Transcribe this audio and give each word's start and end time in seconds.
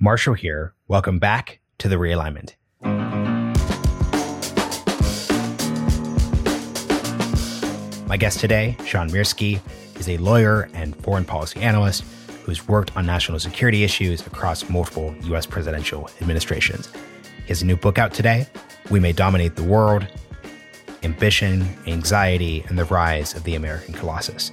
Marshall 0.00 0.34
here. 0.34 0.74
Welcome 0.86 1.18
back 1.18 1.58
to 1.78 1.88
the 1.88 1.96
realignment. 1.96 2.54
My 8.06 8.16
guest 8.16 8.38
today, 8.38 8.76
Sean 8.86 9.10
Mirski, 9.10 9.60
is 9.98 10.08
a 10.08 10.16
lawyer 10.18 10.70
and 10.72 10.94
foreign 11.02 11.24
policy 11.24 11.60
analyst 11.60 12.04
who's 12.44 12.68
worked 12.68 12.96
on 12.96 13.06
national 13.06 13.40
security 13.40 13.82
issues 13.82 14.24
across 14.24 14.68
multiple 14.70 15.12
U.S. 15.24 15.46
presidential 15.46 16.08
administrations. 16.20 16.92
He 17.42 17.48
has 17.48 17.62
a 17.62 17.66
new 17.66 17.76
book 17.76 17.98
out 17.98 18.14
today, 18.14 18.46
We 18.90 19.00
May 19.00 19.12
Dominate 19.12 19.56
the 19.56 19.64
World 19.64 20.06
Ambition, 21.02 21.76
Anxiety, 21.88 22.64
and 22.68 22.78
the 22.78 22.84
Rise 22.84 23.34
of 23.34 23.42
the 23.42 23.56
American 23.56 23.94
Colossus. 23.94 24.52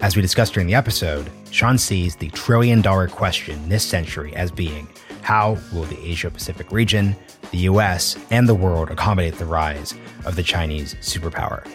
As 0.00 0.14
we 0.14 0.22
discussed 0.22 0.54
during 0.54 0.68
the 0.68 0.76
episode, 0.76 1.28
Sean 1.50 1.76
sees 1.76 2.14
the 2.14 2.30
trillion 2.30 2.80
dollar 2.80 3.08
question 3.08 3.68
this 3.68 3.84
century 3.84 4.34
as 4.36 4.52
being 4.52 4.86
how 5.22 5.58
will 5.72 5.84
the 5.84 5.98
Asia 5.98 6.30
Pacific 6.30 6.70
region, 6.70 7.16
the 7.50 7.58
US, 7.58 8.16
and 8.30 8.48
the 8.48 8.54
world 8.54 8.90
accommodate 8.90 9.34
the 9.38 9.44
rise 9.44 9.94
of 10.24 10.36
the 10.36 10.42
Chinese 10.44 10.94
superpower? 11.00 11.66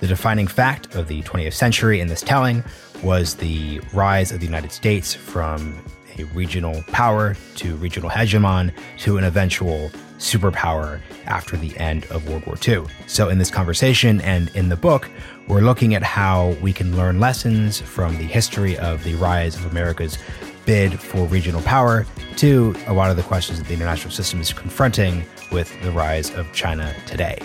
The 0.00 0.08
defining 0.08 0.48
fact 0.48 0.96
of 0.96 1.06
the 1.06 1.22
20th 1.22 1.52
century 1.52 2.00
in 2.00 2.08
this 2.08 2.20
telling 2.20 2.64
was 3.00 3.36
the 3.36 3.80
rise 3.94 4.32
of 4.32 4.40
the 4.40 4.46
United 4.46 4.72
States 4.72 5.14
from 5.14 5.80
a 6.18 6.24
regional 6.24 6.82
power 6.88 7.36
to 7.56 7.76
regional 7.76 8.10
hegemon 8.10 8.72
to 8.98 9.18
an 9.18 9.24
eventual 9.24 9.92
superpower 10.18 11.00
after 11.26 11.56
the 11.56 11.76
end 11.78 12.04
of 12.06 12.28
World 12.28 12.44
War 12.46 12.56
II. 12.66 12.84
So, 13.06 13.28
in 13.28 13.38
this 13.38 13.50
conversation 13.50 14.20
and 14.20 14.50
in 14.54 14.68
the 14.68 14.76
book, 14.76 15.08
we're 15.46 15.60
looking 15.60 15.94
at 15.94 16.02
how 16.02 16.56
we 16.60 16.72
can 16.72 16.96
learn 16.96 17.20
lessons 17.20 17.80
from 17.80 18.18
the 18.18 18.24
history 18.24 18.76
of 18.78 19.02
the 19.04 19.14
rise 19.14 19.56
of 19.56 19.64
America's 19.66 20.18
bid 20.66 21.00
for 21.00 21.26
regional 21.26 21.62
power 21.62 22.06
to 22.36 22.74
a 22.86 22.92
lot 22.92 23.10
of 23.10 23.16
the 23.16 23.22
questions 23.22 23.58
that 23.58 23.66
the 23.68 23.74
international 23.74 24.10
system 24.10 24.40
is 24.40 24.52
confronting 24.52 25.24
with 25.50 25.80
the 25.82 25.90
rise 25.90 26.34
of 26.34 26.52
China 26.52 26.94
today. 27.06 27.38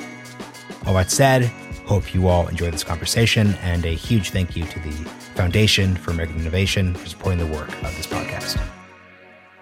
All 0.85 0.93
that 0.95 1.09
said, 1.09 1.51
Hope 1.85 2.13
you 2.13 2.27
all 2.27 2.47
enjoy 2.47 2.71
this 2.71 2.83
conversation, 2.83 3.55
and 3.61 3.85
a 3.85 3.93
huge 3.93 4.29
thank 4.29 4.55
you 4.55 4.65
to 4.65 4.79
the 4.79 4.91
Foundation 5.35 5.95
for 5.95 6.11
American 6.11 6.39
Innovation 6.39 6.93
for 6.93 7.07
supporting 7.07 7.39
the 7.39 7.53
work 7.53 7.69
of 7.83 7.95
this 7.97 8.07
podcast. 8.07 8.61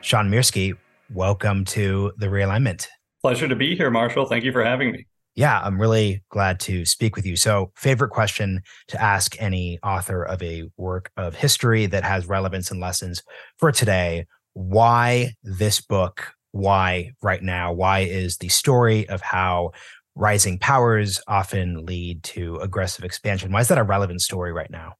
Sean 0.01 0.29
Mirski, 0.29 0.77
welcome 1.11 1.65
to 1.65 2.13
the 2.17 2.27
realignment. 2.27 2.87
Pleasure 3.23 3.47
to 3.47 3.55
be 3.55 3.75
here, 3.75 3.91
Marshall. 3.91 4.25
Thank 4.25 4.43
you 4.43 4.51
for 4.51 4.63
having 4.63 4.91
me. 4.91 5.05
Yeah, 5.35 5.61
I'm 5.61 5.79
really 5.79 6.23
glad 6.29 6.59
to 6.61 6.85
speak 6.85 7.15
with 7.15 7.25
you. 7.25 7.35
So, 7.35 7.71
favorite 7.75 8.09
question 8.09 8.61
to 8.89 9.01
ask 9.01 9.41
any 9.41 9.79
author 9.83 10.23
of 10.23 10.41
a 10.43 10.69
work 10.75 11.11
of 11.15 11.35
history 11.35 11.85
that 11.85 12.03
has 12.03 12.27
relevance 12.27 12.71
and 12.71 12.81
lessons 12.81 13.23
for 13.57 13.71
today 13.71 14.25
why 14.53 15.33
this 15.43 15.79
book? 15.79 16.33
Why 16.51 17.11
right 17.21 17.41
now? 17.41 17.71
Why 17.71 17.99
is 17.99 18.37
the 18.37 18.49
story 18.49 19.07
of 19.07 19.21
how 19.21 19.71
rising 20.15 20.57
powers 20.57 21.21
often 21.27 21.85
lead 21.85 22.23
to 22.23 22.57
aggressive 22.57 23.05
expansion. 23.05 23.51
Why 23.51 23.61
is 23.61 23.67
that 23.69 23.77
a 23.77 23.83
relevant 23.83 24.21
story 24.21 24.51
right 24.51 24.69
now? 24.69 24.95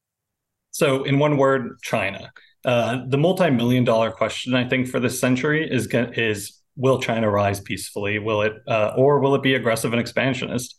So, 0.70 1.04
in 1.04 1.18
one 1.18 1.36
word, 1.36 1.78
China. 1.82 2.32
Uh, 2.64 3.00
the 3.08 3.18
multi-million 3.18 3.84
dollar 3.84 4.10
question, 4.10 4.54
I 4.54 4.68
think, 4.68 4.88
for 4.88 5.00
this 5.00 5.18
century 5.18 5.68
is 5.70 5.86
is 5.92 6.61
will 6.76 7.00
China 7.00 7.30
rise 7.30 7.60
peacefully? 7.60 8.18
Will 8.18 8.42
it, 8.42 8.54
uh, 8.66 8.92
or 8.96 9.20
will 9.20 9.34
it 9.34 9.42
be 9.42 9.54
aggressive 9.54 9.92
and 9.92 10.00
expansionist? 10.00 10.74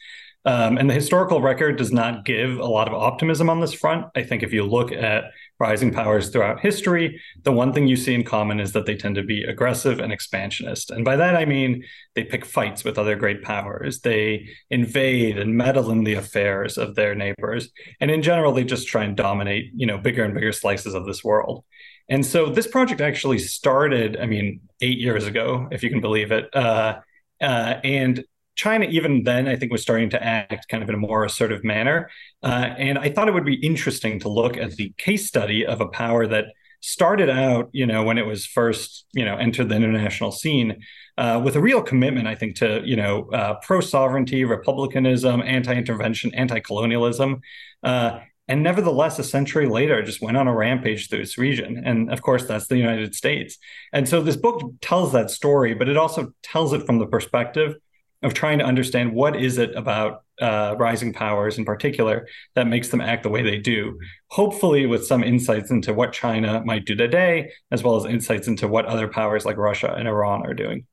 Um, 0.46 0.78
and 0.78 0.90
the 0.90 0.94
historical 0.94 1.42
record 1.42 1.78
does 1.78 1.94
not 1.94 2.26
give 2.26 2.58
a 2.58 2.66
lot 2.66 2.90
of 2.90 2.94
optimism 2.94 3.50
on 3.50 3.62
this 3.62 3.74
front. 3.74 4.08
I 4.16 4.24
think 4.24 4.44
if 4.44 4.52
you 4.52 4.66
look 4.66 4.92
at 4.92 5.26
rising 5.58 5.94
powers 5.94 6.30
throughout 6.30 6.60
history, 6.60 7.22
the 7.44 7.54
one 7.54 7.72
thing 7.72 7.88
you 7.88 7.96
see 7.96 8.14
in 8.14 8.26
common 8.26 8.60
is 8.60 8.74
that 8.74 8.86
they 8.86 8.96
tend 8.96 9.16
to 9.16 9.24
be 9.24 9.44
aggressive 9.44 10.00
and 10.00 10.12
expansionist. 10.12 10.92
And 10.92 11.06
by 11.06 11.16
that, 11.16 11.38
I 11.38 11.46
mean 11.46 11.86
they 12.16 12.26
pick 12.26 12.44
fights 12.44 12.84
with 12.84 12.98
other 12.98 13.16
great 13.16 13.42
powers, 13.42 14.02
they 14.02 14.50
invade 14.70 15.38
and 15.38 15.56
meddle 15.56 15.92
in 15.92 16.04
the 16.04 16.16
affairs 16.16 16.78
of 16.78 16.96
their 16.96 17.16
neighbors. 17.16 17.70
And 18.02 18.12
in 18.12 18.22
general, 18.22 18.52
they 18.52 18.66
just 18.66 18.90
try 18.90 19.06
and 19.06 19.16
dominate, 19.16 19.72
you 19.74 19.88
know, 19.88 19.98
bigger 19.98 20.26
and 20.26 20.34
bigger 20.34 20.52
slices 20.52 20.94
of 20.94 21.06
this 21.06 21.24
world. 21.24 21.64
And 22.10 22.26
so 22.26 22.50
this 22.50 22.68
project 22.68 23.02
actually 23.02 23.40
started, 23.40 24.18
I 24.18 24.26
mean, 24.26 24.62
eight 24.82 25.00
years 25.00 25.26
ago, 25.26 25.68
if 25.72 25.84
you 25.84 25.90
can 25.90 26.02
believe 26.02 26.32
it. 26.32 26.54
Uh, 26.54 27.00
uh, 27.42 27.80
and 27.84 28.24
China, 28.56 28.86
even 28.86 29.24
then, 29.24 29.48
I 29.48 29.56
think 29.56 29.72
was 29.72 29.82
starting 29.82 30.10
to 30.12 30.24
act 30.24 30.68
kind 30.70 30.84
of 30.84 30.90
in 30.90 30.96
a 30.96 31.00
more 31.00 31.26
assertive 31.26 31.64
manner. 31.64 32.10
Uh, 32.44 32.74
and 32.78 33.00
I 33.00 33.10
thought 33.10 33.28
it 33.28 33.34
would 33.34 33.46
be 33.46 33.56
interesting 33.56 34.20
to 34.20 34.30
look 34.30 34.58
at 34.58 34.72
the 34.72 34.94
case 34.98 35.28
study 35.28 35.66
of 35.66 35.82
a 35.82 35.88
power 35.88 36.28
that 36.28 36.46
started 36.82 37.30
out, 37.30 37.70
you 37.72 37.86
know, 37.86 38.04
when 38.04 38.18
it 38.18 38.26
was 38.26 38.46
first, 38.46 39.06
you 39.14 39.24
know, 39.24 39.38
entered 39.38 39.70
the 39.70 39.76
international 39.76 40.32
scene 40.32 40.84
uh, 41.18 41.42
with 41.44 41.56
a 41.56 41.62
real 41.62 41.82
commitment, 41.82 42.28
I 42.28 42.36
think, 42.36 42.58
to, 42.58 42.82
you 42.84 42.98
know, 42.98 43.30
uh, 43.32 43.56
pro 43.62 43.80
sovereignty, 43.80 44.44
republicanism, 44.44 45.42
anti 45.42 45.74
intervention, 45.74 46.34
anti 46.36 46.60
colonialism. 46.60 47.42
Uh, 47.82 48.20
and 48.48 48.62
nevertheless, 48.62 49.20
a 49.20 49.24
century 49.24 49.68
later, 49.68 50.04
just 50.04 50.22
went 50.22 50.36
on 50.36 50.48
a 50.48 50.56
rampage 50.56 51.10
through 51.10 51.22
its 51.22 51.38
region. 51.38 51.82
And 51.86 52.12
of 52.12 52.22
course, 52.22 52.46
that's 52.46 52.68
the 52.68 52.78
United 52.78 53.16
States. 53.16 53.58
And 53.94 54.08
so 54.08 54.22
this 54.22 54.36
book 54.36 54.62
tells 54.82 55.14
that 55.14 55.32
story, 55.32 55.74
but 55.74 55.88
it 55.88 55.96
also 55.96 56.34
tells 56.44 56.74
it 56.74 56.86
from 56.86 57.00
the 57.00 57.08
perspective 57.08 57.76
of 58.22 58.34
trying 58.34 58.60
to 58.60 58.66
understand 58.66 59.14
what 59.14 59.36
is 59.36 59.58
it 59.58 59.76
about 59.76 60.24
uh, 60.42 60.76
rising 60.78 61.14
powers 61.14 61.58
in 61.58 61.66
particular 61.66 62.28
that 62.56 62.68
makes 62.68 62.90
them 62.90 63.02
act 63.02 63.24
the 63.24 63.30
way 63.30 63.44
they 63.44 63.60
do. 63.60 63.98
Hopefully, 64.28 64.86
with 64.88 65.06
some 65.06 65.24
insights 65.24 65.72
into 65.72 65.94
what 65.94 66.12
China 66.12 66.64
might 66.66 66.86
do 66.86 66.96
today, 66.96 67.52
as 67.72 67.84
well 67.84 67.96
as 67.96 68.06
insights 68.06 68.48
into 68.48 68.68
what 68.68 68.86
other 68.86 69.08
powers 69.08 69.46
like 69.46 69.58
Russia 69.58 69.94
and 69.94 70.08
Iran 70.08 70.46
are 70.46 70.54
doing. 70.54 70.86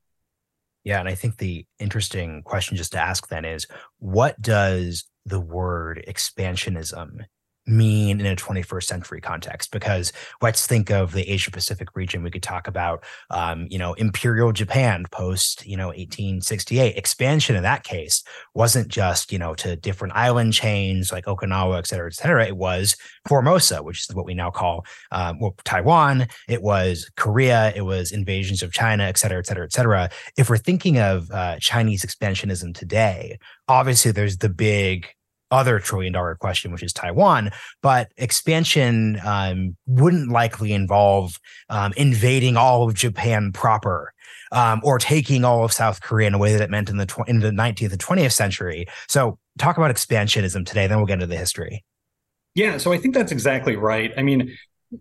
Yeah, 0.83 0.99
and 0.99 1.09
I 1.09 1.15
think 1.15 1.37
the 1.37 1.65
interesting 1.79 2.43
question 2.43 2.77
just 2.77 2.93
to 2.93 2.99
ask 2.99 3.27
then 3.27 3.45
is 3.45 3.67
what 3.99 4.41
does 4.41 5.05
the 5.25 5.39
word 5.39 6.03
expansionism 6.07 7.25
mean 7.67 8.19
in 8.19 8.25
a 8.25 8.35
21st 8.35 8.83
century 8.83 9.21
context 9.21 9.71
because 9.71 10.11
let's 10.41 10.65
think 10.65 10.89
of 10.89 11.11
the 11.11 11.29
asia 11.29 11.51
pacific 11.51 11.89
region 11.95 12.23
we 12.23 12.31
could 12.31 12.41
talk 12.41 12.67
about 12.67 13.03
um, 13.29 13.67
you 13.69 13.77
know 13.77 13.93
imperial 13.93 14.51
japan 14.51 15.05
post 15.11 15.65
you 15.65 15.77
know 15.77 15.87
1868 15.87 16.97
expansion 16.97 17.55
in 17.55 17.63
that 17.63 17.83
case 17.83 18.23
wasn't 18.55 18.87
just 18.87 19.31
you 19.31 19.37
know 19.37 19.53
to 19.53 19.75
different 19.75 20.15
island 20.15 20.53
chains 20.53 21.11
like 21.11 21.25
okinawa 21.25 21.77
et 21.77 21.87
cetera 21.87 22.07
et 22.07 22.13
cetera. 22.13 22.45
It 22.45 22.57
was 22.57 22.95
formosa 23.27 23.83
which 23.83 23.99
is 23.99 24.15
what 24.15 24.25
we 24.25 24.33
now 24.33 24.49
call 24.49 24.85
um, 25.11 25.39
well, 25.39 25.55
taiwan. 25.63 26.27
It 26.47 26.61
was 26.61 27.09
korea. 27.15 27.73
It 27.75 27.81
was 27.81 28.11
invasions 28.11 28.63
of 28.63 28.71
china 28.71 29.03
et 29.03 29.17
cetera 29.17 29.39
et 29.39 29.45
cetera 29.45 29.65
et 29.65 29.73
cetera. 29.73 30.09
If 30.37 30.49
we're 30.49 30.57
thinking 30.57 30.97
of 30.99 31.29
uh, 31.31 31.57
chinese 31.59 32.03
expansionism 32.03 32.75
today 32.75 33.37
obviously 33.67 34.11
there's 34.11 34.37
the 34.37 34.49
big 34.49 35.07
other 35.51 35.79
trillion 35.79 36.13
dollar 36.13 36.35
question, 36.35 36.71
which 36.71 36.83
is 36.83 36.93
Taiwan. 36.93 37.51
But 37.81 38.11
expansion 38.17 39.19
um, 39.25 39.75
wouldn't 39.85 40.29
likely 40.29 40.73
involve 40.73 41.39
um, 41.69 41.93
invading 41.97 42.57
all 42.57 42.87
of 42.87 42.95
Japan 42.95 43.51
proper. 43.51 44.13
Um, 44.53 44.81
or 44.83 44.99
taking 44.99 45.45
all 45.45 45.63
of 45.63 45.71
South 45.71 46.01
Korea 46.01 46.27
in 46.27 46.33
a 46.33 46.37
way 46.37 46.51
that 46.51 46.61
it 46.61 46.69
meant 46.69 46.89
in 46.89 46.97
the 46.97 47.05
tw- 47.05 47.25
in 47.25 47.39
the 47.39 47.51
19th 47.51 47.93
and 47.93 48.01
20th 48.01 48.33
century. 48.33 48.85
So, 49.07 49.39
talk 49.57 49.77
about 49.77 49.95
expansionism 49.95 50.65
today. 50.65 50.87
Then 50.87 50.97
we'll 50.97 51.05
get 51.05 51.13
into 51.13 51.27
the 51.27 51.37
history. 51.37 51.85
Yeah, 52.53 52.77
so 52.77 52.91
I 52.91 52.97
think 52.97 53.13
that's 53.13 53.31
exactly 53.31 53.77
right. 53.77 54.11
I 54.17 54.23
mean, 54.23 54.53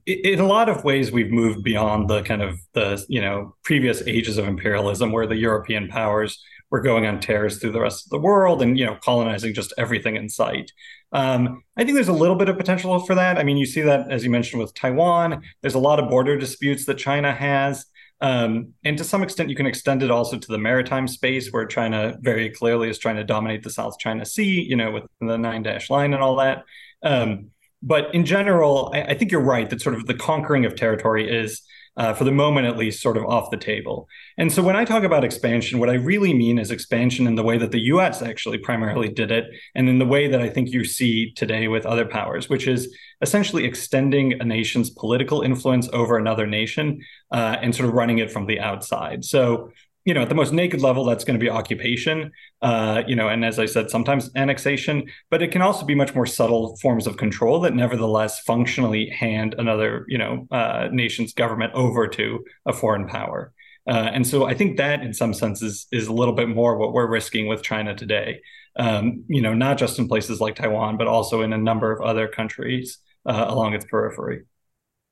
in 0.06 0.38
a 0.38 0.46
lot 0.46 0.68
of 0.68 0.84
ways, 0.84 1.10
we've 1.10 1.30
moved 1.30 1.64
beyond 1.64 2.08
the 2.08 2.22
kind 2.22 2.42
of 2.42 2.60
the 2.74 3.04
you 3.08 3.20
know 3.20 3.56
previous 3.64 4.02
ages 4.06 4.38
of 4.38 4.46
imperialism, 4.46 5.10
where 5.10 5.26
the 5.26 5.36
European 5.36 5.88
powers 5.88 6.42
we're 6.70 6.82
going 6.82 7.06
on 7.06 7.20
tears 7.20 7.58
through 7.58 7.72
the 7.72 7.80
rest 7.80 8.06
of 8.06 8.10
the 8.10 8.18
world 8.18 8.62
and 8.62 8.78
you 8.78 8.86
know 8.86 8.96
colonizing 9.02 9.54
just 9.54 9.72
everything 9.76 10.16
in 10.16 10.28
sight. 10.28 10.72
Um, 11.12 11.62
I 11.76 11.84
think 11.84 11.94
there's 11.94 12.08
a 12.08 12.12
little 12.12 12.36
bit 12.36 12.48
of 12.48 12.56
potential 12.56 12.98
for 13.00 13.14
that. 13.14 13.38
I 13.38 13.42
mean, 13.42 13.56
you 13.56 13.66
see 13.66 13.80
that 13.82 14.10
as 14.10 14.24
you 14.24 14.30
mentioned 14.30 14.62
with 14.62 14.74
Taiwan. 14.74 15.42
There's 15.60 15.74
a 15.74 15.80
lot 15.80 15.98
of 15.98 16.08
border 16.08 16.36
disputes 16.36 16.84
that 16.86 16.98
China 16.98 17.32
has. 17.32 17.84
Um, 18.22 18.74
and 18.84 18.98
to 18.98 19.04
some 19.04 19.22
extent, 19.22 19.48
you 19.48 19.56
can 19.56 19.66
extend 19.66 20.02
it 20.02 20.10
also 20.10 20.38
to 20.38 20.48
the 20.48 20.58
maritime 20.58 21.08
space, 21.08 21.50
where 21.50 21.64
China 21.66 22.18
very 22.20 22.50
clearly 22.50 22.90
is 22.90 22.98
trying 22.98 23.16
to 23.16 23.24
dominate 23.24 23.62
the 23.62 23.70
South 23.70 23.98
China 23.98 24.26
Sea, 24.26 24.60
you 24.62 24.76
know, 24.76 24.90
with 24.90 25.04
the 25.20 25.38
nine 25.38 25.62
dash 25.62 25.88
line 25.88 26.12
and 26.12 26.22
all 26.22 26.36
that. 26.36 26.64
Um, 27.02 27.50
but 27.82 28.14
in 28.14 28.26
general, 28.26 28.90
I, 28.94 29.02
I, 29.02 29.14
think 29.14 29.32
you're 29.32 29.40
right 29.40 29.68
that 29.70 29.80
sort 29.80 29.94
of 29.94 30.06
the 30.06 30.12
conquering 30.12 30.66
of 30.66 30.76
territory 30.76 31.30
is 31.30 31.62
uh, 32.00 32.14
for 32.14 32.24
the 32.24 32.32
moment 32.32 32.66
at 32.66 32.78
least, 32.78 33.02
sort 33.02 33.18
of 33.18 33.26
off 33.26 33.50
the 33.50 33.58
table. 33.58 34.08
And 34.38 34.50
so 34.50 34.62
when 34.62 34.74
I 34.74 34.86
talk 34.86 35.02
about 35.02 35.22
expansion, 35.22 35.78
what 35.78 35.90
I 35.90 35.94
really 35.94 36.32
mean 36.32 36.58
is 36.58 36.70
expansion 36.70 37.26
in 37.26 37.34
the 37.34 37.42
way 37.42 37.58
that 37.58 37.72
the 37.72 37.80
US 37.92 38.22
actually 38.22 38.56
primarily 38.56 39.10
did 39.10 39.30
it, 39.30 39.44
and 39.74 39.86
in 39.86 39.98
the 39.98 40.06
way 40.06 40.26
that 40.26 40.40
I 40.40 40.48
think 40.48 40.70
you 40.70 40.82
see 40.82 41.30
today 41.32 41.68
with 41.68 41.84
other 41.84 42.06
powers, 42.06 42.48
which 42.48 42.66
is 42.66 42.96
essentially 43.20 43.66
extending 43.66 44.40
a 44.40 44.44
nation's 44.44 44.88
political 44.88 45.42
influence 45.42 45.90
over 45.92 46.16
another 46.16 46.46
nation 46.46 47.02
uh, 47.32 47.58
and 47.60 47.74
sort 47.74 47.86
of 47.86 47.94
running 47.94 48.16
it 48.16 48.32
from 48.32 48.46
the 48.46 48.60
outside. 48.60 49.22
So 49.22 49.70
you 50.04 50.14
know, 50.14 50.22
at 50.22 50.28
the 50.28 50.34
most 50.34 50.52
naked 50.52 50.80
level, 50.80 51.04
that's 51.04 51.24
going 51.24 51.38
to 51.38 51.44
be 51.44 51.50
occupation, 51.50 52.32
uh, 52.62 53.02
you 53.06 53.14
know, 53.14 53.28
and 53.28 53.44
as 53.44 53.58
I 53.58 53.66
said, 53.66 53.90
sometimes 53.90 54.30
annexation, 54.34 55.04
but 55.30 55.42
it 55.42 55.52
can 55.52 55.62
also 55.62 55.84
be 55.84 55.94
much 55.94 56.14
more 56.14 56.26
subtle 56.26 56.76
forms 56.76 57.06
of 57.06 57.16
control 57.16 57.60
that 57.60 57.74
nevertheless 57.74 58.40
functionally 58.40 59.10
hand 59.10 59.54
another, 59.58 60.06
you 60.08 60.18
know, 60.18 60.46
uh, 60.50 60.88
nation's 60.90 61.34
government 61.34 61.72
over 61.74 62.08
to 62.08 62.44
a 62.66 62.72
foreign 62.72 63.06
power. 63.06 63.52
Uh, 63.88 64.10
and 64.12 64.26
so 64.26 64.46
I 64.46 64.54
think 64.54 64.76
that, 64.76 65.02
in 65.02 65.12
some 65.12 65.34
senses, 65.34 65.86
is 65.90 66.06
a 66.06 66.12
little 66.12 66.34
bit 66.34 66.48
more 66.48 66.76
what 66.76 66.92
we're 66.92 67.08
risking 67.08 67.46
with 67.46 67.62
China 67.62 67.94
today. 67.94 68.40
Um, 68.76 69.24
you 69.26 69.42
know, 69.42 69.52
not 69.52 69.78
just 69.78 69.98
in 69.98 70.06
places 70.06 70.40
like 70.40 70.54
Taiwan, 70.54 70.96
but 70.96 71.06
also 71.06 71.42
in 71.42 71.52
a 71.52 71.58
number 71.58 71.90
of 71.92 72.00
other 72.00 72.28
countries 72.28 72.98
uh, 73.26 73.46
along 73.48 73.74
its 73.74 73.84
periphery. 73.84 74.42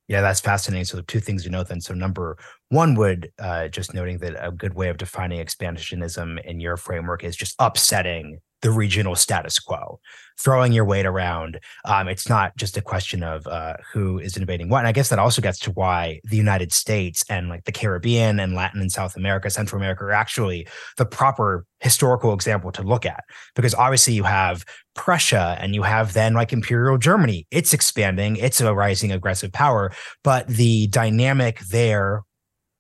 Yeah, 0.07 0.21
that's 0.21 0.41
fascinating. 0.41 0.85
So, 0.85 1.01
two 1.03 1.21
things 1.21 1.43
to 1.45 1.51
note 1.51 1.69
then. 1.69 1.81
So, 1.81 1.93
number 1.93 2.39
one 2.71 2.95
would 2.95 3.33
uh, 3.39 3.69
just 3.69 3.95
noting 3.95 4.19
that 4.19 4.37
a 4.45 4.51
good 4.51 4.75
way 4.75 4.89
of 4.89 4.99
defining 4.99 5.45
expansionism 5.45 6.43
in 6.45 6.61
your 6.61 6.77
framework 6.77 7.25
is 7.25 7.37
just 7.37 7.55
upsetting 7.59 8.41
the 8.61 8.71
regional 8.71 9.15
status 9.15 9.59
quo, 9.59 10.01
throwing 10.39 10.73
your 10.73 10.85
weight 10.85 11.07
around. 11.07 11.61
Um, 11.85 12.09
it's 12.09 12.29
not 12.29 12.57
just 12.57 12.77
a 12.77 12.83
question 12.83 13.23
of 13.23 13.47
uh, 13.47 13.75
who 13.93 14.19
is 14.19 14.37
innovating 14.37 14.69
what. 14.69 14.81
And 14.81 14.89
I 14.89 14.93
guess 14.93 15.11
that 15.11 15.19
also 15.19 15.41
gets 15.41 15.59
to 15.61 15.71
why 15.71 16.21
the 16.25 16.37
United 16.37 16.73
States 16.73 17.25
and 17.31 17.49
like 17.49 17.65
the 17.65 17.73
Caribbean 17.73 18.41
and 18.41 18.55
Latin 18.55 18.81
and 18.81 18.91
South 18.91 19.17
America, 19.17 19.49
Central 19.49 19.81
America 19.81 20.05
are 20.05 20.13
actually 20.13 20.67
the 20.97 21.07
proper 21.07 21.65
historical 21.81 22.35
example 22.35 22.73
to 22.73 22.83
look 22.83 23.07
at. 23.07 23.23
Because 23.55 23.75
obviously 23.75 24.15
you 24.15 24.25
have 24.25 24.65
Prussia 24.97 25.57
and 25.61 25.75
you 25.75 25.83
have 25.83 26.13
then 26.13 26.35
like 26.35 26.53
Imperial 26.53 26.99
Germany. 26.99 27.47
It's 27.53 27.73
expanding, 27.73 28.37
it's 28.37 28.61
a 28.61 28.75
rising 28.75 29.13
aggressive 29.13 29.53
power, 29.53 29.93
but 30.25 30.49
the 30.49 30.89
dynamic 30.89 31.61
there 31.61 32.25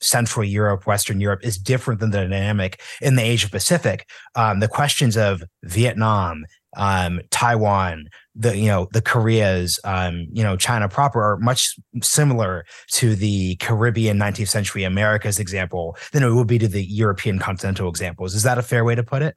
Central 0.01 0.45
Europe, 0.45 0.87
Western 0.87 1.21
Europe 1.21 1.41
is 1.43 1.59
different 1.59 2.01
than 2.01 2.11
the 2.11 2.19
dynamic 2.19 2.81
in 3.01 3.17
the 3.17 3.23
Asia 3.23 3.49
Pacific. 3.49 4.09
Um, 4.35 4.61
the 4.61 4.69
questions 4.69 5.17
of 5.17 5.43
Vietnam, 5.65 6.45
um, 6.77 7.21
Taiwan, 7.31 8.09
the 8.35 8.57
you 8.57 8.67
know 8.67 8.89
the 8.93 9.03
Koreas, 9.03 9.81
um, 9.85 10.27
you 10.31 10.43
know 10.43 10.57
China 10.57 10.89
proper 10.89 11.23
are 11.23 11.39
much 11.39 11.77
similar 12.03 12.65
to 12.93 13.15
the 13.15 13.57
Caribbean 13.57 14.19
19th 14.19 14.49
century 14.49 14.85
Americas 14.85 15.39
example 15.39 15.97
than 16.13 16.23
it 16.23 16.31
would 16.31 16.47
be 16.47 16.59
to 16.59 16.69
the 16.69 16.85
European 16.85 17.39
continental 17.39 17.89
examples. 17.89 18.35
Is 18.35 18.43
that 18.45 18.59
a 18.59 18.63
fair 18.63 18.85
way 18.85 18.95
to 18.95 19.03
put 19.03 19.23
it? 19.23 19.37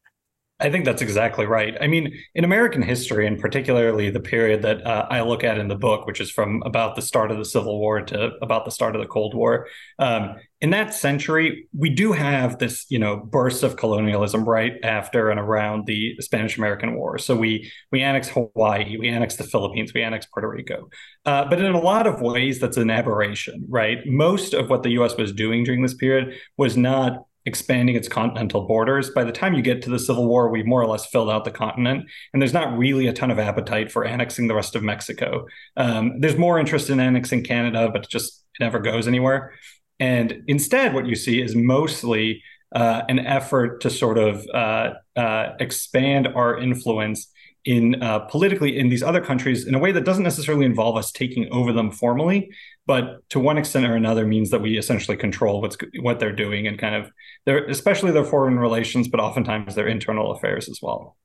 I 0.61 0.69
think 0.69 0.85
that's 0.85 1.01
exactly 1.01 1.45
right. 1.47 1.75
I 1.81 1.87
mean, 1.87 2.13
in 2.35 2.43
American 2.43 2.83
history, 2.83 3.25
and 3.25 3.39
particularly 3.39 4.11
the 4.11 4.19
period 4.19 4.61
that 4.61 4.85
uh, 4.85 5.07
I 5.09 5.21
look 5.21 5.43
at 5.43 5.57
in 5.57 5.67
the 5.67 5.75
book, 5.75 6.05
which 6.05 6.21
is 6.21 6.29
from 6.29 6.61
about 6.63 6.95
the 6.95 7.01
start 7.01 7.31
of 7.31 7.37
the 7.37 7.45
Civil 7.45 7.79
War 7.79 8.01
to 8.01 8.31
about 8.41 8.65
the 8.65 8.71
start 8.71 8.95
of 8.95 9.01
the 9.01 9.07
Cold 9.07 9.33
War, 9.33 9.67
um, 9.97 10.35
in 10.61 10.69
that 10.69 10.93
century, 10.93 11.67
we 11.75 11.89
do 11.89 12.11
have 12.11 12.59
this, 12.59 12.85
you 12.89 12.99
know, 12.99 13.17
burst 13.17 13.63
of 13.63 13.75
colonialism 13.75 14.47
right 14.47 14.73
after 14.83 15.31
and 15.31 15.39
around 15.39 15.87
the 15.87 16.15
Spanish 16.19 16.57
American 16.57 16.95
War. 16.95 17.17
So 17.17 17.35
we 17.35 17.71
we 17.91 18.01
annex 18.01 18.29
Hawaii, 18.29 18.97
we 18.97 19.09
annex 19.09 19.37
the 19.37 19.43
Philippines, 19.43 19.91
we 19.95 20.03
annex 20.03 20.27
Puerto 20.27 20.47
Rico. 20.47 20.89
Uh, 21.25 21.45
but 21.49 21.59
in 21.59 21.73
a 21.73 21.79
lot 21.79 22.05
of 22.05 22.21
ways, 22.21 22.59
that's 22.59 22.77
an 22.77 22.91
aberration, 22.91 23.65
right? 23.67 24.05
Most 24.05 24.53
of 24.53 24.69
what 24.69 24.83
the 24.83 24.91
U.S. 24.91 25.17
was 25.17 25.33
doing 25.33 25.63
during 25.63 25.81
this 25.81 25.95
period 25.95 26.35
was 26.57 26.77
not 26.77 27.25
expanding 27.45 27.95
its 27.95 28.07
continental 28.07 28.67
borders. 28.67 29.09
By 29.09 29.23
the 29.23 29.31
time 29.31 29.53
you 29.53 29.61
get 29.61 29.81
to 29.83 29.89
the 29.89 29.99
Civil 29.99 30.27
War, 30.27 30.49
we've 30.49 30.65
more 30.65 30.81
or 30.81 30.87
less 30.87 31.05
filled 31.07 31.29
out 31.29 31.45
the 31.45 31.51
continent, 31.51 32.05
and 32.33 32.41
there's 32.41 32.53
not 32.53 32.77
really 32.77 33.07
a 33.07 33.13
ton 33.13 33.31
of 33.31 33.39
appetite 33.39 33.91
for 33.91 34.05
annexing 34.05 34.47
the 34.47 34.55
rest 34.55 34.75
of 34.75 34.83
Mexico. 34.83 35.45
Um, 35.77 36.19
there's 36.19 36.37
more 36.37 36.59
interest 36.59 36.89
in 36.89 36.99
annexing 36.99 37.43
Canada, 37.43 37.89
but 37.91 38.07
just 38.09 38.43
it 38.59 38.63
never 38.63 38.79
goes 38.79 39.07
anywhere. 39.07 39.53
And 39.99 40.43
instead, 40.47 40.93
what 40.93 41.05
you 41.05 41.15
see 41.15 41.41
is 41.41 41.55
mostly 41.55 42.43
uh, 42.73 43.03
an 43.09 43.19
effort 43.19 43.81
to 43.81 43.89
sort 43.89 44.17
of 44.17 44.45
uh, 44.53 44.93
uh, 45.15 45.53
expand 45.59 46.27
our 46.27 46.57
influence 46.57 47.30
in 47.65 48.01
uh, 48.01 48.19
politically 48.19 48.77
in 48.77 48.89
these 48.89 49.03
other 49.03 49.21
countries 49.21 49.67
in 49.67 49.75
a 49.75 49.79
way 49.79 49.91
that 49.91 50.03
doesn't 50.03 50.23
necessarily 50.23 50.65
involve 50.65 50.97
us 50.97 51.11
taking 51.11 51.51
over 51.51 51.71
them 51.71 51.91
formally, 51.91 52.49
but 52.87 53.27
to 53.29 53.39
one 53.39 53.57
extent 53.57 53.85
or 53.85 53.95
another 53.95 54.25
means 54.25 54.49
that 54.49 54.61
we 54.61 54.77
essentially 54.77 55.15
control 55.15 55.61
what's 55.61 55.77
what 55.99 56.19
they're 56.19 56.35
doing 56.35 56.67
and 56.67 56.79
kind 56.79 56.95
of 56.95 57.11
their 57.45 57.65
especially 57.65 58.11
their 58.11 58.25
foreign 58.25 58.57
relations, 58.57 59.07
but 59.07 59.19
oftentimes 59.19 59.75
their 59.75 59.87
internal 59.87 60.31
affairs 60.31 60.69
as 60.69 60.79
well. 60.81 61.17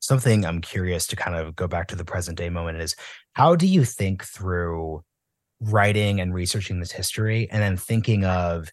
Something 0.00 0.44
I'm 0.44 0.60
curious 0.60 1.06
to 1.08 1.16
kind 1.16 1.36
of 1.36 1.56
go 1.56 1.66
back 1.66 1.88
to 1.88 1.96
the 1.96 2.04
present 2.04 2.36
day 2.36 2.50
moment 2.50 2.78
is 2.78 2.94
how 3.34 3.56
do 3.56 3.66
you 3.66 3.84
think 3.84 4.24
through 4.24 5.02
writing 5.60 6.20
and 6.20 6.34
researching 6.34 6.80
this 6.80 6.92
history 6.92 7.48
and 7.50 7.62
then 7.62 7.76
thinking 7.76 8.24
of 8.24 8.68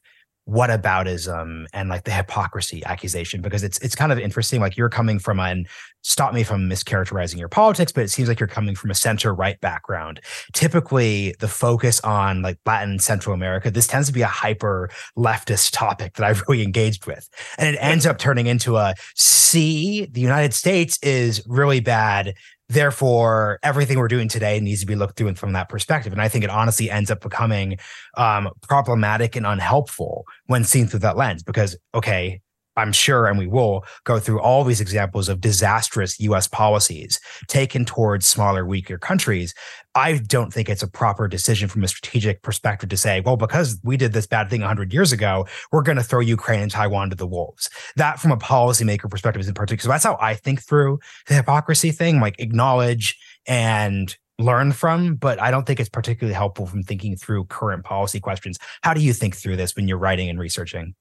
whataboutism 0.51 1.65
and 1.74 1.89
like 1.89 2.03
the 2.03 2.12
hypocrisy 2.12 2.83
accusation 2.86 3.42
because 3.42 3.63
it's 3.63 3.77
it's 3.80 3.95
kind 3.95 4.12
of 4.12 4.19
interesting 4.19 4.59
like 4.59 4.75
you're 4.75 4.89
coming 4.89 5.18
from 5.18 5.39
a, 5.39 5.63
stop 6.01 6.33
me 6.33 6.44
from 6.44 6.69
mischaracterizing 6.69 7.39
your 7.39 7.48
politics 7.48 7.92
but 7.92 8.03
it 8.03 8.09
seems 8.09 8.27
like 8.27 8.39
you're 8.39 8.48
coming 8.48 8.75
from 8.75 8.92
a 8.92 8.95
center 8.95 9.33
right 9.33 9.59
background. 9.62 10.19
Typically 10.51 11.33
the 11.39 11.48
focus 11.48 12.01
on 12.01 12.42
like 12.42 12.57
latin 12.65 13.00
central 13.00 13.33
america 13.33 13.71
this 13.71 13.88
tends 13.88 14.07
to 14.07 14.13
be 14.13 14.21
a 14.21 14.27
hyper 14.27 14.89
leftist 15.18 15.71
topic 15.71 16.15
that 16.15 16.25
i've 16.25 16.44
really 16.48 16.63
engaged 16.63 17.06
with. 17.06 17.30
And 17.57 17.74
it 17.74 17.80
ends 17.80 18.06
up 18.06 18.18
turning 18.18 18.48
into 18.48 18.75
a 18.75 18.94
see 19.15 20.06
the 20.06 20.21
united 20.21 20.53
states 20.53 21.00
is 21.01 21.42
really 21.48 21.80
bad 21.80 22.33
therefore 22.72 23.60
everything 23.64 23.98
we're 24.00 24.08
doing 24.08 24.28
today 24.28 24.60
needs 24.60 24.80
to 24.80 24.86
be 24.86 24.96
looked 24.96 25.18
through 25.18 25.36
from 25.36 25.54
that 25.54 25.70
perspective. 25.70 26.14
And 26.14 26.22
i 26.22 26.28
think 26.28 26.44
it 26.44 26.50
honestly 26.50 26.90
ends 26.90 27.12
up 27.12 27.22
becoming 27.22 27.78
um, 28.18 28.50
problematic 28.62 29.36
and 29.36 29.46
unhelpful 29.46 30.26
when 30.48 30.64
seen 30.64 30.88
through 30.88 31.00
that 31.00 31.18
lens 31.18 31.44
because 31.44 31.78
okay 31.94 32.42
I'm 32.78 32.94
sure, 32.94 33.28
and 33.28 33.38
we 33.38 33.48
will 33.48 33.84
go 34.06 34.20
through 34.20 34.40
all 34.40 34.64
these 34.64 34.82
examples 34.82 35.28
of 35.28 35.42
disastrous 35.42 36.20
US 36.20 36.48
policies 36.48 37.20
taken 37.48 37.86
towards 37.86 38.26
smaller, 38.26 38.66
weaker 38.66 38.98
countries. 38.98 39.54
I 39.94 40.20
don't 40.20 40.54
think 40.54 40.70
it's 40.70 40.84
a 40.84 40.88
proper 40.88 41.28
decision 41.28 41.68
from 41.68 41.84
a 41.84 41.88
strategic 41.88 42.42
perspective 42.44 42.90
to 42.90 42.98
say, 42.98 43.20
well, 43.20 43.36
because 43.36 43.80
we 43.84 43.98
did 43.98 44.14
this 44.14 44.26
bad 44.26 44.50
thing 44.50 44.62
100 44.62 44.94
years 44.94 45.12
ago, 45.12 45.48
we're 45.72 45.82
going 45.82 45.98
to 45.98 46.04
throw 46.04 46.22
Ukraine 46.22 46.62
and 46.62 46.72
Taiwan 46.72 47.10
to 47.10 47.16
the 47.16 47.28
wolves. 47.28 47.70
That, 47.98 48.20
from 48.20 48.32
a 48.32 48.38
policymaker 48.38 49.10
perspective, 49.10 49.42
is 49.42 49.50
in 49.50 49.54
particular. 49.54 49.84
So 49.84 49.90
that's 49.90 50.06
how 50.06 50.18
I 50.22 50.36
think 50.36 50.62
through 50.62 51.00
the 51.28 51.34
hypocrisy 51.34 51.92
thing, 51.92 52.22
like 52.22 52.40
acknowledge 52.40 53.18
and 53.48 54.16
learn 54.40 54.72
from, 54.72 55.16
but 55.16 55.42
I 55.42 55.52
don't 55.52 55.66
think 55.66 55.80
it's 55.80 55.90
particularly 55.90 56.34
helpful 56.34 56.66
from 56.66 56.84
thinking 56.84 57.16
through 57.16 57.46
current 57.46 57.84
policy 57.84 58.20
questions. 58.20 58.58
How 58.82 58.94
do 58.94 59.02
you 59.02 59.14
think 59.14 59.36
through 59.36 59.58
this 59.58 59.76
when 59.76 59.88
you're 59.88 59.98
writing 59.98 60.30
and 60.30 60.40
researching? 60.40 60.96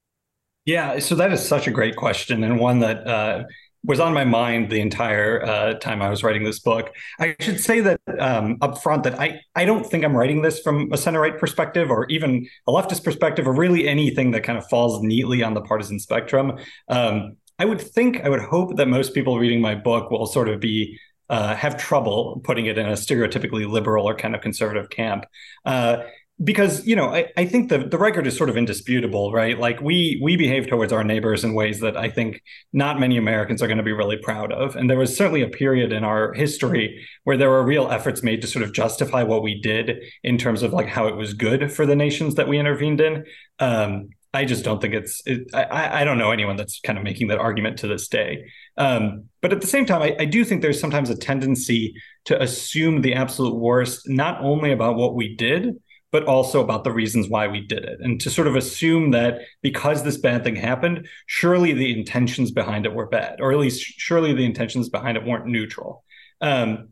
Yeah, 0.65 0.99
so 0.99 1.15
that 1.15 1.31
is 1.33 1.45
such 1.45 1.67
a 1.67 1.71
great 1.71 1.95
question 1.95 2.43
and 2.43 2.59
one 2.59 2.79
that 2.79 3.07
uh, 3.07 3.43
was 3.83 3.99
on 3.99 4.13
my 4.13 4.23
mind 4.23 4.69
the 4.69 4.79
entire 4.79 5.43
uh, 5.43 5.73
time 5.75 6.01
I 6.01 6.09
was 6.09 6.23
writing 6.23 6.43
this 6.43 6.59
book. 6.59 6.93
I 7.19 7.35
should 7.39 7.59
say 7.59 7.81
that 7.81 7.99
um, 8.19 8.57
up 8.61 8.81
front 8.81 9.03
that 9.03 9.19
I, 9.19 9.41
I 9.55 9.65
don't 9.65 9.85
think 9.85 10.05
I'm 10.05 10.15
writing 10.15 10.43
this 10.43 10.59
from 10.59 10.91
a 10.93 10.97
center 10.97 11.19
right 11.19 11.37
perspective 11.37 11.89
or 11.89 12.05
even 12.09 12.47
a 12.67 12.71
leftist 12.71 13.03
perspective 13.03 13.47
or 13.47 13.53
really 13.55 13.87
anything 13.87 14.31
that 14.31 14.43
kind 14.43 14.57
of 14.57 14.67
falls 14.69 15.01
neatly 15.01 15.41
on 15.41 15.55
the 15.55 15.61
partisan 15.61 15.99
spectrum. 15.99 16.59
Um, 16.89 17.37
I 17.57 17.65
would 17.65 17.81
think, 17.81 18.21
I 18.21 18.29
would 18.29 18.41
hope 18.41 18.77
that 18.77 18.87
most 18.87 19.15
people 19.15 19.39
reading 19.39 19.61
my 19.61 19.73
book 19.73 20.11
will 20.11 20.27
sort 20.27 20.47
of 20.47 20.59
be 20.59 20.99
uh, 21.29 21.55
have 21.55 21.77
trouble 21.77 22.41
putting 22.43 22.65
it 22.65 22.77
in 22.77 22.85
a 22.85 22.91
stereotypically 22.91 23.67
liberal 23.67 24.07
or 24.07 24.13
kind 24.15 24.35
of 24.35 24.41
conservative 24.41 24.89
camp. 24.89 25.25
Uh, 25.65 26.03
because 26.43 26.85
you 26.85 26.95
know 26.95 27.13
I, 27.13 27.31
I 27.37 27.45
think 27.45 27.69
the, 27.69 27.79
the 27.79 27.97
record 27.97 28.25
is 28.25 28.35
sort 28.35 28.49
of 28.49 28.57
indisputable 28.57 29.31
right 29.31 29.59
like 29.59 29.81
we 29.81 30.19
we 30.23 30.35
behave 30.37 30.67
towards 30.67 30.93
our 30.93 31.03
neighbors 31.03 31.43
in 31.43 31.53
ways 31.53 31.79
that 31.81 31.97
i 31.97 32.09
think 32.09 32.41
not 32.73 32.99
many 32.99 33.17
americans 33.17 33.61
are 33.61 33.67
going 33.67 33.77
to 33.77 33.83
be 33.83 33.91
really 33.91 34.17
proud 34.17 34.51
of 34.51 34.75
and 34.75 34.89
there 34.89 34.97
was 34.97 35.15
certainly 35.15 35.41
a 35.41 35.47
period 35.47 35.91
in 35.91 36.03
our 36.03 36.33
history 36.33 37.05
where 37.23 37.37
there 37.37 37.49
were 37.49 37.63
real 37.63 37.89
efforts 37.89 38.23
made 38.23 38.41
to 38.41 38.47
sort 38.47 38.63
of 38.63 38.73
justify 38.73 39.23
what 39.23 39.43
we 39.43 39.59
did 39.59 40.03
in 40.23 40.37
terms 40.37 40.63
of 40.63 40.73
like 40.73 40.87
how 40.87 41.07
it 41.07 41.15
was 41.15 41.33
good 41.33 41.71
for 41.71 41.85
the 41.85 41.95
nations 41.95 42.35
that 42.35 42.47
we 42.47 42.57
intervened 42.57 43.01
in 43.01 43.25
um, 43.59 44.09
I 44.33 44.45
just 44.45 44.63
don't 44.63 44.79
think 44.79 44.93
it's. 44.93 45.21
It, 45.25 45.53
I, 45.53 46.01
I 46.01 46.03
don't 46.05 46.17
know 46.17 46.31
anyone 46.31 46.55
that's 46.55 46.79
kind 46.79 46.97
of 46.97 47.03
making 47.03 47.27
that 47.27 47.37
argument 47.37 47.79
to 47.79 47.87
this 47.87 48.07
day. 48.07 48.45
Um, 48.77 49.25
but 49.41 49.51
at 49.51 49.59
the 49.59 49.67
same 49.67 49.85
time, 49.85 50.01
I, 50.01 50.15
I, 50.19 50.23
do 50.23 50.45
think 50.45 50.61
there's 50.61 50.79
sometimes 50.79 51.09
a 51.09 51.17
tendency 51.17 51.93
to 52.25 52.41
assume 52.41 53.01
the 53.01 53.13
absolute 53.13 53.55
worst, 53.55 54.07
not 54.07 54.41
only 54.41 54.71
about 54.71 54.95
what 54.95 55.15
we 55.15 55.35
did, 55.35 55.75
but 56.11 56.25
also 56.25 56.61
about 56.61 56.83
the 56.83 56.91
reasons 56.91 57.29
why 57.29 57.47
we 57.47 57.61
did 57.61 57.85
it. 57.85 57.99
And 58.01 58.19
to 58.21 58.29
sort 58.29 58.47
of 58.47 58.55
assume 58.55 59.11
that 59.11 59.41
because 59.61 60.03
this 60.03 60.17
bad 60.17 60.43
thing 60.43 60.55
happened, 60.55 61.07
surely 61.25 61.73
the 61.73 61.97
intentions 61.97 62.51
behind 62.51 62.85
it 62.85 62.93
were 62.93 63.07
bad, 63.07 63.39
or 63.39 63.51
at 63.51 63.59
least 63.59 63.81
surely 63.81 64.33
the 64.33 64.45
intentions 64.45 64.89
behind 64.89 65.17
it 65.17 65.25
weren't 65.25 65.45
neutral. 65.45 66.03
Um, 66.41 66.89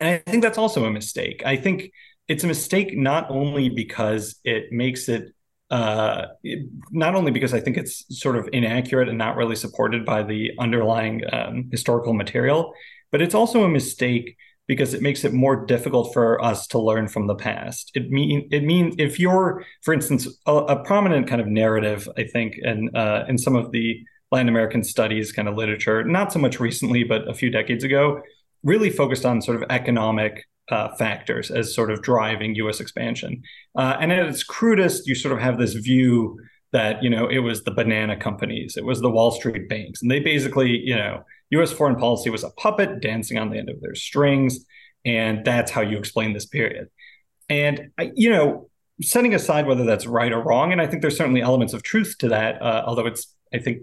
and 0.00 0.22
I 0.26 0.30
think 0.30 0.42
that's 0.42 0.58
also 0.58 0.84
a 0.84 0.90
mistake. 0.90 1.42
I 1.46 1.56
think 1.56 1.92
it's 2.28 2.44
a 2.44 2.48
mistake 2.48 2.96
not 2.96 3.30
only 3.30 3.68
because 3.68 4.36
it 4.44 4.72
makes 4.72 5.08
it 5.08 5.32
uh, 5.70 6.26
not 6.92 7.16
only 7.16 7.32
because 7.32 7.52
I 7.52 7.60
think 7.60 7.76
it's 7.76 8.04
sort 8.20 8.36
of 8.36 8.48
inaccurate 8.52 9.08
and 9.08 9.18
not 9.18 9.36
really 9.36 9.56
supported 9.56 10.04
by 10.04 10.22
the 10.22 10.52
underlying 10.60 11.22
um, 11.32 11.68
historical 11.72 12.14
material, 12.14 12.72
but 13.10 13.20
it's 13.20 13.34
also 13.34 13.64
a 13.64 13.68
mistake 13.68 14.36
because 14.68 14.94
it 14.94 15.02
makes 15.02 15.24
it 15.24 15.32
more 15.32 15.64
difficult 15.64 16.12
for 16.12 16.42
us 16.42 16.66
to 16.68 16.78
learn 16.78 17.08
from 17.08 17.26
the 17.26 17.34
past. 17.34 17.90
It 17.94 18.10
mean 18.10 18.48
it 18.50 18.64
means 18.64 18.94
if 18.98 19.20
you're, 19.20 19.64
for 19.82 19.94
instance, 19.94 20.26
a, 20.46 20.54
a 20.54 20.84
prominent 20.84 21.28
kind 21.28 21.40
of 21.40 21.46
narrative, 21.46 22.08
I 22.16 22.24
think, 22.24 22.56
in 22.58 22.94
uh, 22.94 23.24
in 23.28 23.38
some 23.38 23.56
of 23.56 23.72
the 23.72 24.02
Latin 24.32 24.48
American 24.48 24.82
studies 24.82 25.32
kind 25.32 25.48
of 25.48 25.56
literature, 25.56 26.04
not 26.04 26.32
so 26.32 26.38
much 26.38 26.58
recently, 26.58 27.04
but 27.04 27.28
a 27.28 27.34
few 27.34 27.50
decades 27.50 27.84
ago, 27.84 28.20
really 28.62 28.90
focused 28.90 29.24
on 29.24 29.40
sort 29.40 29.62
of 29.62 29.68
economic 29.70 30.44
uh, 30.68 30.94
factors 30.96 31.50
as 31.50 31.74
sort 31.74 31.90
of 31.90 32.02
driving 32.02 32.56
U.S. 32.56 32.80
expansion. 32.80 33.42
Uh, 33.76 33.96
and 34.00 34.12
at 34.12 34.26
its 34.26 34.42
crudest, 34.42 35.06
you 35.06 35.14
sort 35.14 35.32
of 35.32 35.40
have 35.40 35.58
this 35.58 35.74
view 35.74 36.38
that 36.72 37.02
you 37.02 37.08
know 37.08 37.28
it 37.28 37.38
was 37.38 37.62
the 37.62 37.70
banana 37.70 38.16
companies, 38.16 38.76
it 38.76 38.84
was 38.84 39.00
the 39.00 39.10
Wall 39.10 39.30
Street 39.30 39.68
banks, 39.68 40.02
and 40.02 40.10
they 40.10 40.20
basically 40.20 40.76
you 40.76 40.96
know 40.96 41.22
U.S. 41.50 41.72
foreign 41.72 41.96
policy 41.96 42.30
was 42.30 42.44
a 42.44 42.50
puppet 42.50 43.00
dancing 43.00 43.38
on 43.38 43.50
the 43.50 43.58
end 43.58 43.70
of 43.70 43.80
their 43.80 43.94
strings, 43.94 44.64
and 45.04 45.44
that's 45.44 45.70
how 45.70 45.80
you 45.80 45.98
explain 45.98 46.32
this 46.32 46.46
period. 46.46 46.88
And 47.48 47.90
you 48.14 48.30
know, 48.30 48.68
setting 49.02 49.34
aside 49.34 49.66
whether 49.66 49.84
that's 49.84 50.06
right 50.06 50.32
or 50.32 50.42
wrong, 50.42 50.72
and 50.72 50.80
I 50.80 50.86
think 50.86 51.02
there's 51.02 51.16
certainly 51.16 51.42
elements 51.42 51.74
of 51.74 51.82
truth 51.82 52.16
to 52.20 52.28
that, 52.28 52.60
uh, 52.60 52.84
although 52.86 53.06
it's 53.06 53.34
I 53.54 53.58
think 53.58 53.82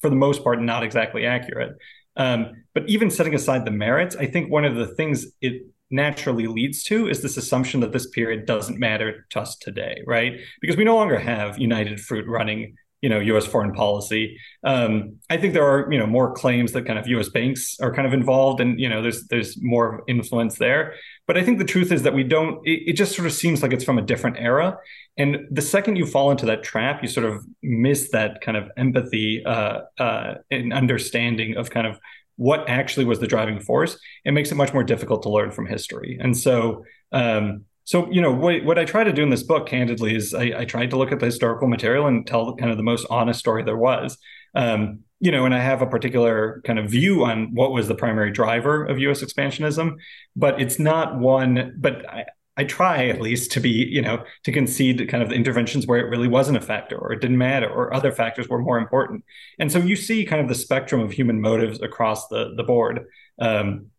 for 0.00 0.10
the 0.10 0.16
most 0.16 0.42
part 0.42 0.60
not 0.60 0.82
exactly 0.82 1.26
accurate. 1.26 1.76
Um, 2.16 2.64
but 2.74 2.88
even 2.88 3.10
setting 3.10 3.34
aside 3.34 3.64
the 3.64 3.70
merits, 3.70 4.16
I 4.16 4.26
think 4.26 4.50
one 4.50 4.64
of 4.64 4.76
the 4.76 4.86
things 4.86 5.26
it 5.40 5.62
naturally 5.90 6.46
leads 6.46 6.82
to 6.84 7.08
is 7.08 7.22
this 7.22 7.36
assumption 7.36 7.80
that 7.80 7.92
this 7.92 8.08
period 8.08 8.46
doesn't 8.46 8.78
matter 8.78 9.26
to 9.30 9.40
us 9.40 9.56
today, 9.56 10.02
right? 10.06 10.40
Because 10.60 10.76
we 10.76 10.84
no 10.84 10.96
longer 10.96 11.18
have 11.18 11.58
United 11.58 12.00
Fruit 12.00 12.26
running 12.26 12.76
you 13.04 13.10
know 13.10 13.20
U.S. 13.20 13.44
foreign 13.44 13.74
policy. 13.74 14.40
Um, 14.64 15.16
I 15.28 15.36
think 15.36 15.52
there 15.52 15.66
are 15.66 15.92
you 15.92 15.98
know 15.98 16.06
more 16.06 16.32
claims 16.32 16.72
that 16.72 16.86
kind 16.86 16.98
of 16.98 17.06
U.S. 17.06 17.28
banks 17.28 17.76
are 17.82 17.92
kind 17.92 18.06
of 18.06 18.14
involved, 18.14 18.62
and 18.62 18.80
you 18.80 18.88
know 18.88 19.02
there's 19.02 19.26
there's 19.26 19.62
more 19.62 20.02
influence 20.08 20.56
there. 20.56 20.94
But 21.26 21.36
I 21.36 21.42
think 21.44 21.58
the 21.58 21.66
truth 21.66 21.92
is 21.92 22.02
that 22.04 22.14
we 22.14 22.24
don't. 22.24 22.66
It, 22.66 22.80
it 22.86 22.92
just 22.94 23.14
sort 23.14 23.26
of 23.26 23.34
seems 23.34 23.62
like 23.62 23.74
it's 23.74 23.84
from 23.84 23.98
a 23.98 24.02
different 24.02 24.38
era, 24.38 24.78
and 25.18 25.36
the 25.50 25.60
second 25.60 25.96
you 25.96 26.06
fall 26.06 26.30
into 26.30 26.46
that 26.46 26.62
trap, 26.62 27.02
you 27.02 27.08
sort 27.08 27.26
of 27.26 27.44
miss 27.62 28.10
that 28.12 28.40
kind 28.40 28.56
of 28.56 28.70
empathy 28.78 29.44
uh, 29.44 29.80
uh, 29.98 30.34
and 30.50 30.72
understanding 30.72 31.58
of 31.58 31.68
kind 31.68 31.86
of 31.86 32.00
what 32.36 32.66
actually 32.70 33.04
was 33.04 33.20
the 33.20 33.26
driving 33.26 33.60
force. 33.60 33.98
It 34.24 34.32
makes 34.32 34.50
it 34.50 34.54
much 34.54 34.72
more 34.72 34.82
difficult 34.82 35.24
to 35.24 35.28
learn 35.28 35.50
from 35.50 35.66
history, 35.66 36.18
and 36.22 36.36
so. 36.36 36.84
Um, 37.12 37.66
so, 37.84 38.10
you 38.10 38.20
know, 38.20 38.32
what, 38.32 38.64
what 38.64 38.78
I 38.78 38.84
try 38.84 39.04
to 39.04 39.12
do 39.12 39.22
in 39.22 39.30
this 39.30 39.42
book, 39.42 39.66
candidly, 39.66 40.14
is 40.14 40.32
I, 40.32 40.52
I 40.58 40.64
tried 40.64 40.90
to 40.90 40.96
look 40.96 41.12
at 41.12 41.20
the 41.20 41.26
historical 41.26 41.68
material 41.68 42.06
and 42.06 42.26
tell 42.26 42.56
kind 42.56 42.70
of 42.70 42.78
the 42.78 42.82
most 42.82 43.06
honest 43.10 43.38
story 43.38 43.62
there 43.62 43.76
was. 43.76 44.16
Um, 44.54 45.00
you 45.20 45.30
know, 45.30 45.44
and 45.44 45.54
I 45.54 45.60
have 45.60 45.82
a 45.82 45.86
particular 45.86 46.62
kind 46.64 46.78
of 46.78 46.90
view 46.90 47.24
on 47.24 47.54
what 47.54 47.72
was 47.72 47.88
the 47.88 47.94
primary 47.94 48.30
driver 48.30 48.84
of 48.84 48.98
U.S. 48.98 49.22
expansionism, 49.22 49.96
but 50.34 50.60
it's 50.60 50.78
not 50.78 51.18
one. 51.18 51.74
But 51.78 52.08
I, 52.08 52.24
I 52.56 52.64
try 52.64 53.08
at 53.08 53.20
least 53.20 53.52
to 53.52 53.60
be, 53.60 53.70
you 53.70 54.00
know, 54.00 54.24
to 54.44 54.52
concede 54.52 55.08
kind 55.08 55.22
of 55.22 55.28
the 55.28 55.34
interventions 55.34 55.86
where 55.86 55.98
it 55.98 56.08
really 56.08 56.28
wasn't 56.28 56.56
a 56.56 56.60
factor 56.60 56.96
or 56.96 57.12
it 57.12 57.20
didn't 57.20 57.38
matter 57.38 57.68
or 57.68 57.92
other 57.92 58.12
factors 58.12 58.48
were 58.48 58.60
more 58.60 58.78
important. 58.78 59.24
And 59.58 59.72
so 59.72 59.78
you 59.78 59.96
see 59.96 60.24
kind 60.24 60.40
of 60.40 60.48
the 60.48 60.54
spectrum 60.54 61.00
of 61.00 61.12
human 61.12 61.40
motives 61.40 61.82
across 61.82 62.28
the 62.28 62.54
the 62.56 62.62
board. 62.62 63.06
Um, 63.38 63.90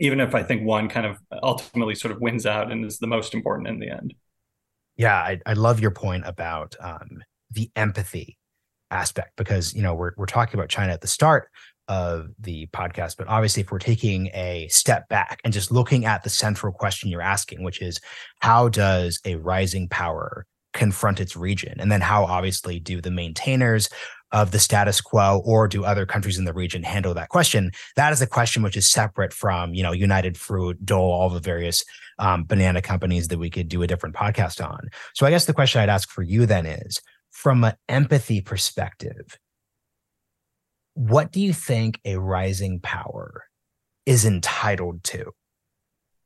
even 0.00 0.18
if 0.18 0.34
I 0.34 0.42
think 0.42 0.64
one 0.64 0.88
kind 0.88 1.06
of 1.06 1.18
ultimately 1.42 1.94
sort 1.94 2.12
of 2.12 2.20
wins 2.20 2.46
out 2.46 2.72
and 2.72 2.84
is 2.84 2.98
the 2.98 3.06
most 3.06 3.34
important 3.34 3.68
in 3.68 3.78
the 3.78 3.90
end. 3.90 4.14
Yeah, 4.96 5.14
I, 5.14 5.38
I 5.46 5.52
love 5.52 5.80
your 5.80 5.92
point 5.92 6.24
about 6.26 6.74
um, 6.80 7.22
the 7.50 7.70
empathy 7.76 8.38
aspect 8.90 9.36
because 9.36 9.72
you 9.72 9.82
know 9.82 9.94
we're 9.94 10.12
we're 10.16 10.26
talking 10.26 10.58
about 10.58 10.68
China 10.68 10.92
at 10.92 11.00
the 11.00 11.06
start 11.06 11.48
of 11.86 12.28
the 12.38 12.66
podcast, 12.68 13.16
but 13.16 13.28
obviously 13.28 13.62
if 13.62 13.70
we're 13.70 13.78
taking 13.78 14.28
a 14.28 14.66
step 14.68 15.08
back 15.08 15.40
and 15.44 15.52
just 15.52 15.70
looking 15.70 16.04
at 16.04 16.22
the 16.22 16.30
central 16.30 16.72
question 16.72 17.10
you're 17.10 17.20
asking, 17.20 17.62
which 17.62 17.82
is 17.82 18.00
how 18.40 18.68
does 18.68 19.20
a 19.24 19.34
rising 19.36 19.88
power 19.88 20.46
confront 20.72 21.20
its 21.20 21.36
region, 21.36 21.80
and 21.80 21.90
then 21.90 22.00
how 22.00 22.24
obviously 22.24 22.78
do 22.78 23.00
the 23.00 23.10
maintainers 23.10 23.88
of 24.32 24.50
the 24.50 24.58
status 24.58 25.00
quo 25.00 25.42
or 25.44 25.66
do 25.66 25.84
other 25.84 26.06
countries 26.06 26.38
in 26.38 26.44
the 26.44 26.52
region 26.52 26.82
handle 26.82 27.14
that 27.14 27.28
question? 27.28 27.70
That 27.96 28.12
is 28.12 28.22
a 28.22 28.26
question 28.26 28.62
which 28.62 28.76
is 28.76 28.90
separate 28.90 29.32
from 29.32 29.74
you 29.74 29.82
know 29.82 29.92
united 29.92 30.36
fruit 30.36 30.84
dole 30.84 31.12
all 31.12 31.30
the 31.30 31.40
various 31.40 31.84
um, 32.18 32.44
banana 32.44 32.82
companies 32.82 33.28
that 33.28 33.38
we 33.38 33.50
could 33.50 33.68
do 33.68 33.82
a 33.82 33.86
different 33.86 34.14
podcast 34.14 34.64
on. 34.64 34.88
So 35.14 35.26
i 35.26 35.30
guess 35.30 35.46
the 35.46 35.54
question 35.54 35.80
i'd 35.80 35.88
ask 35.88 36.10
for 36.10 36.22
you 36.22 36.46
then 36.46 36.66
is 36.66 37.00
from 37.30 37.64
an 37.64 37.74
empathy 37.88 38.40
perspective 38.40 39.38
what 40.94 41.32
do 41.32 41.40
you 41.40 41.52
think 41.52 42.00
a 42.04 42.16
rising 42.16 42.80
power 42.80 43.44
is 44.04 44.24
entitled 44.24 45.04
to? 45.04 45.30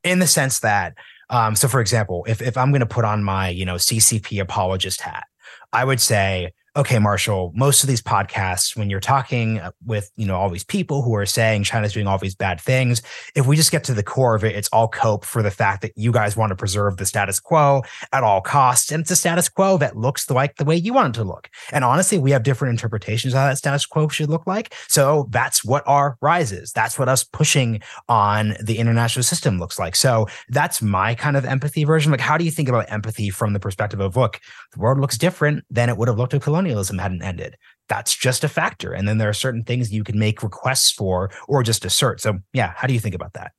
In 0.03 0.19
the 0.19 0.27
sense 0.27 0.59
that 0.59 0.95
um, 1.29 1.55
so 1.55 1.67
for 1.67 1.81
example 1.81 2.23
if, 2.27 2.41
if 2.41 2.57
i'm 2.57 2.71
going 2.71 2.81
to 2.81 2.85
put 2.85 3.05
on 3.05 3.23
my 3.23 3.49
you 3.49 3.65
know 3.65 3.75
ccp 3.75 4.39
apologist 4.39 5.01
hat 5.01 5.25
i 5.73 5.83
would 5.83 5.99
say 5.99 6.51
okay, 6.77 6.99
Marshall, 6.99 7.53
most 7.55 7.83
of 7.83 7.87
these 7.87 8.01
podcasts, 8.01 8.75
when 8.75 8.89
you're 8.89 8.99
talking 8.99 9.59
uh, 9.59 9.71
with, 9.85 10.11
you 10.17 10.25
know, 10.25 10.35
all 10.35 10.49
these 10.49 10.65
people 10.65 11.01
who 11.01 11.15
are 11.15 11.25
saying 11.25 11.63
China's 11.63 11.93
doing 11.93 12.05
all 12.05 12.17
these 12.17 12.35
bad 12.35 12.59
things, 12.59 13.01
if 13.33 13.47
we 13.47 13.55
just 13.55 13.71
get 13.71 13.83
to 13.85 13.93
the 13.93 14.03
core 14.03 14.35
of 14.35 14.43
it, 14.43 14.55
it's 14.55 14.67
all 14.69 14.89
cope 14.89 15.23
for 15.23 15.41
the 15.41 15.51
fact 15.51 15.81
that 15.83 15.93
you 15.95 16.11
guys 16.11 16.35
want 16.35 16.49
to 16.49 16.55
preserve 16.55 16.97
the 16.97 17.05
status 17.05 17.39
quo 17.39 17.81
at 18.11 18.23
all 18.23 18.41
costs. 18.41 18.91
And 18.91 19.01
it's 19.01 19.11
a 19.11 19.15
status 19.15 19.47
quo 19.47 19.77
that 19.77 19.95
looks 19.95 20.29
like 20.29 20.57
the 20.57 20.65
way 20.65 20.75
you 20.75 20.93
want 20.93 21.15
it 21.15 21.19
to 21.19 21.25
look. 21.25 21.49
And 21.71 21.85
honestly, 21.85 22.17
we 22.17 22.31
have 22.31 22.43
different 22.43 22.71
interpretations 22.73 23.33
of 23.33 23.39
how 23.39 23.47
that 23.47 23.57
status 23.57 23.85
quo 23.85 24.09
should 24.09 24.29
look 24.29 24.45
like. 24.45 24.73
So 24.89 25.27
that's 25.29 25.63
what 25.63 25.83
our 25.87 26.17
rise 26.21 26.51
is. 26.51 26.73
That's 26.73 26.99
what 26.99 27.07
us 27.07 27.23
pushing 27.23 27.81
on 28.09 28.55
the 28.61 28.79
international 28.79 29.23
system 29.23 29.59
looks 29.59 29.79
like. 29.79 29.95
So 29.95 30.27
that's 30.49 30.81
my 30.81 31.15
kind 31.15 31.37
of 31.37 31.45
empathy 31.45 31.85
version. 31.85 32.11
Like, 32.11 32.19
how 32.19 32.37
do 32.37 32.43
you 32.43 32.51
think 32.51 32.67
about 32.67 32.91
empathy 32.91 33.29
from 33.29 33.53
the 33.53 33.59
perspective 33.61 34.01
of, 34.01 34.17
look, 34.17 34.41
the 34.73 34.79
world 34.79 34.99
looks 34.99 35.17
different 35.17 35.63
than 35.69 35.89
it 35.89 35.97
would 35.97 36.09
have 36.09 36.17
looked 36.17 36.33
at 36.33 36.41
colonial 36.41 36.64
colonialism 36.65 36.97
hadn't 36.97 37.21
ended. 37.21 37.55
That's 37.87 38.15
just 38.15 38.43
a 38.43 38.49
factor. 38.49 38.93
And 38.93 39.07
then 39.07 39.19
there 39.19 39.29
are 39.29 39.33
certain 39.33 39.63
things 39.63 39.93
you 39.93 40.03
can 40.03 40.17
make 40.17 40.41
requests 40.41 40.91
for 40.91 41.29
or 41.47 41.61
just 41.61 41.85
assert. 41.85 42.19
So, 42.19 42.39
yeah, 42.53 42.73
how 42.75 42.87
do 42.87 42.93
you 42.93 42.99
think 42.99 43.15
about 43.15 43.33
that? 43.33 43.51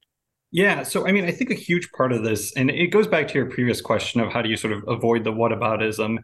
Yeah. 0.50 0.82
So, 0.82 1.06
I 1.06 1.12
mean, 1.12 1.25
I 1.25 1.30
think 1.30 1.50
a 1.50 1.54
huge 1.54 1.90
part 1.92 2.12
of 2.12 2.25
this, 2.25 2.52
and 2.56 2.70
it 2.70 2.88
goes 2.88 3.06
back 3.06 3.28
to 3.28 3.34
your 3.34 3.46
previous 3.46 3.80
question 3.80 4.20
of 4.20 4.32
how 4.32 4.42
do 4.42 4.48
you 4.48 4.56
sort 4.56 4.72
of 4.72 4.82
avoid 4.88 5.22
the 5.22 5.32
whataboutism. 5.32 6.18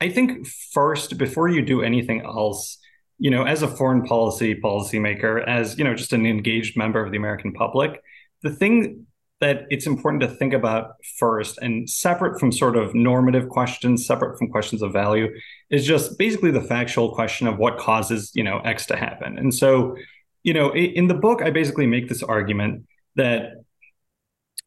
I 0.00 0.10
think 0.10 0.46
first, 0.72 1.16
before 1.16 1.48
you 1.48 1.62
do 1.62 1.82
anything 1.82 2.22
else, 2.22 2.78
you 3.18 3.30
know, 3.30 3.44
as 3.44 3.62
a 3.62 3.68
foreign 3.68 4.04
policy 4.04 4.54
policymaker, 4.54 5.46
as, 5.46 5.78
you 5.78 5.84
know, 5.84 5.94
just 5.94 6.12
an 6.12 6.26
engaged 6.26 6.76
member 6.76 7.04
of 7.04 7.10
the 7.10 7.16
American 7.16 7.52
public, 7.52 8.00
the 8.42 8.50
thing 8.50 9.06
that 9.40 9.66
it's 9.70 9.86
important 9.86 10.20
to 10.20 10.28
think 10.28 10.52
about 10.52 10.94
first 11.18 11.58
and 11.58 11.88
separate 11.88 12.40
from 12.40 12.50
sort 12.50 12.76
of 12.76 12.94
normative 12.94 13.48
questions 13.48 14.06
separate 14.06 14.38
from 14.38 14.48
questions 14.48 14.82
of 14.82 14.92
value 14.92 15.28
is 15.70 15.86
just 15.86 16.18
basically 16.18 16.50
the 16.50 16.60
factual 16.60 17.14
question 17.14 17.46
of 17.46 17.58
what 17.58 17.78
causes 17.78 18.30
you 18.34 18.42
know 18.42 18.58
x 18.60 18.86
to 18.86 18.96
happen 18.96 19.38
and 19.38 19.54
so 19.54 19.96
you 20.42 20.52
know 20.52 20.74
in 20.74 21.08
the 21.08 21.14
book 21.14 21.42
i 21.42 21.50
basically 21.50 21.86
make 21.86 22.08
this 22.08 22.22
argument 22.22 22.84
that 23.16 23.52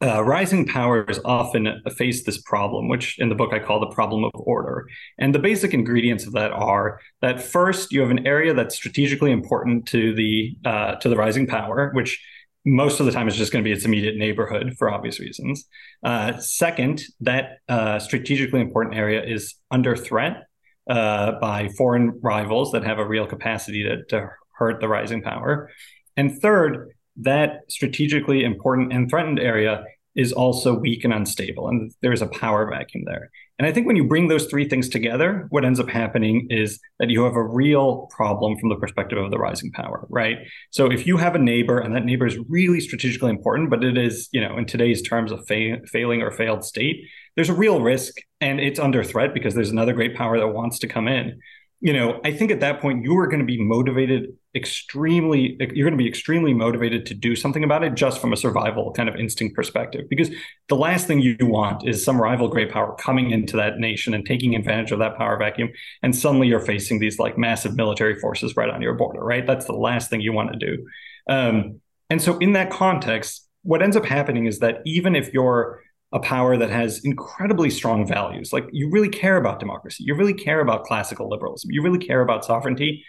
uh, 0.02 0.24
rising 0.24 0.66
powers 0.66 1.20
often 1.26 1.82
face 1.96 2.24
this 2.24 2.42
problem, 2.42 2.88
which 2.88 3.20
in 3.20 3.30
the 3.30 3.36
book 3.36 3.54
I 3.54 3.60
call 3.60 3.80
the 3.80 3.94
problem 3.94 4.24
of 4.24 4.32
order. 4.34 4.88
And 5.20 5.34
the 5.34 5.40
basic 5.40 5.74
ingredients 5.74 6.26
of 6.26 6.34
that 6.34 6.52
are 6.52 7.00
that 7.22 7.42
first 7.42 7.92
you 7.92 8.02
have 8.02 8.10
an 8.10 8.26
area 8.26 8.54
that's 8.54 8.76
strategically 8.76 9.32
important 9.32 9.88
to 9.90 10.16
the 10.16 10.58
uh, 10.66 10.96
to 10.96 11.10
the 11.10 11.16
rising 11.16 11.46
power, 11.46 11.92
which 11.94 12.20
most 12.66 13.00
of 13.00 13.06
the 13.06 13.12
time 13.12 13.28
it's 13.28 13.38
just 13.38 13.52
going 13.52 13.64
to 13.64 13.68
be 13.68 13.72
its 13.72 13.86
immediate 13.86 14.18
neighborhood 14.18 14.76
for 14.78 14.92
obvious 14.92 15.20
reasons. 15.20 15.66
Uh, 16.04 16.38
second, 16.38 17.04
that 17.20 17.58
uh, 17.68 18.00
strategically 18.00 18.62
important 18.62 18.96
area 18.96 19.24
is 19.24 19.56
under 19.72 19.96
threat 19.96 20.44
uh, 20.90 21.34
by 21.40 21.70
foreign 21.78 22.20
rivals 22.22 22.72
that 22.72 22.84
have 22.84 23.00
a 23.00 23.06
real 23.06 23.26
capacity 23.26 23.84
to, 23.84 24.04
to 24.06 24.30
hurt 24.54 24.80
the 24.80 24.88
rising 24.88 25.22
power. 25.22 25.70
And 26.18 26.40
third, 26.42 26.90
that 27.18 27.62
strategically 27.70 28.44
important 28.44 28.94
and 28.94 29.10
threatened 29.10 29.40
area 29.40 29.84
is 30.16 30.34
also 30.34 30.76
weak 30.76 31.04
and 31.04 31.14
unstable, 31.14 31.68
and 31.68 31.92
there's 32.02 32.22
a 32.22 32.28
power 32.28 32.70
vacuum 32.70 33.04
there. 33.06 33.32
And 33.62 33.68
I 33.68 33.72
think 33.72 33.86
when 33.86 33.96
you 33.96 34.06
bring 34.06 34.28
those 34.28 34.48
three 34.48 34.68
things 34.68 34.90
together, 34.90 35.46
what 35.52 35.64
ends 35.64 35.80
up 35.80 35.88
happening 35.88 36.48
is 36.50 36.80
that 36.98 37.12
you 37.12 37.24
have 37.26 37.36
a 37.36 37.44
real 37.44 38.08
problem 38.10 38.58
from 38.58 38.70
the 38.70 38.76
perspective 38.76 39.20
of 39.20 39.30
the 39.30 39.38
rising 39.38 39.72
power, 39.72 40.08
right? 40.10 40.40
So 40.72 40.92
if 40.92 41.06
you 41.06 41.18
have 41.18 41.36
a 41.36 41.38
neighbor 41.38 41.78
and 41.78 41.96
that 41.96 42.04
neighbor 42.04 42.26
is 42.26 42.40
really 42.50 42.80
strategically 42.80 43.30
important, 43.30 43.70
but 43.70 43.84
it 43.84 44.00
is, 44.00 44.30
you 44.32 44.42
know, 44.42 44.58
in 44.58 44.66
today's 44.66 45.04
terms, 45.04 45.32
a 45.32 45.38
fa- 45.44 45.86
failing 45.86 46.24
or 46.24 46.32
failed 46.32 46.66
state, 46.66 47.06
there's 47.36 47.50
a 47.50 47.54
real 47.54 47.82
risk 47.82 48.16
and 48.40 48.60
it's 48.60 48.80
under 48.80 49.04
threat 49.04 49.32
because 49.32 49.54
there's 49.54 49.70
another 49.70 49.94
great 49.94 50.16
power 50.16 50.40
that 50.40 50.48
wants 50.48 50.80
to 50.80 50.88
come 50.88 51.08
in 51.08 51.40
you 51.82 51.94
know, 51.94 52.22
I 52.24 52.32
think 52.32 52.52
at 52.52 52.60
that 52.60 52.80
point 52.80 53.04
you 53.04 53.18
are 53.18 53.26
going 53.26 53.40
to 53.40 53.46
be 53.46 53.60
motivated 53.60 54.38
extremely, 54.56 55.58
you're 55.60 55.90
going 55.90 55.98
to 55.98 56.04
be 56.04 56.08
extremely 56.08 56.54
motivated 56.54 57.08
to 57.08 57.16
do 57.16 57.36
something 57.36 57.64
about 57.64 57.84
it 57.84 57.96
just 57.96 58.22
from 58.22 58.34
a 58.34 58.38
survival 58.38 58.92
kind 58.92 59.10
of 59.10 59.16
instinct 59.16 59.56
perspective. 59.56 60.06
Because 60.08 60.30
the 60.70 60.76
last 60.76 61.08
thing 61.08 61.20
you 61.22 61.36
want 61.42 61.88
is 61.88 62.06
some 62.06 62.22
rival 62.22 62.48
great 62.50 62.72
power 62.72 62.96
coming 63.00 63.32
into 63.32 63.58
that 63.58 63.80
nation 63.80 64.14
and 64.14 64.28
taking 64.28 64.56
advantage 64.56 64.92
of 64.92 65.00
that 65.00 65.18
power 65.18 65.38
vacuum. 65.38 65.72
And 66.04 66.16
suddenly 66.16 66.48
you're 66.48 66.60
facing 66.60 67.00
these 67.00 67.18
like 67.18 67.36
massive 67.36 67.76
military 67.76 68.20
forces 68.20 68.56
right 68.56 68.70
on 68.70 68.84
your 68.84 68.94
border, 68.94 69.22
right? 69.22 69.48
That's 69.48 69.66
the 69.66 69.74
last 69.74 70.12
thing 70.12 70.22
you 70.22 70.34
want 70.34 70.54
to 70.54 70.60
do. 70.60 70.88
Um, 71.28 71.82
and 72.12 72.22
so 72.22 72.38
in 72.38 72.54
that 72.54 72.70
context, 72.70 73.48
what 73.64 73.82
ends 73.82 73.96
up 73.96 74.06
happening 74.06 74.46
is 74.46 74.60
that 74.60 74.82
even 74.86 75.16
if 75.16 75.34
you're 75.34 75.82
a 76.14 76.20
power 76.20 76.58
that 76.58 76.70
has 76.70 77.04
incredibly 77.04 77.70
strong 77.70 78.06
values. 78.06 78.52
Like 78.52 78.66
you 78.72 78.90
really 78.90 79.10
care 79.10 79.38
about 79.38 79.60
democracy, 79.60 80.04
you 80.06 80.16
really 80.16 80.34
care 80.34 80.60
about 80.60 80.84
classical 80.84 81.30
liberalism, 81.30 81.72
you 81.72 81.82
really 81.82 82.06
care 82.06 82.22
about 82.22 82.44
sovereignty. 82.44 83.06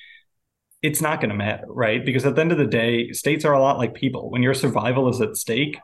It's 0.83 1.01
not 1.01 1.21
going 1.21 1.31
to 1.31 1.37
matter, 1.37 1.67
right? 1.69 2.05
Because 2.05 2.25
at 2.27 2.35
the 2.35 2.41
end 2.41 2.53
of 2.53 2.59
the 2.59 2.67
day, 2.67 3.13
states 3.13 3.45
are 3.45 3.53
a 3.53 3.61
lot 3.61 3.79
like 3.79 3.95
people. 3.95 4.31
When 4.31 4.43
your 4.43 4.55
survival 4.55 5.09
is 5.09 5.21
at 5.21 5.37
stake, 5.37 5.79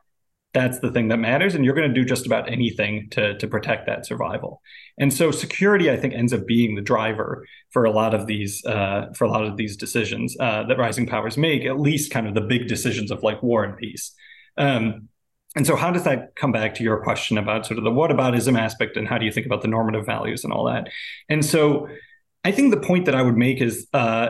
that's 0.55 0.79
the 0.79 0.91
thing 0.91 1.09
that 1.09 1.19
matters 1.19 1.55
and 1.55 1.65
you're 1.65 1.75
going 1.75 1.89
to 1.89 1.95
do 1.95 2.05
just 2.05 2.27
about 2.27 2.51
anything 2.51 3.09
to 3.11 3.37
to 3.39 3.47
protect 3.47 3.87
that 3.87 4.07
survival 4.07 4.63
and 4.99 5.13
so 5.13 5.31
security 5.31 5.91
i 5.91 5.97
think 5.97 6.15
ends 6.15 6.33
up 6.33 6.47
being 6.47 6.75
the 6.75 6.81
driver 6.81 7.47
for 7.71 7.85
a 7.85 7.91
lot 7.91 8.15
of 8.15 8.27
these 8.27 8.65
uh, 8.65 9.07
for 9.15 9.25
a 9.25 9.31
lot 9.31 9.45
of 9.45 9.57
these 9.57 9.77
decisions 9.77 10.37
uh, 10.41 10.63
that 10.65 10.79
rising 10.79 11.07
powers 11.07 11.37
make 11.37 11.65
at 11.65 11.79
least 11.79 12.11
kind 12.11 12.27
of 12.27 12.35
the 12.35 12.41
big 12.41 12.67
decisions 12.67 13.11
of 13.11 13.23
like 13.23 13.43
war 13.43 13.63
and 13.63 13.77
peace 13.77 14.15
um, 14.57 15.09
and 15.57 15.67
so 15.67 15.77
how 15.77 15.91
does 15.91 16.05
that 16.05 16.35
come 16.37 16.53
back 16.53 16.75
to 16.75 16.85
your 16.85 17.03
question 17.03 17.39
about 17.39 17.67
sort 17.67 17.79
of 17.79 17.85
the 17.85 17.91
whataboutism 17.91 18.59
aspect 18.59 18.97
and 18.97 19.09
how 19.09 19.19
do 19.19 19.25
you 19.25 19.33
think 19.33 19.47
about 19.47 19.63
the 19.63 19.69
normative 19.69 20.05
values 20.05 20.45
and 20.45 20.53
all 20.53 20.65
that 20.65 20.89
and 21.29 21.45
so 21.45 21.89
i 22.45 22.53
think 22.53 22.73
the 22.73 22.81
point 22.81 23.07
that 23.07 23.15
i 23.15 23.23
would 23.23 23.37
make 23.37 23.61
is 23.61 23.87
uh, 23.95 24.29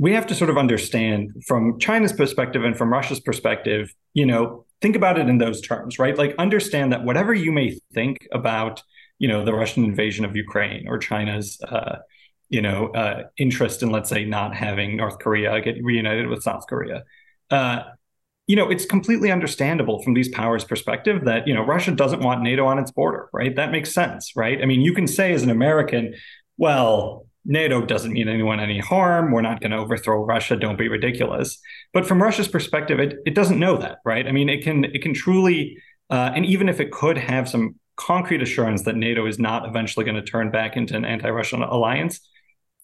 we 0.00 0.14
have 0.14 0.26
to 0.26 0.34
sort 0.34 0.48
of 0.48 0.56
understand 0.56 1.30
from 1.46 1.78
China's 1.78 2.14
perspective 2.14 2.64
and 2.64 2.74
from 2.74 2.90
Russia's 2.90 3.20
perspective, 3.20 3.94
you 4.14 4.24
know, 4.24 4.64
think 4.80 4.96
about 4.96 5.18
it 5.18 5.28
in 5.28 5.36
those 5.36 5.60
terms, 5.60 5.98
right? 5.98 6.16
Like 6.16 6.34
understand 6.38 6.90
that 6.94 7.04
whatever 7.04 7.34
you 7.34 7.52
may 7.52 7.78
think 7.92 8.26
about, 8.32 8.82
you 9.18 9.28
know, 9.28 9.44
the 9.44 9.52
Russian 9.52 9.84
invasion 9.84 10.24
of 10.24 10.34
Ukraine 10.34 10.88
or 10.88 10.96
China's, 10.96 11.60
uh, 11.68 11.98
you 12.48 12.62
know, 12.62 12.86
uh, 12.88 13.24
interest 13.36 13.82
in, 13.82 13.90
let's 13.90 14.08
say, 14.08 14.24
not 14.24 14.56
having 14.56 14.96
North 14.96 15.18
Korea 15.18 15.60
get 15.60 15.76
reunited 15.84 16.28
with 16.28 16.42
South 16.42 16.66
Korea, 16.66 17.04
uh, 17.50 17.80
you 18.50 18.56
know, 18.56 18.68
it's 18.68 18.84
completely 18.84 19.30
understandable 19.30 20.02
from 20.02 20.14
these 20.14 20.28
powers' 20.28 20.64
perspective 20.64 21.24
that 21.24 21.46
you 21.46 21.54
know 21.54 21.64
Russia 21.64 21.92
doesn't 21.92 22.18
want 22.18 22.42
NATO 22.42 22.66
on 22.66 22.80
its 22.80 22.90
border, 22.90 23.28
right? 23.32 23.54
That 23.54 23.70
makes 23.70 23.94
sense, 23.94 24.32
right? 24.34 24.60
I 24.60 24.66
mean, 24.66 24.80
you 24.80 24.92
can 24.92 25.06
say 25.06 25.32
as 25.32 25.44
an 25.44 25.50
American, 25.50 26.14
well, 26.56 27.26
NATO 27.44 27.86
doesn't 27.86 28.12
mean 28.12 28.28
anyone 28.28 28.58
any 28.58 28.80
harm. 28.80 29.30
We're 29.30 29.40
not 29.40 29.60
going 29.60 29.70
to 29.70 29.76
overthrow 29.76 30.24
Russia. 30.24 30.56
Don't 30.56 30.76
be 30.76 30.88
ridiculous. 30.88 31.60
But 31.92 32.08
from 32.08 32.20
Russia's 32.20 32.48
perspective, 32.48 32.98
it, 32.98 33.18
it 33.24 33.36
doesn't 33.36 33.60
know 33.60 33.76
that, 33.76 33.98
right? 34.04 34.26
I 34.26 34.32
mean, 34.32 34.48
it 34.48 34.64
can 34.64 34.84
it 34.84 35.00
can 35.00 35.14
truly, 35.14 35.78
uh, 36.10 36.32
and 36.34 36.44
even 36.44 36.68
if 36.68 36.80
it 36.80 36.90
could 36.90 37.18
have 37.18 37.48
some 37.48 37.76
concrete 37.94 38.42
assurance 38.42 38.82
that 38.82 38.96
NATO 38.96 39.26
is 39.26 39.38
not 39.38 39.64
eventually 39.64 40.04
going 40.04 40.16
to 40.16 40.22
turn 40.22 40.50
back 40.50 40.76
into 40.76 40.96
an 40.96 41.04
anti-Russian 41.04 41.62
alliance, 41.62 42.18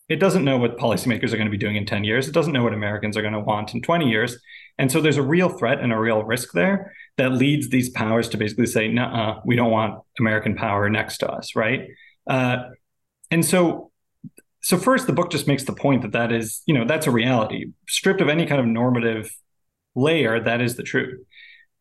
it 0.09 0.21
doesn't 0.21 0.45
know 0.45 0.59
what 0.59 0.79
policymakers 0.79 1.33
are 1.33 1.37
going 1.37 1.49
to 1.49 1.51
be 1.51 1.57
doing 1.57 1.75
in 1.75 1.87
10 1.87 2.05
years. 2.05 2.29
It 2.29 2.35
doesn't 2.35 2.53
know 2.53 2.63
what 2.63 2.73
Americans 2.73 3.17
are 3.17 3.23
going 3.23 3.35
to 3.35 3.41
want 3.41 3.75
in 3.75 3.83
20 3.83 4.09
years. 4.09 4.39
And 4.79 4.93
so 4.93 5.01
there's 5.01 5.17
a 5.17 5.23
real 5.23 5.49
threat 5.49 5.81
and 5.81 5.93
a 5.93 5.99
real 5.99 6.23
risk 6.23 6.53
there 6.53 6.93
that 7.17 7.33
leads 7.33 7.71
these 7.71 7.89
powers 7.91 8.29
to 8.31 8.37
basically 8.37 8.67
say, 8.67 8.89
nah, 8.89 9.41
we 9.45 9.57
don't 9.57 9.71
want 9.71 10.03
American 10.19 10.55
power 10.55 10.91
next 10.91 11.19
to 11.19 11.31
us, 11.31 11.57
right? 11.57 11.89
Uh, 12.27 12.65
and 13.31 13.45
so 13.45 13.91
so 14.67 14.77
first 14.77 15.07
the 15.07 15.13
book 15.13 15.31
just 15.31 15.47
makes 15.47 15.65
the 15.65 15.73
point 15.73 16.03
that 16.03 16.13
that 16.13 16.33
is 16.33 16.63
you 16.67 16.75
know 16.75 16.85
that's 16.85 17.07
a 17.07 17.11
reality 17.11 17.67
stripped 17.89 18.21
of 18.21 18.29
any 18.29 18.47
kind 18.47 18.61
of 18.61 18.67
normative 18.67 19.31
layer 19.95 20.41
that 20.41 20.61
is 20.61 20.77
the 20.77 20.83
truth 20.83 21.21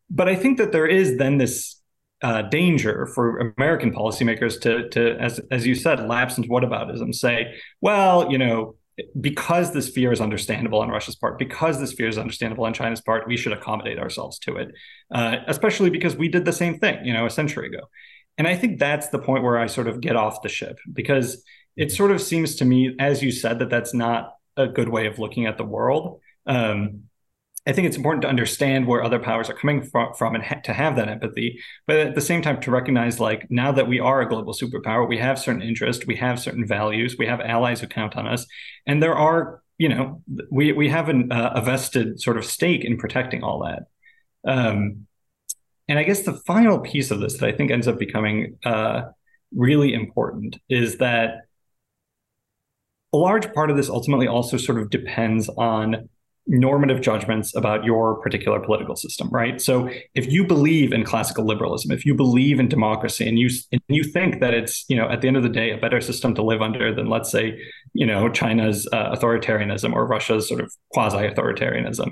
but 0.09 0.27
i 0.27 0.35
think 0.35 0.57
that 0.57 0.71
there 0.71 0.87
is 0.87 1.17
then 1.17 1.37
this 1.37 1.81
uh, 2.21 2.41
danger 2.43 3.07
for 3.13 3.53
american 3.57 3.91
policymakers 3.91 4.59
to 4.61 4.87
to 4.89 5.17
as 5.19 5.39
as 5.51 5.65
you 5.65 5.75
said 5.75 6.07
lapse 6.07 6.37
into 6.37 6.49
whataboutism 6.49 7.13
say 7.13 7.53
well 7.81 8.31
you 8.31 8.37
know 8.37 8.75
because 9.19 9.73
this 9.73 9.89
fear 9.89 10.11
is 10.11 10.21
understandable 10.21 10.79
on 10.79 10.89
Russia's 10.89 11.15
part, 11.15 11.37
because 11.37 11.79
this 11.79 11.93
fear 11.93 12.07
is 12.07 12.17
understandable 12.17 12.65
on 12.65 12.73
China's 12.73 13.01
part, 13.01 13.27
we 13.27 13.37
should 13.37 13.51
accommodate 13.51 13.99
ourselves 13.99 14.39
to 14.39 14.55
it, 14.55 14.71
uh, 15.13 15.37
especially 15.47 15.89
because 15.89 16.15
we 16.15 16.27
did 16.29 16.45
the 16.45 16.53
same 16.53 16.79
thing, 16.79 17.03
you 17.03 17.13
know, 17.13 17.25
a 17.25 17.29
century 17.29 17.67
ago. 17.67 17.81
And 18.37 18.47
I 18.47 18.55
think 18.55 18.79
that's 18.79 19.09
the 19.09 19.19
point 19.19 19.43
where 19.43 19.57
I 19.57 19.67
sort 19.67 19.87
of 19.87 20.01
get 20.01 20.15
off 20.15 20.41
the 20.41 20.49
ship 20.49 20.77
because 20.91 21.43
it 21.75 21.91
sort 21.91 22.11
of 22.11 22.21
seems 22.21 22.55
to 22.57 22.65
me, 22.65 22.95
as 22.99 23.21
you 23.21 23.31
said, 23.31 23.59
that 23.59 23.69
that's 23.69 23.93
not 23.93 24.33
a 24.57 24.67
good 24.67 24.89
way 24.89 25.07
of 25.07 25.19
looking 25.19 25.45
at 25.45 25.57
the 25.57 25.65
world. 25.65 26.19
Um, 26.45 27.03
I 27.67 27.73
think 27.73 27.87
it's 27.87 27.97
important 27.97 28.21
to 28.21 28.27
understand 28.27 28.85
where 28.85 29.03
other 29.03 29.17
powers 29.17 29.49
are 29.49 29.55
coming 29.55 29.81
from, 29.81 30.13
from 30.13 30.35
and 30.35 30.43
ha- 30.43 30.61
to 30.65 30.73
have 30.73 30.95
that 30.97 31.09
empathy, 31.09 31.59
but 31.87 31.97
at 31.97 32.13
the 32.15 32.21
same 32.21 32.43
time 32.43 32.61
to 32.61 32.71
recognize 32.71 33.19
like 33.19 33.47
now 33.49 33.71
that 33.71 33.87
we 33.87 33.99
are 33.99 34.21
a 34.21 34.29
global 34.29 34.53
superpower, 34.53 35.07
we 35.07 35.17
have 35.17 35.39
certain 35.39 35.63
interests, 35.63 36.05
we 36.05 36.15
have 36.15 36.39
certain 36.39 36.67
values, 36.67 37.15
we 37.17 37.25
have 37.25 37.41
allies 37.41 37.81
who 37.81 37.87
count 37.87 38.15
on 38.15 38.27
us, 38.27 38.45
and 38.85 39.01
there 39.01 39.15
are 39.15 39.61
you 39.77 39.89
know 39.89 40.21
we 40.51 40.73
we 40.73 40.89
have 40.89 41.09
an, 41.09 41.31
uh, 41.31 41.53
a 41.55 41.61
vested 41.61 42.21
sort 42.21 42.37
of 42.37 42.45
stake 42.45 42.85
in 42.85 42.97
protecting 42.97 43.43
all 43.43 43.63
that. 43.63 43.83
Um, 44.47 45.07
and 45.87 45.99
I 45.99 46.03
guess 46.03 46.23
the 46.23 46.33
final 46.45 46.79
piece 46.79 47.11
of 47.11 47.19
this 47.19 47.37
that 47.37 47.47
I 47.49 47.51
think 47.51 47.71
ends 47.71 47.87
up 47.87 47.99
becoming 47.99 48.57
uh, 48.63 49.03
really 49.55 49.93
important 49.93 50.57
is 50.69 50.97
that 50.97 51.41
a 53.13 53.17
large 53.17 53.53
part 53.53 53.71
of 53.71 53.77
this 53.77 53.89
ultimately 53.89 54.27
also 54.27 54.57
sort 54.57 54.79
of 54.79 54.89
depends 54.89 55.47
on 55.49 56.09
normative 56.47 57.01
judgments 57.01 57.55
about 57.55 57.83
your 57.83 58.15
particular 58.21 58.59
political 58.59 58.95
system, 58.95 59.29
right? 59.29 59.59
So 59.59 59.89
if 60.13 60.31
you 60.31 60.45
believe 60.45 60.93
in 60.93 61.03
classical 61.03 61.43
liberalism, 61.43 61.91
if 61.91 62.05
you 62.05 62.13
believe 62.13 62.59
in 62.59 62.67
democracy 62.67 63.27
and 63.27 63.39
you 63.39 63.49
and 63.71 63.81
you 63.87 64.03
think 64.03 64.39
that 64.41 64.53
it's, 64.53 64.85
you 64.87 64.95
know, 64.95 65.09
at 65.09 65.21
the 65.21 65.27
end 65.27 65.37
of 65.37 65.43
the 65.43 65.49
day 65.49 65.71
a 65.71 65.77
better 65.77 66.01
system 66.01 66.35
to 66.35 66.43
live 66.43 66.61
under 66.61 66.93
than 66.93 67.09
let's 67.09 67.31
say, 67.31 67.59
you 67.93 68.05
know, 68.05 68.29
China's 68.29 68.87
uh, 68.91 69.15
authoritarianism 69.15 69.91
or 69.93 70.05
Russia's 70.05 70.47
sort 70.47 70.61
of 70.61 70.71
quasi-authoritarianism, 70.93 72.11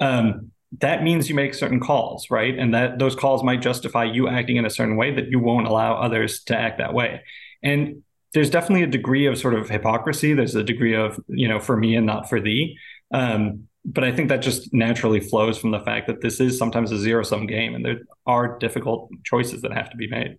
um, 0.00 0.50
that 0.80 1.02
means 1.02 1.28
you 1.28 1.34
make 1.34 1.54
certain 1.54 1.78
calls, 1.78 2.30
right? 2.30 2.58
And 2.58 2.74
that 2.74 2.98
those 2.98 3.14
calls 3.14 3.44
might 3.44 3.60
justify 3.60 4.04
you 4.04 4.28
acting 4.28 4.56
in 4.56 4.64
a 4.64 4.70
certain 4.70 4.96
way 4.96 5.14
that 5.14 5.28
you 5.28 5.38
won't 5.38 5.66
allow 5.66 5.94
others 5.94 6.42
to 6.44 6.56
act 6.56 6.78
that 6.78 6.94
way. 6.94 7.20
And 7.62 8.02
there's 8.32 8.50
definitely 8.50 8.82
a 8.82 8.88
degree 8.88 9.26
of 9.26 9.38
sort 9.38 9.54
of 9.54 9.68
hypocrisy. 9.68 10.32
There's 10.32 10.56
a 10.56 10.64
degree 10.64 10.94
of, 10.94 11.20
you 11.28 11.46
know, 11.46 11.60
for 11.60 11.76
me 11.76 11.94
and 11.94 12.06
not 12.06 12.28
for 12.28 12.40
thee. 12.40 12.76
Um, 13.12 13.68
but 13.84 14.04
I 14.04 14.12
think 14.12 14.28
that 14.30 14.42
just 14.42 14.72
naturally 14.72 15.20
flows 15.20 15.58
from 15.58 15.70
the 15.70 15.80
fact 15.80 16.06
that 16.06 16.20
this 16.20 16.40
is 16.40 16.58
sometimes 16.58 16.90
a 16.90 16.98
zero 16.98 17.22
sum 17.22 17.46
game 17.46 17.74
and 17.74 17.84
there 17.84 18.00
are 18.26 18.58
difficult 18.58 19.10
choices 19.24 19.62
that 19.62 19.72
have 19.72 19.90
to 19.90 19.96
be 19.96 20.08
made. 20.08 20.38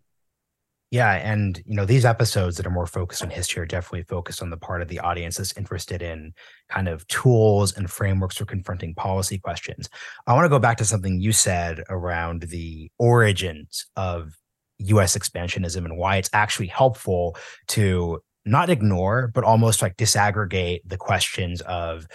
Yeah. 0.92 1.14
And, 1.14 1.62
you 1.66 1.76
know, 1.76 1.86
these 1.86 2.06
episodes 2.06 2.58
that 2.58 2.66
are 2.66 2.72
more 2.72 2.86
focused 2.86 3.22
on 3.22 3.30
history 3.30 3.62
are 3.62 3.66
definitely 3.66 4.04
focused 4.04 4.42
on 4.42 4.50
the 4.50 4.58
part 4.58 4.82
of 4.82 4.88
the 4.88 5.00
audience 5.00 5.38
that's 5.38 5.58
interested 5.58 6.02
in 6.02 6.34
kind 6.70 6.88
of 6.88 7.06
tools 7.08 7.76
and 7.76 7.90
frameworks 7.90 8.38
for 8.38 8.46
confronting 8.46 8.96
policy 8.96 9.38
questions. 9.38 9.90
I 10.26 10.34
want 10.34 10.46
to 10.46 10.50
go 10.50 10.60
back 10.60 10.78
to 10.78 10.86
something 10.86 11.20
you 11.20 11.32
said 11.32 11.84
around 11.90 12.44
the 12.44 12.92
origins 12.98 13.88
of 13.96 14.36
US 14.78 15.18
expansionism 15.18 15.86
and 15.86 15.98
why 15.98 16.18
it's 16.18 16.30
actually 16.34 16.68
helpful 16.68 17.36
to 17.70 18.22
not 18.46 18.70
ignore, 18.70 19.32
but 19.34 19.44
almost 19.44 19.82
like 19.82 19.98
disaggregate 19.98 20.82
the 20.86 20.98
questions 20.98 21.62
of 21.62 22.08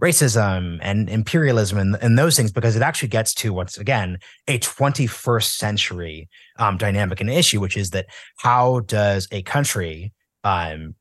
racism 0.00 0.78
and 0.82 1.08
imperialism 1.08 1.78
and, 1.78 1.96
and 2.02 2.18
those 2.18 2.36
things 2.36 2.52
because 2.52 2.76
it 2.76 2.82
actually 2.82 3.08
gets 3.08 3.32
to 3.32 3.52
once 3.52 3.78
again 3.78 4.18
a 4.46 4.58
21st 4.58 5.56
century 5.56 6.28
um, 6.58 6.76
dynamic 6.76 7.20
and 7.20 7.30
issue 7.30 7.60
which 7.60 7.76
is 7.76 7.90
that 7.90 8.06
how 8.38 8.80
does 8.80 9.26
a 9.32 9.42
country 9.42 10.12
um, 10.44 10.94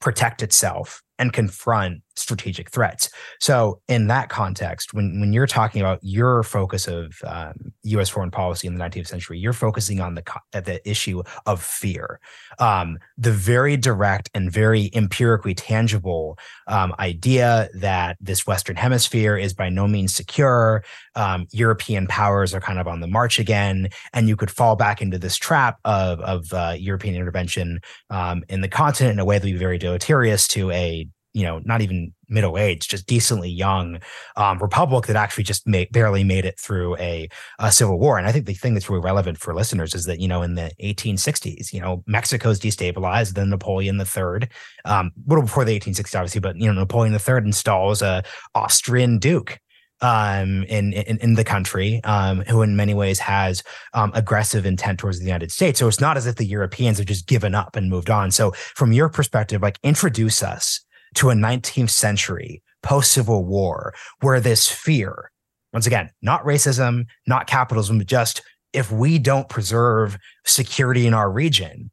protect 0.00 0.42
itself 0.42 1.02
and 1.18 1.32
confront 1.32 2.02
strategic 2.22 2.70
threats. 2.70 3.10
So, 3.40 3.80
in 3.88 4.06
that 4.06 4.28
context, 4.28 4.94
when 4.94 5.20
when 5.20 5.32
you're 5.32 5.46
talking 5.46 5.80
about 5.80 5.98
your 6.02 6.42
focus 6.42 6.86
of 6.86 7.20
um, 7.26 7.72
U.S. 7.84 8.08
foreign 8.08 8.30
policy 8.30 8.66
in 8.66 8.76
the 8.76 8.84
19th 8.84 9.08
century, 9.08 9.38
you're 9.38 9.52
focusing 9.52 10.00
on 10.00 10.14
the 10.14 10.22
the 10.52 10.80
issue 10.88 11.22
of 11.46 11.62
fear, 11.62 12.20
um, 12.58 12.98
the 13.18 13.32
very 13.32 13.76
direct 13.76 14.30
and 14.34 14.50
very 14.50 14.90
empirically 14.94 15.54
tangible 15.54 16.38
um, 16.66 16.94
idea 16.98 17.68
that 17.74 18.16
this 18.20 18.46
Western 18.46 18.76
Hemisphere 18.76 19.36
is 19.36 19.52
by 19.52 19.68
no 19.68 19.86
means 19.86 20.14
secure. 20.14 20.84
Um, 21.14 21.46
European 21.50 22.06
powers 22.06 22.54
are 22.54 22.60
kind 22.60 22.78
of 22.78 22.86
on 22.86 23.00
the 23.00 23.06
march 23.06 23.38
again, 23.38 23.88
and 24.12 24.28
you 24.28 24.36
could 24.36 24.50
fall 24.50 24.76
back 24.76 25.02
into 25.02 25.18
this 25.18 25.36
trap 25.36 25.78
of 25.84 26.20
of 26.20 26.52
uh, 26.52 26.74
European 26.78 27.14
intervention 27.14 27.80
um, 28.10 28.44
in 28.48 28.60
the 28.60 28.68
continent 28.68 29.14
in 29.14 29.18
a 29.18 29.24
way 29.24 29.38
that 29.38 29.46
would 29.46 29.52
be 29.52 29.58
very 29.58 29.78
deleterious 29.78 30.46
to 30.48 30.70
a 30.70 31.06
you 31.34 31.44
know, 31.44 31.60
not 31.64 31.80
even 31.80 32.12
middle 32.28 32.58
aged, 32.58 32.90
just 32.90 33.06
decently 33.06 33.48
young 33.48 33.98
um, 34.36 34.58
republic 34.58 35.06
that 35.06 35.16
actually 35.16 35.44
just 35.44 35.66
made, 35.66 35.90
barely 35.92 36.24
made 36.24 36.44
it 36.44 36.58
through 36.58 36.96
a, 36.96 37.28
a, 37.58 37.72
civil 37.72 37.98
war. 37.98 38.18
And 38.18 38.26
I 38.26 38.32
think 38.32 38.46
the 38.46 38.54
thing 38.54 38.74
that's 38.74 38.88
really 38.88 39.02
relevant 39.02 39.38
for 39.38 39.54
listeners 39.54 39.94
is 39.94 40.04
that, 40.04 40.20
you 40.20 40.28
know, 40.28 40.42
in 40.42 40.54
the 40.54 40.70
1860s, 40.82 41.72
you 41.72 41.80
know, 41.80 42.02
Mexico's 42.06 42.60
destabilized, 42.60 43.34
then 43.34 43.50
Napoleon 43.50 43.98
III, 43.98 44.48
um, 44.84 45.10
a 45.16 45.28
little 45.28 45.42
before 45.42 45.64
the 45.64 45.78
1860s, 45.78 46.14
obviously, 46.14 46.40
but, 46.40 46.56
you 46.56 46.66
know, 46.66 46.80
Napoleon 46.80 47.14
III 47.14 47.46
installs 47.46 48.02
a 48.02 48.22
Austrian 48.54 49.18
duke 49.18 49.58
um, 50.02 50.64
in, 50.64 50.92
in, 50.92 51.16
in 51.18 51.34
the 51.34 51.44
country, 51.44 52.02
um, 52.04 52.42
who 52.42 52.60
in 52.62 52.76
many 52.76 52.92
ways 52.92 53.20
has 53.20 53.62
um, 53.94 54.10
aggressive 54.14 54.66
intent 54.66 54.98
towards 54.98 55.18
the 55.18 55.24
United 55.24 55.52
States. 55.52 55.78
So 55.78 55.88
it's 55.88 56.00
not 56.00 56.16
as 56.16 56.26
if 56.26 56.36
the 56.36 56.44
Europeans 56.44 56.98
have 56.98 57.06
just 57.06 57.26
given 57.26 57.54
up 57.54 57.76
and 57.76 57.88
moved 57.88 58.10
on. 58.10 58.30
So 58.32 58.50
from 58.74 58.92
your 58.92 59.08
perspective, 59.08 59.62
like 59.62 59.78
introduce 59.82 60.42
us 60.42 60.84
to 61.14 61.30
a 61.30 61.34
19th 61.34 61.90
century 61.90 62.62
post 62.82 63.12
Civil 63.12 63.44
War 63.44 63.94
where 64.20 64.40
this 64.40 64.68
fear, 64.68 65.30
once 65.72 65.86
again, 65.86 66.10
not 66.20 66.44
racism, 66.44 67.06
not 67.26 67.46
capitalism, 67.46 67.98
but 67.98 68.06
just 68.06 68.42
if 68.72 68.90
we 68.90 69.18
don't 69.18 69.48
preserve 69.48 70.18
security 70.44 71.06
in 71.06 71.14
our 71.14 71.30
region, 71.30 71.90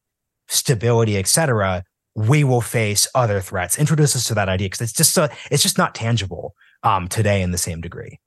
stability, 0.47 1.17
etc., 1.17 1.83
we 2.15 2.43
will 2.43 2.61
face 2.61 3.07
other 3.15 3.39
threats. 3.39 3.77
Introduce 3.77 4.15
us 4.15 4.25
to 4.25 4.33
that 4.33 4.49
idea 4.49 4.65
because 4.65 4.81
it's 4.81 4.93
just 4.93 5.13
so 5.13 5.29
it's 5.51 5.63
just 5.63 5.77
not 5.77 5.95
tangible 5.95 6.53
um, 6.83 7.07
today 7.07 7.41
in 7.41 7.51
the 7.51 7.57
same 7.57 7.81
degree. 7.81 8.19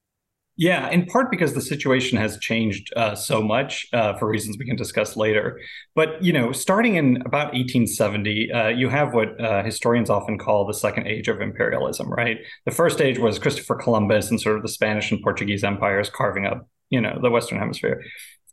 Yeah, 0.57 0.91
in 0.91 1.07
part 1.07 1.31
because 1.31 1.55
the 1.55 1.63
situation 1.63 2.19
has 2.19 2.39
changed 2.39 2.93
uh, 2.95 3.15
so 3.15 3.43
much 3.43 3.87
uh, 3.95 4.19
for 4.19 4.29
reasons 4.29 4.59
we 4.59 4.67
can 4.67 4.77
discuss 4.77 5.17
later. 5.17 5.59
But 5.95 6.23
you 6.23 6.33
know, 6.33 6.53
starting 6.53 6.97
in 6.97 7.17
about 7.25 7.55
1870, 7.55 8.53
uh, 8.53 8.69
you 8.69 8.91
have 8.91 9.15
what 9.15 9.41
uh, 9.41 9.63
historians 9.63 10.11
often 10.11 10.39
call 10.39 10.67
the 10.67 10.75
second 10.75 11.07
age 11.07 11.29
of 11.29 11.41
imperialism. 11.41 12.11
Right, 12.11 12.39
the 12.67 12.71
first 12.71 13.01
age 13.01 13.19
was 13.19 13.39
Christopher 13.39 13.77
Columbus 13.77 14.31
and 14.31 14.39
sort 14.39 14.57
of 14.57 14.63
the 14.63 14.69
Spanish 14.69 15.11
and 15.11 15.23
Portuguese 15.23 15.65
empires 15.65 16.11
carving 16.11 16.45
up, 16.45 16.69
you 16.91 17.01
know, 17.01 17.19
the 17.23 17.31
Western 17.31 17.59
Hemisphere. 17.59 18.03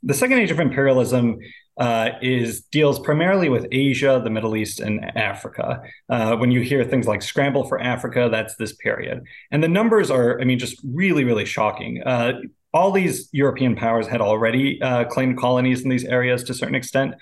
The 0.02 0.14
second 0.14 0.40
age 0.40 0.52
of 0.52 0.62
imperialism 0.62 1.38
uh, 1.80 2.10
is 2.22 2.62
deals 2.66 3.00
primarily 3.00 3.50
with 3.50 3.66
Asia, 3.72 4.22
the 4.24 4.30
Middle 4.30 4.56
East, 4.56 4.80
and 4.80 5.18
Africa. 5.18 5.82
Uh, 6.10 6.36
when 6.36 6.52
you 6.52 6.62
hear 6.62 6.84
things 6.84 7.08
like 7.08 7.22
"scramble 7.22 7.66
for 7.68 7.80
Africa," 7.82 8.28
that's 8.30 8.56
this 8.56 8.74
period, 8.74 9.24
and 9.52 9.64
the 9.64 9.68
numbers 9.68 10.12
are, 10.12 10.40
I 10.40 10.44
mean, 10.44 10.60
just 10.60 10.80
really, 10.84 11.24
really 11.24 11.46
shocking. 11.46 12.04
Uh, 12.04 12.42
all 12.74 12.92
these 12.92 13.30
European 13.32 13.76
powers 13.76 14.08
had 14.08 14.22
already 14.22 14.82
uh, 14.82 15.06
claimed 15.06 15.38
colonies 15.38 15.82
in 15.82 15.90
these 15.90 16.06
areas 16.06 16.44
to 16.44 16.52
a 16.52 16.56
certain 16.56 16.76
extent. 16.76 17.16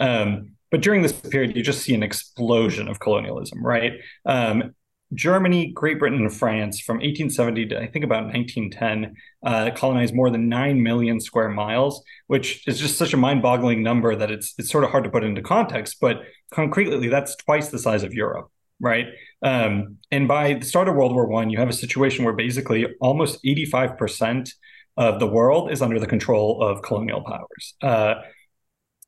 Um, 0.00 0.52
but 0.70 0.80
during 0.80 1.02
this 1.02 1.12
period, 1.12 1.56
you 1.56 1.62
just 1.62 1.82
see 1.82 1.94
an 1.94 2.02
explosion 2.02 2.88
of 2.88 3.00
colonialism, 3.00 3.64
right? 3.64 3.92
Um, 4.24 4.74
Germany, 5.14 5.72
Great 5.72 5.98
Britain, 5.98 6.20
and 6.20 6.34
France 6.34 6.80
from 6.80 6.96
1870 6.96 7.66
to 7.66 7.80
I 7.80 7.86
think 7.86 8.04
about 8.04 8.24
1910 8.24 9.14
uh, 9.44 9.70
colonized 9.74 10.14
more 10.14 10.30
than 10.30 10.48
9 10.48 10.82
million 10.82 11.20
square 11.20 11.48
miles, 11.48 12.02
which 12.26 12.66
is 12.66 12.78
just 12.78 12.98
such 12.98 13.12
a 13.12 13.16
mind 13.16 13.42
boggling 13.42 13.82
number 13.82 14.14
that 14.16 14.30
it's, 14.30 14.54
it's 14.58 14.70
sort 14.70 14.84
of 14.84 14.90
hard 14.90 15.04
to 15.04 15.10
put 15.10 15.24
into 15.24 15.42
context. 15.42 15.98
But 16.00 16.22
concretely, 16.52 17.08
that's 17.08 17.36
twice 17.36 17.68
the 17.68 17.78
size 17.78 18.02
of 18.02 18.12
Europe, 18.12 18.50
right? 18.80 19.06
Um, 19.42 19.98
and 20.10 20.26
by 20.26 20.54
the 20.54 20.66
start 20.66 20.88
of 20.88 20.94
World 20.94 21.14
War 21.14 21.26
One, 21.26 21.50
you 21.50 21.58
have 21.58 21.68
a 21.68 21.74
situation 21.74 22.24
where 22.24 22.34
basically 22.34 22.86
almost 23.00 23.42
85% 23.44 24.50
of 24.96 25.18
the 25.18 25.26
world 25.26 25.70
is 25.70 25.82
under 25.82 25.98
the 25.98 26.06
control 26.06 26.62
of 26.62 26.82
colonial 26.82 27.22
powers. 27.22 27.74
Uh, 27.82 28.14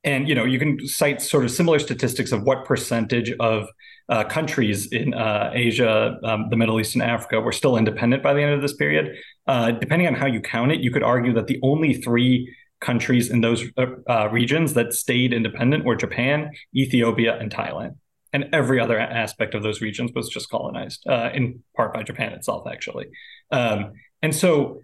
and 0.06 0.28
you 0.28 0.34
know 0.34 0.44
you 0.44 0.58
can 0.58 0.86
cite 0.86 1.20
sort 1.20 1.44
of 1.44 1.50
similar 1.50 1.78
statistics 1.78 2.32
of 2.32 2.44
what 2.44 2.64
percentage 2.64 3.32
of 3.40 3.68
uh, 4.08 4.24
countries 4.24 4.92
in 4.92 5.14
uh, 5.14 5.50
Asia, 5.52 6.18
um, 6.22 6.48
the 6.50 6.56
Middle 6.56 6.78
East, 6.80 6.94
and 6.94 7.02
Africa 7.02 7.40
were 7.40 7.52
still 7.52 7.76
independent 7.76 8.22
by 8.22 8.34
the 8.34 8.42
end 8.42 8.54
of 8.54 8.62
this 8.62 8.74
period. 8.74 9.16
Uh, 9.46 9.72
depending 9.72 10.06
on 10.06 10.14
how 10.14 10.26
you 10.26 10.40
count 10.40 10.72
it, 10.72 10.80
you 10.80 10.90
could 10.90 11.02
argue 11.02 11.32
that 11.34 11.46
the 11.46 11.58
only 11.62 11.94
three 11.94 12.54
countries 12.80 13.30
in 13.30 13.40
those 13.40 13.64
uh, 13.76 13.86
uh, 14.08 14.28
regions 14.30 14.74
that 14.74 14.92
stayed 14.92 15.32
independent 15.32 15.84
were 15.84 15.96
Japan, 15.96 16.50
Ethiopia, 16.74 17.38
and 17.38 17.52
Thailand. 17.52 17.96
And 18.32 18.48
every 18.52 18.78
other 18.78 18.98
aspect 18.98 19.54
of 19.54 19.62
those 19.62 19.80
regions 19.80 20.10
was 20.14 20.28
just 20.28 20.50
colonized, 20.50 21.06
uh, 21.08 21.30
in 21.32 21.62
part 21.74 21.94
by 21.94 22.02
Japan 22.02 22.32
itself, 22.32 22.66
actually. 22.70 23.06
Um, 23.50 23.92
and 24.22 24.34
so 24.34 24.80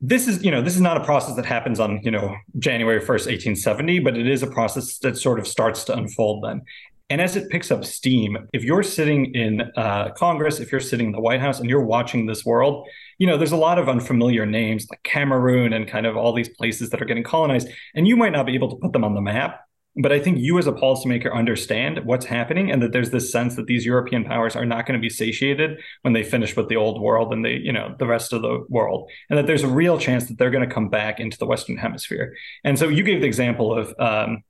this 0.00 0.26
is 0.26 0.42
you 0.42 0.50
know 0.50 0.62
this 0.62 0.74
is 0.74 0.80
not 0.80 0.96
a 0.96 1.04
process 1.04 1.36
that 1.36 1.44
happens 1.44 1.78
on 1.78 2.00
you 2.02 2.10
know 2.10 2.34
January 2.58 3.00
1st 3.00 3.26
1870 3.26 3.98
but 4.00 4.16
it 4.16 4.26
is 4.26 4.42
a 4.42 4.46
process 4.46 4.98
that 4.98 5.16
sort 5.16 5.38
of 5.38 5.46
starts 5.46 5.84
to 5.84 5.94
unfold 5.94 6.42
then 6.42 6.62
and 7.10 7.20
as 7.20 7.36
it 7.36 7.50
picks 7.50 7.70
up 7.70 7.84
steam 7.84 8.48
if 8.52 8.64
you're 8.64 8.82
sitting 8.82 9.34
in 9.34 9.60
uh, 9.76 10.10
Congress 10.16 10.60
if 10.60 10.72
you're 10.72 10.80
sitting 10.80 11.06
in 11.06 11.12
the 11.12 11.20
White 11.20 11.40
House 11.40 11.60
and 11.60 11.68
you're 11.68 11.84
watching 11.84 12.26
this 12.26 12.44
world 12.44 12.88
you 13.18 13.26
know 13.26 13.36
there's 13.36 13.52
a 13.52 13.56
lot 13.56 13.78
of 13.78 13.88
unfamiliar 13.88 14.46
names 14.46 14.86
like 14.90 15.02
Cameroon 15.02 15.72
and 15.72 15.86
kind 15.86 16.06
of 16.06 16.16
all 16.16 16.32
these 16.32 16.48
places 16.48 16.90
that 16.90 17.02
are 17.02 17.06
getting 17.06 17.24
colonized 17.24 17.68
and 17.94 18.08
you 18.08 18.16
might 18.16 18.32
not 18.32 18.46
be 18.46 18.54
able 18.54 18.70
to 18.70 18.76
put 18.76 18.92
them 18.92 19.04
on 19.04 19.14
the 19.14 19.20
map 19.20 19.60
but 19.96 20.12
I 20.12 20.20
think 20.20 20.38
you 20.38 20.58
as 20.58 20.66
a 20.66 20.72
policymaker 20.72 21.34
understand 21.34 22.04
what's 22.04 22.24
happening 22.24 22.70
and 22.70 22.80
that 22.82 22.92
there's 22.92 23.10
this 23.10 23.30
sense 23.32 23.56
that 23.56 23.66
these 23.66 23.84
European 23.84 24.24
powers 24.24 24.54
are 24.54 24.64
not 24.64 24.86
going 24.86 24.98
to 24.98 25.02
be 25.02 25.10
satiated 25.10 25.80
when 26.02 26.12
they 26.12 26.22
finish 26.22 26.56
with 26.56 26.68
the 26.68 26.76
old 26.76 27.00
world 27.00 27.32
and 27.32 27.44
the, 27.44 27.50
you 27.50 27.72
know, 27.72 27.96
the 27.98 28.06
rest 28.06 28.32
of 28.32 28.42
the 28.42 28.64
world. 28.68 29.10
And 29.28 29.38
that 29.38 29.46
there's 29.46 29.64
a 29.64 29.68
real 29.68 29.98
chance 29.98 30.26
that 30.26 30.38
they're 30.38 30.50
going 30.50 30.66
to 30.66 30.72
come 30.72 30.90
back 30.90 31.18
into 31.18 31.36
the 31.38 31.46
Western 31.46 31.76
hemisphere. 31.76 32.36
And 32.62 32.78
so 32.78 32.88
you 32.88 33.02
gave 33.02 33.20
the 33.20 33.26
example 33.26 33.76
of 33.76 33.94
um, 33.98 34.44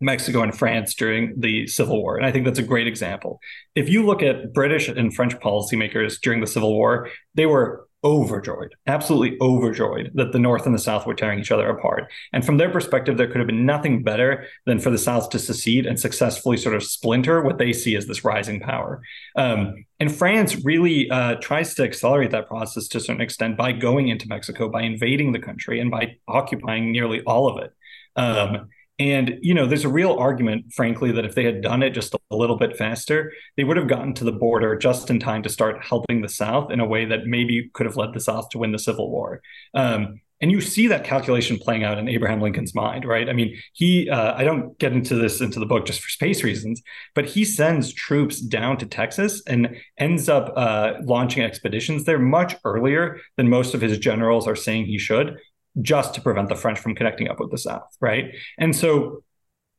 Mexico 0.00 0.42
and 0.42 0.56
France 0.56 0.94
during 0.94 1.34
the 1.38 1.66
Civil 1.66 2.02
War. 2.02 2.16
And 2.16 2.26
I 2.26 2.32
think 2.32 2.44
that's 2.44 2.58
a 2.58 2.62
great 2.62 2.86
example. 2.86 3.40
If 3.74 3.88
you 3.88 4.04
look 4.04 4.22
at 4.22 4.52
British 4.52 4.88
and 4.88 5.14
French 5.14 5.34
policymakers 5.36 6.20
during 6.20 6.40
the 6.40 6.46
Civil 6.46 6.74
War, 6.74 7.08
they 7.34 7.46
were 7.46 7.86
overjoyed, 8.04 8.72
absolutely 8.86 9.36
overjoyed 9.40 10.12
that 10.14 10.30
the 10.30 10.38
North 10.38 10.64
and 10.64 10.74
the 10.74 10.78
South 10.78 11.06
were 11.06 11.14
tearing 11.14 11.40
each 11.40 11.50
other 11.50 11.68
apart. 11.68 12.04
And 12.32 12.44
from 12.44 12.56
their 12.56 12.70
perspective, 12.70 13.16
there 13.16 13.26
could 13.26 13.38
have 13.38 13.48
been 13.48 13.66
nothing 13.66 14.04
better 14.04 14.46
than 14.64 14.78
for 14.78 14.90
the 14.90 14.98
South 14.98 15.30
to 15.30 15.40
secede 15.40 15.86
and 15.86 15.98
successfully 15.98 16.56
sort 16.56 16.76
of 16.76 16.84
splinter 16.84 17.42
what 17.42 17.58
they 17.58 17.72
see 17.72 17.96
as 17.96 18.06
this 18.06 18.22
rising 18.22 18.60
power. 18.60 19.02
Um, 19.34 19.86
and 19.98 20.14
France 20.14 20.64
really 20.64 21.10
uh, 21.10 21.36
tries 21.36 21.74
to 21.74 21.82
accelerate 21.82 22.30
that 22.30 22.46
process 22.46 22.86
to 22.88 22.98
a 22.98 23.00
certain 23.00 23.22
extent 23.22 23.56
by 23.56 23.72
going 23.72 24.06
into 24.08 24.28
Mexico, 24.28 24.68
by 24.68 24.82
invading 24.82 25.32
the 25.32 25.40
country, 25.40 25.80
and 25.80 25.90
by 25.90 26.16
occupying 26.28 26.92
nearly 26.92 27.22
all 27.22 27.48
of 27.48 27.64
it. 27.64 27.72
Um, 28.14 28.68
and, 28.98 29.38
you 29.42 29.52
know, 29.52 29.66
there's 29.66 29.84
a 29.84 29.90
real 29.90 30.14
argument, 30.14 30.72
frankly, 30.72 31.12
that 31.12 31.24
if 31.24 31.34
they 31.34 31.44
had 31.44 31.60
done 31.60 31.82
it 31.82 31.90
just 31.90 32.14
a 32.14 32.36
little 32.36 32.56
bit 32.56 32.76
faster, 32.76 33.32
they 33.56 33.64
would 33.64 33.76
have 33.76 33.88
gotten 33.88 34.14
to 34.14 34.24
the 34.24 34.32
border 34.32 34.76
just 34.76 35.10
in 35.10 35.20
time 35.20 35.42
to 35.42 35.50
start 35.50 35.84
helping 35.84 36.22
the 36.22 36.28
South 36.28 36.70
in 36.70 36.80
a 36.80 36.86
way 36.86 37.04
that 37.04 37.26
maybe 37.26 37.70
could 37.74 37.84
have 37.84 37.96
led 37.96 38.14
the 38.14 38.20
South 38.20 38.48
to 38.50 38.58
win 38.58 38.72
the 38.72 38.78
Civil 38.78 39.10
War. 39.10 39.42
Um, 39.74 40.20
and 40.40 40.50
you 40.50 40.60
see 40.60 40.86
that 40.88 41.04
calculation 41.04 41.58
playing 41.58 41.84
out 41.84 41.98
in 41.98 42.08
Abraham 42.08 42.40
Lincoln's 42.40 42.74
mind, 42.74 43.06
right? 43.06 43.28
I 43.28 43.32
mean, 43.32 43.56
he, 43.72 44.08
uh, 44.10 44.34
I 44.34 44.44
don't 44.44 44.78
get 44.78 44.92
into 44.92 45.14
this 45.14 45.40
into 45.40 45.58
the 45.58 45.66
book 45.66 45.86
just 45.86 46.00
for 46.00 46.10
space 46.10 46.42
reasons, 46.42 46.82
but 47.14 47.24
he 47.24 47.44
sends 47.44 47.92
troops 47.92 48.40
down 48.40 48.76
to 48.78 48.86
Texas 48.86 49.42
and 49.46 49.76
ends 49.98 50.28
up 50.28 50.52
uh, 50.56 50.94
launching 51.04 51.42
expeditions 51.42 52.04
there 52.04 52.18
much 52.18 52.54
earlier 52.64 53.18
than 53.36 53.48
most 53.48 53.74
of 53.74 53.80
his 53.80 53.98
generals 53.98 54.46
are 54.46 54.56
saying 54.56 54.84
he 54.84 54.98
should 54.98 55.38
just 55.82 56.14
to 56.14 56.20
prevent 56.20 56.48
the 56.48 56.56
French 56.56 56.78
from 56.78 56.94
connecting 56.94 57.28
up 57.28 57.40
with 57.40 57.50
the 57.50 57.58
South, 57.58 57.96
right? 58.00 58.34
And 58.58 58.74
so, 58.74 59.22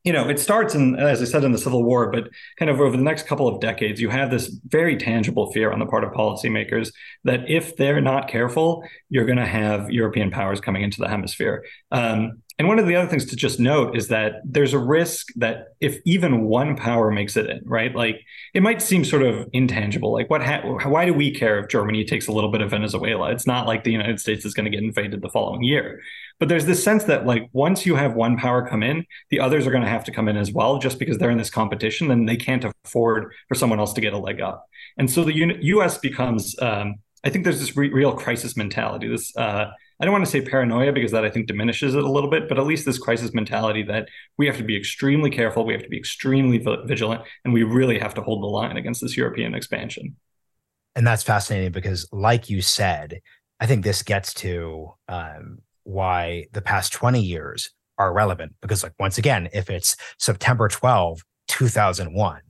you 0.04 0.12
know, 0.12 0.28
it 0.28 0.38
starts 0.38 0.74
in, 0.74 0.96
as 0.96 1.20
I 1.20 1.24
said, 1.24 1.44
in 1.44 1.52
the 1.52 1.58
Civil 1.58 1.82
War, 1.82 2.10
but 2.10 2.28
kind 2.58 2.70
of 2.70 2.80
over 2.80 2.96
the 2.96 3.02
next 3.02 3.26
couple 3.26 3.48
of 3.48 3.60
decades, 3.60 4.00
you 4.00 4.08
have 4.08 4.30
this 4.30 4.48
very 4.66 4.96
tangible 4.96 5.52
fear 5.52 5.72
on 5.72 5.80
the 5.80 5.86
part 5.86 6.04
of 6.04 6.12
policymakers 6.12 6.92
that 7.24 7.48
if 7.50 7.76
they're 7.76 8.00
not 8.00 8.28
careful, 8.28 8.84
you're 9.10 9.26
going 9.26 9.38
to 9.38 9.46
have 9.46 9.90
European 9.90 10.30
powers 10.30 10.60
coming 10.60 10.82
into 10.82 11.00
the 11.00 11.08
hemisphere. 11.08 11.64
Um, 11.90 12.42
and 12.58 12.66
one 12.66 12.80
of 12.80 12.88
the 12.88 12.96
other 12.96 13.08
things 13.08 13.24
to 13.26 13.36
just 13.36 13.60
note 13.60 13.96
is 13.96 14.08
that 14.08 14.40
there's 14.44 14.72
a 14.72 14.78
risk 14.78 15.28
that 15.36 15.74
if 15.80 16.00
even 16.04 16.42
one 16.42 16.76
power 16.76 17.08
makes 17.08 17.36
it 17.36 17.48
in, 17.48 17.60
right? 17.64 17.94
Like 17.94 18.20
it 18.52 18.64
might 18.64 18.82
seem 18.82 19.04
sort 19.04 19.22
of 19.22 19.48
intangible. 19.52 20.12
Like 20.12 20.28
what? 20.28 20.42
Ha- 20.42 20.62
why 20.88 21.06
do 21.06 21.14
we 21.14 21.32
care 21.32 21.60
if 21.60 21.68
Germany 21.68 22.04
takes 22.04 22.26
a 22.26 22.32
little 22.32 22.50
bit 22.50 22.60
of 22.60 22.70
Venezuela? 22.70 23.30
It's 23.30 23.46
not 23.46 23.68
like 23.68 23.84
the 23.84 23.92
United 23.92 24.18
States 24.18 24.44
is 24.44 24.54
going 24.54 24.64
to 24.64 24.70
get 24.70 24.82
invaded 24.82 25.22
the 25.22 25.28
following 25.28 25.62
year. 25.62 26.00
But 26.40 26.48
there's 26.48 26.66
this 26.66 26.82
sense 26.82 27.04
that 27.04 27.26
like 27.26 27.48
once 27.52 27.86
you 27.86 27.94
have 27.94 28.14
one 28.14 28.36
power 28.36 28.66
come 28.66 28.82
in, 28.82 29.06
the 29.30 29.38
others 29.38 29.64
are 29.64 29.70
going 29.70 29.84
to 29.84 29.88
have 29.88 30.04
to 30.04 30.12
come 30.12 30.26
in 30.26 30.36
as 30.36 30.52
well, 30.52 30.78
just 30.78 30.98
because 30.98 31.18
they're 31.18 31.30
in 31.30 31.38
this 31.38 31.50
competition. 31.50 32.08
Then 32.08 32.26
they 32.26 32.36
can't 32.36 32.64
afford 32.84 33.32
for 33.46 33.54
someone 33.54 33.78
else 33.78 33.92
to 33.92 34.00
get 34.00 34.14
a 34.14 34.18
leg 34.18 34.40
up. 34.40 34.66
And 34.96 35.08
so 35.08 35.22
the 35.22 35.56
U.S. 35.62 35.98
becomes. 35.98 36.58
Um, 36.60 36.96
I 37.22 37.30
think 37.30 37.44
there's 37.44 37.60
this 37.60 37.76
re- 37.76 37.92
real 37.92 38.14
crisis 38.14 38.56
mentality. 38.56 39.06
This. 39.06 39.36
Uh, 39.36 39.70
I 40.00 40.04
don't 40.04 40.12
want 40.12 40.24
to 40.24 40.30
say 40.30 40.40
paranoia 40.40 40.92
because 40.92 41.10
that 41.10 41.24
I 41.24 41.30
think 41.30 41.46
diminishes 41.46 41.94
it 41.94 42.04
a 42.04 42.10
little 42.10 42.30
bit, 42.30 42.48
but 42.48 42.58
at 42.58 42.66
least 42.66 42.86
this 42.86 42.98
crisis 42.98 43.34
mentality 43.34 43.82
that 43.84 44.08
we 44.36 44.46
have 44.46 44.56
to 44.58 44.62
be 44.62 44.76
extremely 44.76 45.28
careful, 45.28 45.64
we 45.64 45.72
have 45.72 45.82
to 45.82 45.88
be 45.88 45.98
extremely 45.98 46.58
vigilant, 46.84 47.22
and 47.44 47.52
we 47.52 47.64
really 47.64 47.98
have 47.98 48.14
to 48.14 48.22
hold 48.22 48.42
the 48.42 48.46
line 48.46 48.76
against 48.76 49.00
this 49.00 49.16
European 49.16 49.54
expansion. 49.54 50.16
And 50.94 51.06
that's 51.06 51.24
fascinating 51.24 51.72
because, 51.72 52.08
like 52.12 52.48
you 52.48 52.62
said, 52.62 53.20
I 53.60 53.66
think 53.66 53.82
this 53.82 54.02
gets 54.02 54.32
to 54.34 54.92
um, 55.08 55.58
why 55.82 56.46
the 56.52 56.62
past 56.62 56.92
20 56.92 57.20
years 57.20 57.70
are 57.98 58.12
relevant. 58.12 58.54
Because, 58.60 58.84
like, 58.84 58.94
once 59.00 59.18
again, 59.18 59.48
if 59.52 59.68
it's 59.68 59.96
September 60.18 60.68
12, 60.68 61.22
2001, 61.48 62.40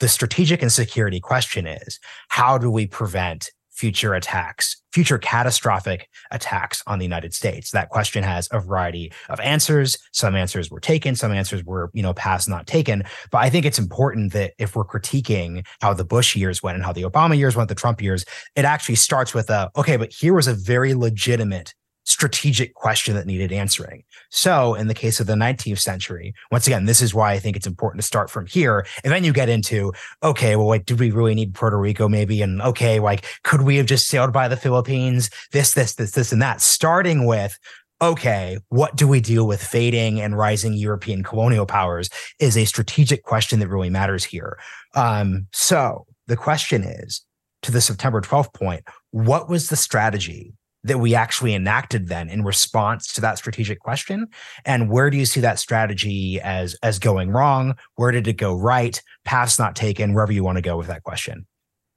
the 0.00 0.08
strategic 0.08 0.62
and 0.62 0.72
security 0.72 1.20
question 1.20 1.66
is 1.66 1.98
how 2.28 2.58
do 2.58 2.70
we 2.70 2.86
prevent 2.86 3.50
future 3.74 4.14
attacks, 4.14 4.80
future 4.92 5.18
catastrophic 5.18 6.08
attacks 6.30 6.82
on 6.86 6.98
the 6.98 7.04
United 7.04 7.34
States? 7.34 7.70
That 7.72 7.90
question 7.90 8.22
has 8.22 8.48
a 8.52 8.60
variety 8.60 9.12
of 9.28 9.40
answers. 9.40 9.98
Some 10.12 10.34
answers 10.34 10.70
were 10.70 10.80
taken, 10.80 11.14
some 11.14 11.32
answers 11.32 11.64
were, 11.64 11.90
you 11.92 12.02
know, 12.02 12.14
passed, 12.14 12.48
not 12.48 12.66
taken. 12.66 13.02
But 13.30 13.38
I 13.38 13.50
think 13.50 13.66
it's 13.66 13.78
important 13.78 14.32
that 14.32 14.54
if 14.58 14.76
we're 14.76 14.84
critiquing 14.84 15.66
how 15.80 15.92
the 15.94 16.04
Bush 16.04 16.36
years 16.36 16.62
went 16.62 16.76
and 16.76 16.84
how 16.84 16.92
the 16.92 17.02
Obama 17.02 17.36
years 17.36 17.56
went, 17.56 17.68
the 17.68 17.74
Trump 17.74 18.00
years, 18.00 18.24
it 18.56 18.64
actually 18.64 18.94
starts 18.96 19.34
with 19.34 19.50
a, 19.50 19.70
okay, 19.76 19.96
but 19.96 20.12
here 20.12 20.34
was 20.34 20.46
a 20.46 20.54
very 20.54 20.94
legitimate 20.94 21.74
strategic 22.04 22.74
question 22.74 23.14
that 23.14 23.26
needed 23.26 23.50
answering. 23.52 24.04
So, 24.30 24.74
in 24.74 24.88
the 24.88 24.94
case 24.94 25.20
of 25.20 25.26
the 25.26 25.34
19th 25.34 25.80
century, 25.80 26.34
once 26.50 26.66
again, 26.66 26.84
this 26.84 27.02
is 27.02 27.14
why 27.14 27.32
I 27.32 27.38
think 27.38 27.56
it's 27.56 27.66
important 27.66 28.00
to 28.00 28.06
start 28.06 28.30
from 28.30 28.46
here. 28.46 28.86
And 29.02 29.12
then 29.12 29.24
you 29.24 29.32
get 29.32 29.48
into, 29.48 29.92
okay, 30.22 30.56
well, 30.56 30.66
like, 30.66 30.84
did 30.84 31.00
we 31.00 31.10
really 31.10 31.34
need 31.34 31.54
Puerto 31.54 31.78
Rico 31.78 32.08
maybe? 32.08 32.42
And 32.42 32.60
okay, 32.62 33.00
like, 33.00 33.24
could 33.42 33.62
we 33.62 33.76
have 33.76 33.86
just 33.86 34.08
sailed 34.08 34.32
by 34.32 34.48
the 34.48 34.56
Philippines? 34.56 35.30
This, 35.52 35.72
this, 35.72 35.94
this, 35.94 36.12
this, 36.12 36.32
and 36.32 36.42
that, 36.42 36.60
starting 36.60 37.26
with, 37.26 37.58
okay, 38.02 38.58
what 38.68 38.96
do 38.96 39.08
we 39.08 39.20
do 39.20 39.44
with 39.44 39.62
fading 39.62 40.20
and 40.20 40.36
rising 40.36 40.74
European 40.74 41.22
colonial 41.22 41.64
powers 41.64 42.10
is 42.38 42.56
a 42.56 42.64
strategic 42.64 43.22
question 43.22 43.60
that 43.60 43.68
really 43.68 43.90
matters 43.90 44.24
here. 44.24 44.58
Um, 44.94 45.46
so 45.52 46.06
the 46.26 46.36
question 46.36 46.82
is 46.82 47.24
to 47.62 47.72
the 47.72 47.80
September 47.80 48.20
12th 48.20 48.52
point, 48.52 48.84
what 49.10 49.48
was 49.48 49.68
the 49.68 49.76
strategy 49.76 50.52
that 50.84 50.98
we 50.98 51.14
actually 51.14 51.54
enacted 51.54 52.08
then 52.08 52.28
in 52.28 52.44
response 52.44 53.12
to 53.14 53.20
that 53.22 53.38
strategic 53.38 53.80
question? 53.80 54.28
And 54.64 54.90
where 54.90 55.10
do 55.10 55.16
you 55.16 55.26
see 55.26 55.40
that 55.40 55.58
strategy 55.58 56.40
as 56.40 56.76
as 56.82 56.98
going 56.98 57.30
wrong? 57.30 57.74
Where 57.96 58.10
did 58.10 58.28
it 58.28 58.34
go 58.34 58.54
right? 58.54 59.00
Paths 59.24 59.58
not 59.58 59.74
taken 59.74 60.14
wherever 60.14 60.32
you 60.32 60.44
want 60.44 60.56
to 60.56 60.62
go 60.62 60.76
with 60.76 60.86
that 60.86 61.02
question 61.02 61.46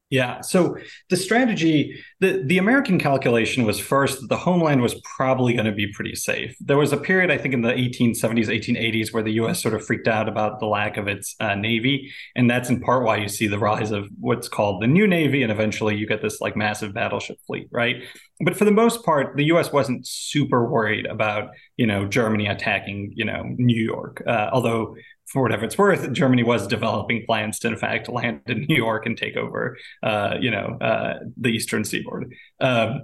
yeah. 0.09 0.39
So 0.39 0.77
the 1.09 1.17
strategy, 1.17 2.01
the, 2.21 2.41
the 2.45 2.59
American 2.59 2.97
calculation 2.97 3.65
was 3.65 3.77
first 3.77 4.21
that 4.21 4.27
the 4.27 4.37
homeland 4.37 4.81
was 4.81 4.95
probably 5.17 5.53
going 5.53 5.65
to 5.65 5.73
be 5.73 5.91
pretty 5.91 6.15
safe. 6.15 6.55
There 6.61 6.77
was 6.77 6.93
a 6.93 6.97
period, 6.97 7.29
I 7.29 7.37
think, 7.37 7.53
in 7.53 7.61
the 7.61 7.73
1870s, 7.73 8.47
1880s, 8.47 9.11
where 9.11 9.21
the 9.21 9.33
U.S. 9.33 9.61
sort 9.61 9.73
of 9.73 9.85
freaked 9.85 10.07
out 10.07 10.29
about 10.29 10.61
the 10.61 10.65
lack 10.65 10.95
of 10.95 11.09
its 11.09 11.35
uh, 11.41 11.55
navy, 11.55 12.09
and 12.37 12.49
that's 12.49 12.69
in 12.69 12.79
part 12.79 13.03
why 13.03 13.17
you 13.17 13.27
see 13.27 13.47
the 13.47 13.59
rise 13.59 13.91
of 13.91 14.07
what's 14.17 14.47
called 14.47 14.81
the 14.81 14.87
new 14.87 15.07
navy, 15.07 15.43
and 15.43 15.51
eventually 15.51 15.97
you 15.97 16.07
get 16.07 16.21
this 16.21 16.39
like 16.39 16.55
massive 16.55 16.93
battleship 16.93 17.37
fleet, 17.45 17.67
right? 17.69 17.97
But 18.39 18.55
for 18.55 18.63
the 18.63 18.71
most 18.71 19.03
part, 19.03 19.35
the 19.35 19.45
U.S. 19.45 19.73
wasn't 19.73 20.07
super 20.07 20.69
worried 20.69 21.05
about 21.05 21.49
you 21.75 21.85
know 21.85 22.05
Germany 22.05 22.47
attacking 22.47 23.11
you 23.13 23.25
know 23.25 23.43
New 23.57 23.83
York, 23.83 24.23
uh, 24.25 24.51
although 24.53 24.95
for 25.27 25.41
whatever 25.41 25.65
it's 25.65 25.77
worth, 25.77 26.11
Germany 26.13 26.43
was 26.43 26.67
developing 26.67 27.23
plans 27.25 27.59
to, 27.59 27.67
in 27.67 27.77
fact, 27.77 28.09
land 28.09 28.41
in 28.47 28.65
New 28.67 28.75
York 28.75 29.05
and 29.05 29.17
take 29.17 29.35
over, 29.35 29.77
uh, 30.03 30.35
you 30.39 30.51
know, 30.51 30.77
uh, 30.79 31.19
the 31.35 31.49
eastern 31.49 31.83
seaboard. 31.83 32.33
Um, 32.59 33.01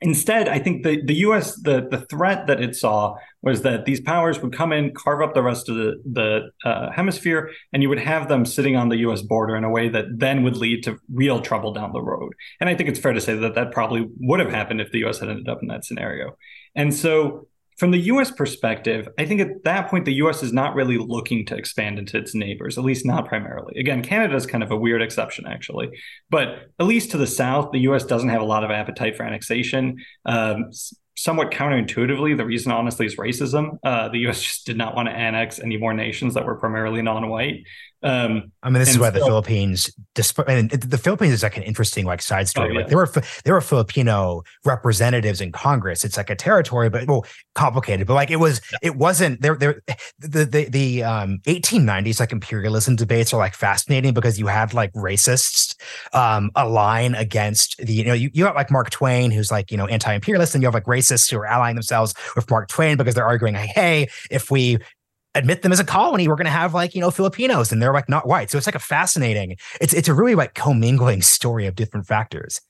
instead, 0.00 0.48
I 0.48 0.58
think 0.58 0.84
the 0.84 1.02
the 1.04 1.14
U.S. 1.16 1.60
the 1.60 1.86
the 1.90 2.00
threat 2.06 2.46
that 2.46 2.60
it 2.60 2.74
saw 2.74 3.16
was 3.42 3.62
that 3.62 3.84
these 3.84 4.00
powers 4.00 4.40
would 4.40 4.52
come 4.52 4.72
in, 4.72 4.92
carve 4.94 5.22
up 5.22 5.34
the 5.34 5.42
rest 5.42 5.68
of 5.68 5.76
the 5.76 6.02
the 6.10 6.50
uh, 6.64 6.90
hemisphere, 6.92 7.50
and 7.72 7.82
you 7.82 7.88
would 7.88 7.98
have 7.98 8.28
them 8.28 8.44
sitting 8.46 8.76
on 8.76 8.88
the 8.88 8.98
U.S. 8.98 9.22
border 9.22 9.56
in 9.56 9.64
a 9.64 9.70
way 9.70 9.88
that 9.88 10.06
then 10.16 10.42
would 10.42 10.56
lead 10.56 10.82
to 10.84 10.98
real 11.12 11.40
trouble 11.40 11.72
down 11.72 11.92
the 11.92 12.02
road. 12.02 12.32
And 12.60 12.70
I 12.70 12.74
think 12.74 12.88
it's 12.88 12.98
fair 12.98 13.12
to 13.12 13.20
say 13.20 13.34
that 13.34 13.54
that 13.54 13.72
probably 13.72 14.06
would 14.18 14.40
have 14.40 14.50
happened 14.50 14.80
if 14.80 14.90
the 14.92 15.00
U.S. 15.00 15.18
had 15.18 15.28
ended 15.28 15.48
up 15.48 15.58
in 15.62 15.68
that 15.68 15.84
scenario. 15.84 16.36
And 16.74 16.94
so 16.94 17.48
from 17.80 17.92
the 17.92 17.98
US 17.98 18.30
perspective, 18.30 19.08
I 19.18 19.24
think 19.24 19.40
at 19.40 19.64
that 19.64 19.88
point, 19.88 20.04
the 20.04 20.12
US 20.16 20.42
is 20.42 20.52
not 20.52 20.74
really 20.74 20.98
looking 20.98 21.46
to 21.46 21.56
expand 21.56 21.98
into 21.98 22.18
its 22.18 22.34
neighbors, 22.34 22.76
at 22.76 22.84
least 22.84 23.06
not 23.06 23.26
primarily. 23.26 23.80
Again, 23.80 24.02
Canada 24.02 24.36
is 24.36 24.44
kind 24.44 24.62
of 24.62 24.70
a 24.70 24.76
weird 24.76 25.00
exception, 25.00 25.46
actually. 25.46 25.88
But 26.28 26.68
at 26.78 26.84
least 26.84 27.12
to 27.12 27.16
the 27.16 27.26
south, 27.26 27.70
the 27.72 27.80
US 27.88 28.04
doesn't 28.04 28.28
have 28.28 28.42
a 28.42 28.44
lot 28.44 28.64
of 28.64 28.70
appetite 28.70 29.16
for 29.16 29.22
annexation. 29.22 29.96
Um, 30.26 30.70
somewhat 31.16 31.52
counterintuitively, 31.52 32.36
the 32.36 32.44
reason 32.44 32.70
honestly 32.70 33.06
is 33.06 33.16
racism. 33.16 33.78
Uh, 33.82 34.10
the 34.10 34.18
U.S. 34.20 34.42
just 34.48 34.66
did 34.66 34.76
not 34.76 34.94
want 34.94 35.08
to 35.08 35.14
annex 35.14 35.58
any 35.58 35.78
more 35.78 35.94
nations 35.94 36.34
that 36.34 36.44
were 36.44 36.56
primarily 36.56 37.00
non-white. 37.00 37.64
Um, 38.02 38.50
I 38.62 38.70
mean, 38.70 38.80
this 38.80 38.88
is 38.88 38.98
why 38.98 39.12
so, 39.12 39.18
the 39.18 39.24
Philippines, 39.26 39.90
despite 40.14 40.48
and 40.48 40.70
the 40.70 40.96
Philippines 40.96 41.34
is 41.34 41.42
like 41.42 41.58
an 41.58 41.62
interesting 41.62 42.06
like 42.06 42.22
side 42.22 42.48
story. 42.48 42.70
Oh, 42.70 42.72
yeah. 42.72 42.78
Like 42.78 42.88
there 42.88 42.96
were 42.96 43.12
there 43.44 43.52
were 43.52 43.60
Filipino 43.60 44.42
representatives 44.64 45.42
in 45.42 45.52
Congress. 45.52 46.02
It's 46.02 46.16
like 46.16 46.30
a 46.30 46.34
territory, 46.34 46.88
but 46.88 47.06
well, 47.06 47.26
complicated. 47.54 48.06
But 48.06 48.14
like 48.14 48.30
it 48.30 48.36
was, 48.36 48.62
yeah. 48.72 48.78
it 48.82 48.96
wasn't 48.96 49.42
there. 49.42 49.54
There, 49.54 49.82
the 50.18 50.46
the 50.46 50.64
the 50.70 51.02
um 51.02 51.40
1890s 51.46 52.20
like 52.20 52.32
imperialism 52.32 52.96
debates 52.96 53.34
are 53.34 53.38
like 53.38 53.54
fascinating 53.54 54.14
because 54.14 54.38
you 54.38 54.46
had 54.46 54.72
like 54.72 54.92
racists 54.94 55.74
um 56.14 56.50
align 56.54 57.14
against 57.14 57.76
the 57.78 57.92
you 57.92 58.04
know 58.04 58.14
you 58.14 58.30
you 58.32 58.46
have 58.46 58.54
like 58.54 58.70
Mark 58.70 58.88
Twain 58.88 59.30
who's 59.30 59.50
like 59.50 59.70
you 59.70 59.76
know 59.76 59.86
anti-imperialist, 59.86 60.54
and 60.54 60.62
you 60.62 60.66
have 60.66 60.74
like 60.74 60.84
racists 60.84 61.30
who 61.30 61.38
are 61.38 61.46
allying 61.46 61.76
themselves 61.76 62.14
with 62.34 62.50
Mark 62.50 62.68
Twain 62.68 62.96
because 62.96 63.14
they're 63.14 63.26
arguing, 63.26 63.54
hey, 63.54 64.08
if 64.30 64.50
we 64.50 64.78
admit 65.34 65.62
them 65.62 65.72
as 65.72 65.80
a 65.80 65.84
colony, 65.84 66.28
we're 66.28 66.36
going 66.36 66.44
to 66.46 66.50
have 66.50 66.74
like, 66.74 66.94
you 66.94 67.00
know, 67.00 67.10
Filipinos 67.10 67.70
and 67.72 67.80
they're 67.80 67.92
like 67.92 68.08
not 68.08 68.26
white. 68.26 68.50
So 68.50 68.58
it's 68.58 68.66
like 68.66 68.74
a 68.74 68.80
fascinating, 68.80 69.56
it's, 69.80 69.92
it's 69.92 70.08
a 70.08 70.14
really 70.14 70.34
like 70.34 70.54
commingling 70.54 71.22
story 71.22 71.66
of 71.66 71.74
different 71.74 72.06
factors. 72.06 72.60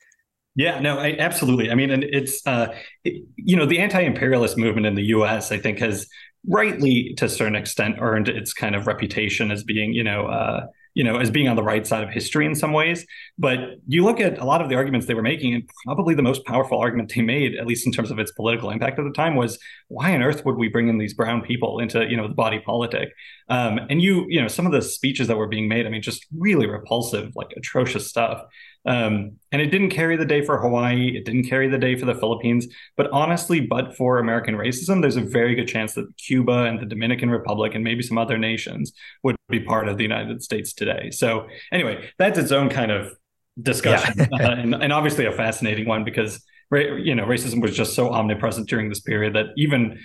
Yeah, 0.57 0.81
no, 0.81 0.99
I, 0.99 1.17
absolutely. 1.19 1.71
I 1.71 1.75
mean, 1.75 1.91
and 1.91 2.05
it's, 2.05 2.47
uh, 2.47 2.75
it, 3.05 3.25
you 3.37 3.57
know, 3.57 3.67
the 3.67 3.79
anti-imperialist 3.79 4.59
movement 4.59 4.87
in 4.87 4.95
the 4.95 5.05
U.S. 5.05 5.53
I 5.53 5.59
think 5.59 5.79
has 5.79 6.07
rightly, 6.47 7.15
to 7.19 7.27
a 7.27 7.29
certain 7.29 7.55
extent, 7.55 7.97
earned 8.01 8.29
its 8.29 8.53
kind 8.53 8.75
of 8.75 8.87
reputation 8.87 9.51
as 9.51 9.63
being, 9.63 9.93
you 9.93 10.03
know, 10.03 10.27
uh, 10.27 10.67
you 10.95 11.05
know, 11.05 11.17
as 11.17 11.31
being 11.31 11.49
on 11.49 11.57
the 11.57 11.63
right 11.63 11.87
side 11.87 12.03
of 12.03 12.11
history 12.11 12.47
in 12.47 12.55
some 12.55 12.73
ways. 12.73 13.07
But 13.39 13.59
you 13.87 14.05
look 14.05 14.21
at 14.21 14.39
a 14.39 14.45
lot 14.45 14.61
of 14.61 14.69
the 14.69 14.75
arguments 14.75 15.07
they 15.07 15.15
were 15.15 15.23
making, 15.23 15.55
and 15.55 15.71
probably 15.85 16.15
the 16.15 16.23
most 16.23 16.45
powerful 16.45 16.79
argument 16.79 17.13
they 17.15 17.23
made, 17.23 17.57
at 17.57 17.67
least 17.67 17.87
in 17.87 17.93
terms 17.93 18.11
of 18.11 18.19
its 18.19 18.33
political 18.33 18.71
impact 18.71 18.99
at 18.99 19.05
the 19.05 19.13
time, 19.13 19.37
was 19.37 19.59
why 19.89 20.15
on 20.15 20.23
earth 20.23 20.45
would 20.45 20.57
we 20.57 20.69
bring 20.69 20.89
in 20.89 20.99
these 20.99 21.15
brown 21.15 21.43
people 21.43 21.79
into, 21.79 22.09
you 22.09 22.17
know, 22.17 22.29
the 22.29 22.35
body 22.35 22.61
politic? 22.61 23.11
Um, 23.49 23.81
and 23.89 24.03
you, 24.03 24.27
you 24.29 24.41
know, 24.41 24.49
some 24.49 24.67
of 24.67 24.73
the 24.73 24.83
speeches 24.83 25.29
that 25.29 25.37
were 25.37 25.49
being 25.49 25.69
made, 25.69 25.87
I 25.87 25.91
mean, 25.91 26.03
just 26.03 26.27
really 26.37 26.67
repulsive, 26.67 27.33
like 27.35 27.53
atrocious 27.57 28.09
stuff. 28.09 28.43
Um, 28.87 29.33
and 29.53 29.61
it 29.61 29.67
didn't 29.67 29.91
carry 29.91 30.17
the 30.17 30.25
day 30.25 30.43
for 30.43 30.59
Hawaii. 30.59 31.17
It 31.17 31.25
didn't 31.25 31.45
carry 31.45 31.69
the 31.69 31.79
day 31.79 31.97
for 31.97 32.07
the 32.07 32.15
Philippines. 32.15 32.67
But 32.97 33.11
honestly, 33.11 33.61
but 33.61 33.97
for 33.97 34.19
American 34.19 34.55
racism, 34.57 35.03
there's 35.03 35.17
a 35.17 35.23
very 35.23 35.55
good 35.55 35.69
chance 35.69 35.95
that 35.95 36.07
Cuba 36.17 36.65
and 36.65 36.81
the 36.81 36.87
Dominican 36.87 37.31
Republic 37.31 37.75
and 37.75 37.85
maybe 37.85 38.03
some 38.03 38.19
other 38.19 38.39
nations 38.39 38.93
would 39.23 39.37
be 39.49 39.61
part 39.61 39.89
of 39.89 39.97
the 39.97 40.03
United 40.03 40.43
States 40.43 40.73
today. 40.73 41.11
So, 41.11 41.47
anyway, 41.73 42.11
that's 42.19 42.39
its 42.39 42.53
own 42.53 42.71
kind 42.71 42.91
of 42.91 43.13
discussion, 43.61 44.15
yeah. 44.19 44.49
uh, 44.49 44.55
and, 44.55 44.75
and 44.75 44.93
obviously 44.93 45.27
a 45.27 45.33
fascinating 45.33 45.87
one 45.87 46.05
because 46.05 46.43
you 46.73 47.15
know 47.17 47.25
racism 47.27 47.61
was 47.61 47.77
just 47.77 47.95
so 47.95 48.11
omnipresent 48.11 48.69
during 48.69 48.89
this 48.89 49.01
period 49.01 49.35
that 49.35 49.47
even 49.57 49.99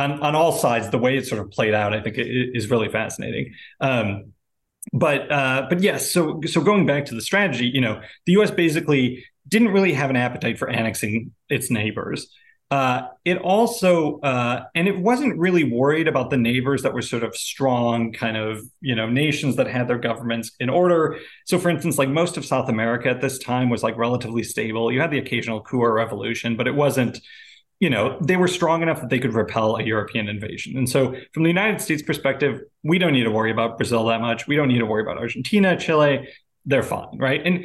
on, 0.00 0.20
on 0.20 0.34
all 0.34 0.52
sides, 0.52 0.90
the 0.90 0.98
way 0.98 1.16
it 1.16 1.26
sort 1.26 1.40
of 1.40 1.50
played 1.50 1.74
out, 1.74 1.92
I 1.92 2.00
think, 2.00 2.16
is 2.18 2.70
really 2.70 2.88
fascinating. 2.88 3.52
Um, 3.80 4.32
but 4.92 5.30
uh, 5.30 5.66
but 5.68 5.80
yes, 5.80 6.10
so 6.10 6.40
so 6.46 6.60
going 6.60 6.86
back 6.86 7.06
to 7.06 7.14
the 7.14 7.20
strategy, 7.20 7.66
you 7.66 7.80
know, 7.80 8.00
the 8.26 8.32
U.S. 8.32 8.50
basically 8.50 9.24
didn't 9.46 9.68
really 9.68 9.92
have 9.92 10.10
an 10.10 10.16
appetite 10.16 10.58
for 10.58 10.68
annexing 10.68 11.32
its 11.48 11.70
neighbors. 11.70 12.28
Uh, 12.70 13.08
it 13.24 13.36
also 13.38 14.20
uh, 14.20 14.64
and 14.76 14.86
it 14.86 14.96
wasn't 14.96 15.36
really 15.36 15.64
worried 15.64 16.06
about 16.06 16.30
the 16.30 16.36
neighbors 16.36 16.82
that 16.82 16.94
were 16.94 17.02
sort 17.02 17.24
of 17.24 17.36
strong, 17.36 18.12
kind 18.12 18.36
of 18.36 18.62
you 18.80 18.94
know 18.94 19.08
nations 19.08 19.56
that 19.56 19.66
had 19.66 19.88
their 19.88 19.98
governments 19.98 20.52
in 20.60 20.70
order. 20.70 21.18
So, 21.46 21.58
for 21.58 21.68
instance, 21.68 21.98
like 21.98 22.08
most 22.08 22.36
of 22.36 22.44
South 22.44 22.68
America 22.68 23.08
at 23.08 23.20
this 23.20 23.38
time 23.38 23.70
was 23.70 23.82
like 23.82 23.96
relatively 23.96 24.44
stable. 24.44 24.92
You 24.92 25.00
had 25.00 25.10
the 25.10 25.18
occasional 25.18 25.60
coup 25.60 25.80
or 25.80 25.92
revolution, 25.92 26.56
but 26.56 26.68
it 26.68 26.74
wasn't 26.74 27.18
you 27.80 27.88
know, 27.88 28.18
they 28.20 28.36
were 28.36 28.46
strong 28.46 28.82
enough 28.82 29.00
that 29.00 29.08
they 29.08 29.18
could 29.18 29.32
repel 29.32 29.76
a 29.76 29.82
European 29.82 30.28
invasion. 30.28 30.76
And 30.76 30.88
so, 30.88 31.14
from 31.32 31.42
the 31.42 31.48
United 31.48 31.80
States 31.80 32.02
perspective, 32.02 32.60
we 32.84 32.98
don't 32.98 33.12
need 33.12 33.24
to 33.24 33.30
worry 33.30 33.50
about 33.50 33.78
Brazil 33.78 34.04
that 34.06 34.20
much. 34.20 34.46
We 34.46 34.54
don't 34.54 34.68
need 34.68 34.78
to 34.78 34.86
worry 34.86 35.02
about 35.02 35.16
Argentina, 35.16 35.78
Chile. 35.78 36.28
They're 36.66 36.82
fine, 36.82 37.16
right? 37.18 37.40
And 37.44 37.64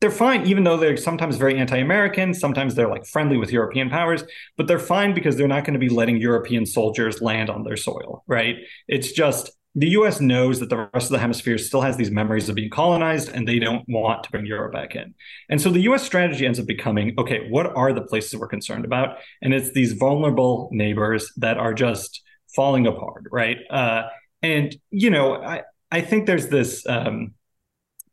they're 0.00 0.10
fine, 0.10 0.46
even 0.46 0.64
though 0.64 0.78
they're 0.78 0.96
sometimes 0.96 1.36
very 1.36 1.56
anti-American. 1.58 2.34
Sometimes 2.34 2.74
they're 2.74 2.88
like 2.88 3.06
friendly 3.06 3.36
with 3.36 3.52
European 3.52 3.88
powers, 3.88 4.24
but 4.56 4.66
they're 4.66 4.80
fine 4.80 5.14
because 5.14 5.36
they're 5.36 5.46
not 5.46 5.64
going 5.64 5.74
to 5.74 5.78
be 5.78 5.90
letting 5.90 6.16
European 6.16 6.66
soldiers 6.66 7.22
land 7.22 7.50
on 7.50 7.62
their 7.62 7.76
soil, 7.76 8.24
right? 8.26 8.56
It's 8.88 9.12
just 9.12 9.52
the 9.74 9.88
US 9.90 10.20
knows 10.20 10.60
that 10.60 10.68
the 10.68 10.88
rest 10.92 11.06
of 11.06 11.12
the 11.12 11.18
hemisphere 11.18 11.56
still 11.56 11.80
has 11.80 11.96
these 11.96 12.10
memories 12.10 12.48
of 12.48 12.54
being 12.54 12.70
colonized 12.70 13.30
and 13.30 13.48
they 13.48 13.58
don't 13.58 13.84
want 13.88 14.22
to 14.24 14.30
bring 14.30 14.44
Europe 14.44 14.72
back 14.72 14.94
in. 14.94 15.14
And 15.48 15.60
so 15.60 15.70
the 15.70 15.80
US 15.82 16.02
strategy 16.02 16.44
ends 16.44 16.60
up 16.60 16.66
becoming 16.66 17.14
okay, 17.18 17.48
what 17.48 17.74
are 17.74 17.92
the 17.92 18.02
places 18.02 18.38
we're 18.38 18.48
concerned 18.48 18.84
about? 18.84 19.18
And 19.40 19.54
it's 19.54 19.72
these 19.72 19.92
vulnerable 19.92 20.68
neighbors 20.72 21.32
that 21.38 21.56
are 21.56 21.72
just 21.72 22.22
falling 22.54 22.86
apart, 22.86 23.24
right? 23.30 23.58
Uh, 23.70 24.08
and, 24.42 24.76
you 24.90 25.08
know, 25.08 25.36
I, 25.36 25.62
I 25.90 26.00
think 26.02 26.26
there's 26.26 26.48
this. 26.48 26.86
Um, 26.86 27.34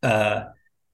uh, 0.01 0.45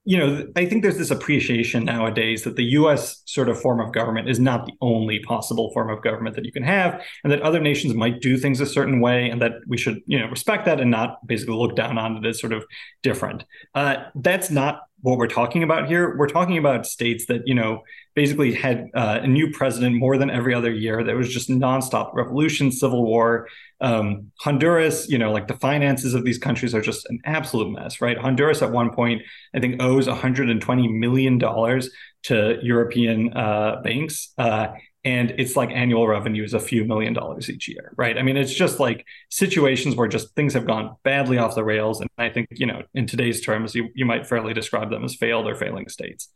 you 0.06 0.18
know, 0.18 0.48
I 0.56 0.66
think 0.66 0.84
there's 0.84 1.00
this 1.00 1.10
appreciation 1.10 1.84
nowadays 1.86 2.44
that 2.44 2.56
the 2.56 2.64
US 2.64 3.24
sort 3.26 3.50
of 3.50 3.60
form 3.60 3.80
of 3.80 3.92
government 3.92 4.30
is 4.30 4.40
not 4.40 4.68
the 4.68 4.74
only 4.80 5.20
possible 5.20 5.72
form 5.74 5.90
of 5.90 6.04
government 6.04 6.36
that 6.36 6.46
you 6.46 6.52
can 6.52 6.64
have, 6.64 7.04
and 7.24 7.34
that 7.34 7.42
other 7.42 7.60
nations 7.60 7.96
might 7.96 8.22
do 8.22 8.38
things 8.38 8.62
a 8.62 8.68
certain 8.68 9.02
way, 9.02 9.30
and 9.30 9.42
that 9.42 9.54
we 9.68 9.78
should, 9.78 10.02
you 10.06 10.20
know, 10.20 10.28
respect 10.28 10.66
that 10.66 10.80
and 10.80 10.92
not 10.92 11.26
basically 11.26 11.56
look 11.56 11.76
down 11.76 11.98
on 11.98 12.18
it 12.18 12.28
as 12.28 12.40
sort 12.40 12.54
of 12.54 12.64
different. 13.02 13.46
Uh, 13.74 14.06
that's 14.16 14.52
not 14.52 14.82
what 15.02 15.18
we're 15.18 15.28
talking 15.28 15.64
about 15.64 15.88
here. 15.88 16.16
We're 16.18 16.28
talking 16.28 16.58
about 16.58 16.86
states 16.88 17.26
that, 17.28 17.48
you 17.48 17.54
know, 17.54 17.84
basically 18.16 18.54
had 18.54 18.90
uh, 18.96 19.20
a 19.22 19.28
new 19.28 19.52
president 19.52 19.96
more 19.96 20.18
than 20.18 20.30
every 20.30 20.54
other 20.54 20.72
year. 20.72 21.04
There 21.04 21.18
was 21.18 21.32
just 21.32 21.50
nonstop 21.50 22.14
revolution, 22.14 22.72
civil 22.72 23.04
war. 23.06 23.48
Um, 23.82 24.32
Honduras, 24.40 25.10
you 25.10 25.18
know, 25.18 25.32
like 25.32 25.48
the 25.48 25.58
finances 25.58 26.14
of 26.14 26.24
these 26.24 26.38
countries 26.38 26.74
are 26.74 26.82
just 26.82 27.06
an 27.10 27.20
absolute 27.26 27.72
mess, 27.72 28.02
right? 28.02 28.18
Honduras 28.18 28.62
at 28.62 28.72
one 28.72 28.92
point, 28.92 29.22
I 29.54 29.60
think, 29.60 29.82
owes 29.82 30.08
120 30.08 30.88
million 30.88 31.38
dollars 31.38 31.90
to 32.24 32.58
European 32.62 33.34
uh, 33.34 33.82
banks. 33.84 34.34
Uh, 34.38 34.68
and 35.04 35.36
it's 35.38 35.56
like 35.56 35.70
annual 35.70 36.08
revenue 36.08 36.44
is 36.44 36.56
a 36.56 36.60
few 36.60 36.84
million 36.84 37.14
dollars 37.14 37.48
each 37.48 37.68
year 37.68 37.94
right 37.96 38.18
i 38.18 38.24
mean 38.24 38.36
it's 38.36 38.52
just 38.52 38.80
like 38.80 39.06
situations 39.30 39.96
where 39.96 40.08
just 40.08 40.34
things 40.34 40.56
have 40.56 40.66
gone 40.66 40.96
badly 41.04 41.38
off 41.38 41.54
the 41.54 41.64
rails 41.64 42.02
and 42.02 42.10
i 42.18 42.28
think 42.28 42.48
you 42.50 42.66
know 42.66 42.82
in 42.96 43.06
today's 43.06 43.40
terms 43.40 43.76
you, 43.76 43.90
you 43.94 44.04
might 44.04 44.26
fairly 44.26 44.52
describe 44.52 44.90
them 44.90 45.04
as 45.04 45.14
failed 45.14 45.48
or 45.48 45.54
failing 45.54 45.88
states 45.88 46.30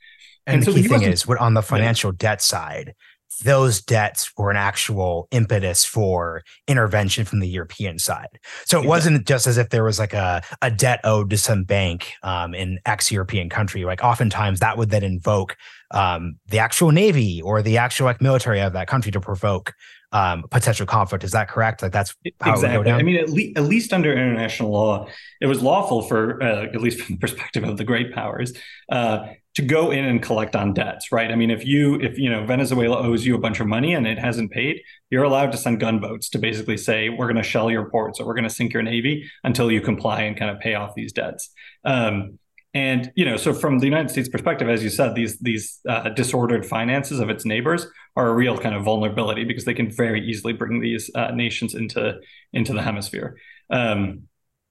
and, 0.49 0.55
and 0.55 0.61
the 0.63 0.71
so 0.71 0.75
key 0.75 0.81
the 0.83 0.89
thing 0.89 1.01
is, 1.03 1.27
what 1.27 1.37
on 1.39 1.53
the 1.53 1.61
financial 1.61 2.11
yeah. 2.11 2.17
debt 2.17 2.41
side, 2.41 2.95
those 3.43 3.81
debts 3.81 4.31
were 4.37 4.51
an 4.51 4.57
actual 4.57 5.27
impetus 5.31 5.85
for 5.85 6.43
intervention 6.67 7.25
from 7.25 7.39
the 7.39 7.47
European 7.47 7.99
side. 7.99 8.39
So 8.65 8.81
it 8.81 8.87
wasn't 8.87 9.25
just 9.25 9.47
as 9.47 9.57
if 9.57 9.69
there 9.69 9.83
was 9.83 9.99
like 9.99 10.13
a, 10.13 10.41
a 10.61 10.69
debt 10.69 10.99
owed 11.03 11.29
to 11.29 11.37
some 11.37 11.63
bank 11.63 12.13
um, 12.23 12.53
in 12.53 12.79
ex 12.85 13.11
European 13.11 13.49
country. 13.49 13.85
Like 13.85 14.03
oftentimes 14.03 14.59
that 14.59 14.77
would 14.77 14.89
then 14.89 15.03
invoke 15.03 15.55
um, 15.91 16.37
the 16.47 16.59
actual 16.59 16.91
navy 16.91 17.41
or 17.41 17.61
the 17.61 17.77
actual 17.77 18.05
like 18.05 18.21
military 18.21 18.61
of 18.61 18.73
that 18.73 18.87
country 18.87 19.11
to 19.11 19.19
provoke 19.19 19.73
um, 20.11 20.43
potential 20.49 20.85
conflict. 20.85 21.23
Is 21.23 21.31
that 21.31 21.49
correct? 21.49 21.81
Like 21.81 21.91
that's 21.91 22.15
exactly. 22.23 22.91
I 22.91 23.03
mean, 23.03 23.17
at, 23.17 23.29
le- 23.29 23.51
at, 23.55 23.63
least 23.63 23.93
under 23.93 24.11
international 24.11 24.71
law, 24.71 25.07
it 25.39 25.45
was 25.45 25.61
lawful 25.61 26.01
for, 26.01 26.41
uh, 26.41 26.63
at 26.63 26.81
least 26.81 27.01
from 27.01 27.15
the 27.15 27.19
perspective 27.21 27.63
of 27.63 27.77
the 27.77 27.83
great 27.83 28.13
powers, 28.13 28.53
uh, 28.91 29.27
to 29.55 29.61
go 29.61 29.91
in 29.91 30.05
and 30.05 30.21
collect 30.21 30.55
on 30.55 30.73
debts, 30.73 31.11
right? 31.11 31.31
I 31.31 31.35
mean, 31.35 31.51
if 31.51 31.65
you 31.65 31.99
if 31.99 32.17
you 32.17 32.29
know 32.29 32.45
Venezuela 32.45 32.97
owes 32.97 33.25
you 33.25 33.35
a 33.35 33.39
bunch 33.39 33.59
of 33.59 33.67
money 33.67 33.93
and 33.93 34.07
it 34.07 34.17
hasn't 34.17 34.51
paid, 34.51 34.81
you're 35.09 35.23
allowed 35.23 35.51
to 35.51 35.57
send 35.57 35.79
gunboats 35.79 36.29
to 36.29 36.39
basically 36.39 36.77
say 36.77 37.09
we're 37.09 37.25
going 37.25 37.35
to 37.35 37.43
shell 37.43 37.69
your 37.69 37.89
ports 37.89 38.19
or 38.19 38.25
we're 38.25 38.35
going 38.35 38.43
to 38.43 38.49
sink 38.49 38.73
your 38.73 38.83
navy 38.83 39.29
until 39.43 39.71
you 39.71 39.81
comply 39.81 40.21
and 40.21 40.37
kind 40.37 40.51
of 40.51 40.59
pay 40.59 40.75
off 40.75 40.95
these 40.95 41.11
debts. 41.11 41.49
Um, 41.83 42.39
and 42.73 43.11
you 43.15 43.25
know, 43.25 43.35
so 43.35 43.53
from 43.53 43.79
the 43.79 43.85
United 43.85 44.11
States 44.11 44.29
perspective, 44.29 44.69
as 44.69 44.83
you 44.83 44.89
said, 44.89 45.15
these 45.15 45.39
these 45.39 45.79
uh, 45.87 46.09
disordered 46.09 46.65
finances 46.65 47.19
of 47.19 47.29
its 47.29 47.45
neighbors 47.45 47.87
are 48.15 48.29
a 48.29 48.33
real 48.33 48.57
kind 48.57 48.75
of 48.75 48.83
vulnerability 48.83 49.43
because 49.43 49.65
they 49.65 49.73
can 49.73 49.89
very 49.89 50.23
easily 50.25 50.53
bring 50.53 50.79
these 50.79 51.09
uh, 51.15 51.31
nations 51.31 51.73
into 51.73 52.19
into 52.53 52.73
the 52.73 52.81
hemisphere. 52.81 53.37
Um, 53.71 54.23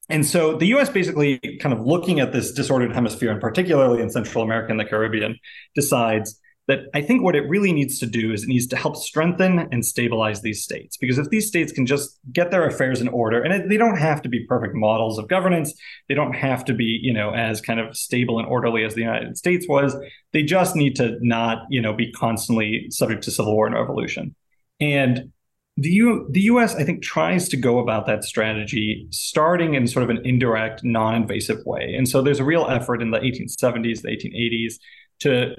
and 0.08 0.24
so 0.24 0.56
the 0.56 0.66
US 0.66 0.88
basically 0.88 1.38
kind 1.60 1.72
of 1.72 1.84
looking 1.84 2.20
at 2.20 2.32
this 2.32 2.52
disordered 2.52 2.92
hemisphere, 2.94 3.32
and 3.32 3.40
particularly 3.40 4.00
in 4.00 4.10
Central 4.10 4.44
America 4.44 4.70
and 4.70 4.78
the 4.78 4.84
Caribbean, 4.84 5.36
decides 5.74 6.40
that 6.68 6.80
I 6.94 7.00
think 7.00 7.22
what 7.22 7.34
it 7.34 7.48
really 7.48 7.72
needs 7.72 7.98
to 7.98 8.06
do 8.06 8.30
is 8.30 8.42
it 8.42 8.48
needs 8.48 8.66
to 8.68 8.76
help 8.76 8.94
strengthen 8.94 9.60
and 9.72 9.84
stabilize 9.84 10.42
these 10.42 10.62
states. 10.62 10.98
Because 10.98 11.16
if 11.16 11.30
these 11.30 11.48
states 11.48 11.72
can 11.72 11.86
just 11.86 12.20
get 12.30 12.50
their 12.50 12.66
affairs 12.66 13.00
in 13.00 13.08
order, 13.08 13.42
and 13.42 13.54
it, 13.54 13.68
they 13.70 13.78
don't 13.78 13.96
have 13.96 14.20
to 14.22 14.28
be 14.28 14.44
perfect 14.46 14.74
models 14.74 15.18
of 15.18 15.28
governance, 15.28 15.72
they 16.08 16.14
don't 16.14 16.34
have 16.34 16.66
to 16.66 16.74
be, 16.74 17.00
you 17.02 17.12
know, 17.12 17.30
as 17.30 17.62
kind 17.62 17.80
of 17.80 17.96
stable 17.96 18.38
and 18.38 18.46
orderly 18.46 18.84
as 18.84 18.94
the 18.94 19.00
United 19.00 19.38
States 19.38 19.66
was. 19.66 19.96
They 20.34 20.42
just 20.42 20.76
need 20.76 20.94
to 20.96 21.16
not, 21.22 21.62
you 21.70 21.80
know, 21.80 21.94
be 21.94 22.12
constantly 22.12 22.88
subject 22.90 23.24
to 23.24 23.30
civil 23.30 23.54
war 23.54 23.66
and 23.66 23.74
revolution. 23.74 24.36
And 24.78 25.32
the, 25.78 25.90
U, 25.90 26.28
the 26.30 26.42
US, 26.42 26.74
I 26.74 26.84
think, 26.84 27.02
tries 27.02 27.48
to 27.48 27.56
go 27.56 27.78
about 27.78 28.04
that 28.06 28.24
strategy 28.24 29.06
starting 29.10 29.72
in 29.72 29.86
sort 29.86 30.02
of 30.02 30.10
an 30.10 30.20
indirect, 30.26 30.84
non 30.84 31.14
invasive 31.14 31.64
way. 31.64 31.94
And 31.96 32.06
so 32.06 32.20
there's 32.20 32.40
a 32.40 32.44
real 32.44 32.66
effort 32.68 33.00
in 33.00 33.10
the 33.10 33.20
1870s, 33.20 34.02
the 34.02 34.08
1880s 34.08 34.74
to 35.20 35.56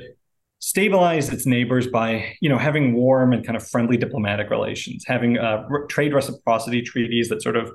stabilize 0.60 1.30
its 1.30 1.46
neighbors 1.46 1.88
by 1.88 2.36
you 2.42 2.50
know 2.50 2.58
having 2.58 2.94
warm 2.94 3.34
and 3.34 3.46
kind 3.46 3.56
of 3.56 3.68
friendly 3.68 3.98
diplomatic 3.98 4.50
relations 4.50 5.04
having 5.08 5.38
uh, 5.38 5.64
trade 5.90 6.14
reciprocity 6.14 6.82
treaties 6.82 7.30
that 7.30 7.42
sort 7.42 7.56
of 7.56 7.72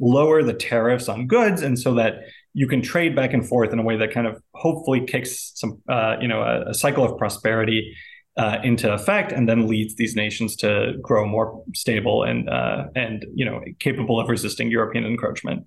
lower 0.00 0.42
the 0.42 0.52
tariffs 0.52 1.08
on 1.08 1.26
goods 1.26 1.62
and 1.62 1.78
so 1.78 1.94
that 1.94 2.14
you 2.52 2.66
can 2.66 2.82
trade 2.82 3.14
back 3.14 3.32
and 3.32 3.48
forth 3.48 3.72
in 3.72 3.78
a 3.78 3.82
way 3.82 3.96
that 3.96 4.12
kind 4.12 4.26
of 4.26 4.40
hopefully 4.54 5.04
kicks 5.06 5.52
some 5.54 5.80
uh, 5.88 6.16
you 6.20 6.28
know 6.28 6.42
a, 6.42 6.70
a, 6.70 6.74
cycle 6.74 7.04
of 7.04 7.16
prosperity 7.18 7.94
uh, 8.36 8.58
into 8.64 8.92
effect 8.92 9.32
and 9.32 9.48
then 9.48 9.68
leads 9.68 9.94
these 9.94 10.16
nations 10.16 10.56
to 10.56 10.94
grow 11.02 11.26
more 11.26 11.62
stable 11.74 12.24
and 12.24 12.48
uh, 12.48 12.86
and 12.96 13.24
you 13.34 13.44
know 13.44 13.60
capable 13.78 14.18
of 14.18 14.28
resisting 14.28 14.70
European 14.70 15.04
encroachment. 15.04 15.66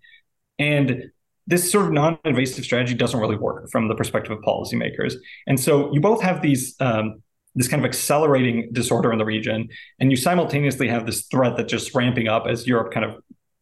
And 0.59 1.03
this 1.47 1.71
sort 1.71 1.85
of 1.85 1.91
non-invasive 1.93 2.63
strategy 2.63 2.93
doesn't 2.93 3.19
really 3.19 3.37
work 3.37 3.69
from 3.71 3.87
the 3.87 3.95
perspective 3.95 4.31
of 4.31 4.39
policymakers. 4.43 5.15
And 5.47 5.59
so 5.59 5.91
you 5.93 6.01
both 6.01 6.21
have 6.21 6.41
these 6.41 6.75
um, 6.79 7.23
this 7.55 7.67
kind 7.67 7.83
of 7.83 7.89
accelerating 7.89 8.69
disorder 8.71 9.11
in 9.11 9.17
the 9.17 9.25
region, 9.25 9.69
and 9.99 10.11
you 10.11 10.17
simultaneously 10.17 10.87
have 10.87 11.07
this 11.07 11.25
threat 11.25 11.57
that 11.57 11.67
just 11.67 11.95
ramping 11.95 12.27
up 12.27 12.45
as 12.47 12.67
Europe 12.67 12.93
kind 12.93 13.03
of 13.03 13.15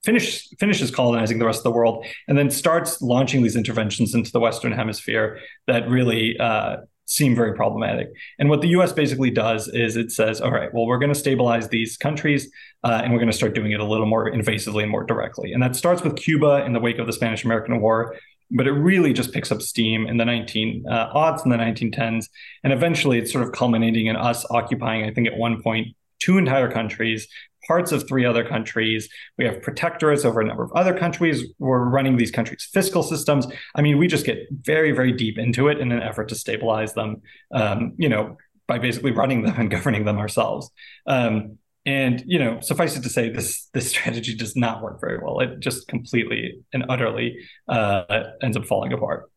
finish, 0.04 0.50
finishes 0.60 0.92
colonizing 0.92 1.40
the 1.40 1.46
rest 1.46 1.60
of 1.60 1.64
the 1.64 1.72
world, 1.72 2.06
and 2.28 2.38
then 2.38 2.50
starts 2.50 3.02
launching 3.02 3.42
these 3.42 3.56
interventions 3.56 4.14
into 4.14 4.32
the 4.32 4.40
Western 4.40 4.74
Hemisphere 4.74 5.40
that 5.68 5.88
really 5.88 6.38
uh, 6.38 6.78
seem 7.06 7.36
very 7.36 7.54
problematic. 7.54 8.12
And 8.40 8.50
what 8.50 8.62
the 8.62 8.68
US 8.70 8.92
basically 8.92 9.30
does 9.30 9.68
is 9.68 9.96
it 9.96 10.12
says, 10.12 10.42
all 10.42 10.52
right, 10.52 10.74
well, 10.74 10.86
we're 10.86 10.98
going 10.98 11.14
to 11.14 11.20
stabilize 11.20 11.70
these 11.70 11.98
countries 11.98 12.52
uh, 12.84 13.02
and 13.04 13.14
we're 13.14 13.20
going 13.20 13.32
to 13.32 13.38
start 13.38 13.54
doing 13.54 13.72
it 13.72 13.80
a 13.80 13.86
little 13.86 14.08
more 14.08 14.30
invasively 14.30 14.84
and 14.84 14.92
more 14.92 15.04
directly. 15.04 15.54
And 15.54 15.62
that 15.62 15.76
starts 15.76 16.02
with 16.02 16.16
Cuba 16.16 16.66
in 16.66 16.74
the 16.74 16.80
wake 16.80 16.98
of 16.98 17.08
the 17.08 17.14
Spanish 17.14 17.44
American 17.44 17.80
War. 17.80 18.16
But 18.52 18.68
it 18.68 18.74
really 18.74 19.12
just 19.12 19.34
picks 19.34 19.52
up 19.52 19.62
steam 19.62 20.06
in 20.06 20.18
the 20.18 20.26
19 20.26 20.86
uh, 20.88 21.14
aughts 21.14 21.44
and 21.44 21.52
the 21.52 21.58
1910s. 21.58 22.30
And 22.64 22.72
eventually 22.72 23.18
it's 23.18 23.32
sort 23.32 23.44
of 23.44 23.54
culminating 23.54 24.06
in 24.06 24.16
us 24.16 24.46
occupying, 24.52 25.04
I 25.04 25.12
think, 25.12 25.28
at 25.28 25.36
one 25.36 25.64
point, 25.64 25.96
two 26.20 26.38
entire 26.38 26.72
countries, 26.72 27.28
parts 27.68 27.92
of 27.92 28.08
three 28.08 28.26
other 28.26 28.44
countries. 28.44 29.10
We 29.38 29.46
have 29.46 29.62
protectorates 29.62 30.26
over 30.26 30.42
a 30.42 30.46
number 30.46 30.64
of 30.64 30.72
other 30.74 30.98
countries. 30.98 31.44
We're 31.60 31.84
running 31.84 32.18
these 32.18 32.32
countries' 32.32 32.68
fiscal 32.72 33.04
systems. 33.04 33.48
I 33.76 33.82
mean, 33.82 33.98
we 33.98 34.08
just 34.08 34.26
get 34.26 34.48
very, 34.52 34.92
very 34.92 35.12
deep 35.12 35.38
into 35.38 35.68
it 35.68 35.80
in 35.80 35.92
an 35.92 36.02
effort 36.02 36.30
to 36.30 36.36
stabilize 36.36 36.94
them, 36.94 37.22
um, 37.54 37.94
you 37.98 38.10
know, 38.10 38.38
by 38.68 38.80
basically 38.80 39.12
running 39.12 39.44
them 39.44 39.56
and 39.60 39.70
governing 39.78 40.06
them 40.06 40.18
ourselves. 40.18 40.72
Um, 41.08 41.58
and 41.86 42.24
you 42.26 42.40
know, 42.40 42.60
suffice 42.62 42.98
it 42.98 43.04
to 43.04 43.10
say, 43.10 43.30
this 43.30 43.70
this 43.74 43.90
strategy 43.90 44.36
does 44.36 44.56
not 44.56 44.82
work 44.82 45.00
very 45.00 45.20
well. 45.20 45.40
It 45.40 45.60
just 45.60 45.88
completely 45.88 46.64
and 46.74 46.86
utterly 46.90 47.38
uh, 47.68 48.24
ends 48.42 48.58
up 48.58 48.66
falling 48.66 48.92
apart. 48.92 49.30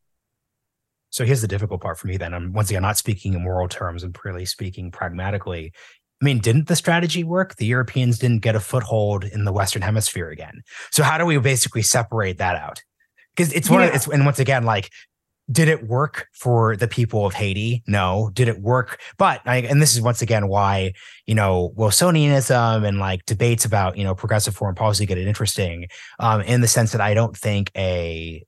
So 1.10 1.24
here's 1.24 1.40
the 1.40 1.48
difficult 1.48 1.80
part 1.80 1.98
for 1.98 2.06
me. 2.06 2.16
Then 2.16 2.34
I'm 2.34 2.52
once 2.52 2.70
again 2.70 2.82
not 2.82 2.98
speaking 2.98 3.34
in 3.34 3.42
moral 3.42 3.68
terms 3.68 4.02
and 4.02 4.14
purely 4.14 4.44
speaking 4.44 4.90
pragmatically. 4.90 5.72
I 6.20 6.24
mean, 6.24 6.38
didn't 6.38 6.66
the 6.66 6.76
strategy 6.76 7.22
work? 7.22 7.56
The 7.56 7.66
Europeans 7.66 8.18
didn't 8.18 8.42
get 8.42 8.56
a 8.56 8.60
foothold 8.60 9.24
in 9.24 9.44
the 9.44 9.52
Western 9.52 9.82
Hemisphere 9.82 10.30
again. 10.30 10.62
So 10.90 11.02
how 11.02 11.16
do 11.16 11.24
we 11.24 11.38
basically 11.38 11.82
separate 11.82 12.38
that 12.38 12.56
out? 12.56 12.82
Because 13.36 13.52
it's 13.52 13.70
one 13.70 13.80
yeah. 13.80 13.86
of 13.88 13.94
it's 13.94 14.08
and 14.08 14.24
once 14.24 14.40
again, 14.40 14.64
like, 14.64 14.90
did 15.50 15.68
it 15.68 15.86
work 15.86 16.26
for 16.32 16.76
the 16.76 16.88
people 16.88 17.24
of 17.24 17.34
Haiti? 17.34 17.82
No. 17.86 18.30
Did 18.34 18.48
it 18.48 18.60
work? 18.60 19.00
But 19.16 19.40
I, 19.46 19.58
and 19.58 19.80
this 19.80 19.94
is 19.94 20.02
once 20.02 20.20
again 20.20 20.48
why 20.48 20.92
you 21.26 21.34
know 21.34 21.72
Wilsonianism 21.76 22.86
and 22.86 22.98
like 22.98 23.24
debates 23.24 23.64
about 23.64 23.96
you 23.96 24.04
know 24.04 24.14
progressive 24.14 24.56
foreign 24.56 24.74
policy 24.74 25.06
get 25.06 25.18
it 25.18 25.28
interesting, 25.28 25.86
um, 26.18 26.40
in 26.42 26.60
the 26.60 26.68
sense 26.68 26.92
that 26.92 27.00
I 27.00 27.14
don't 27.14 27.36
think 27.36 27.70
a 27.76 28.44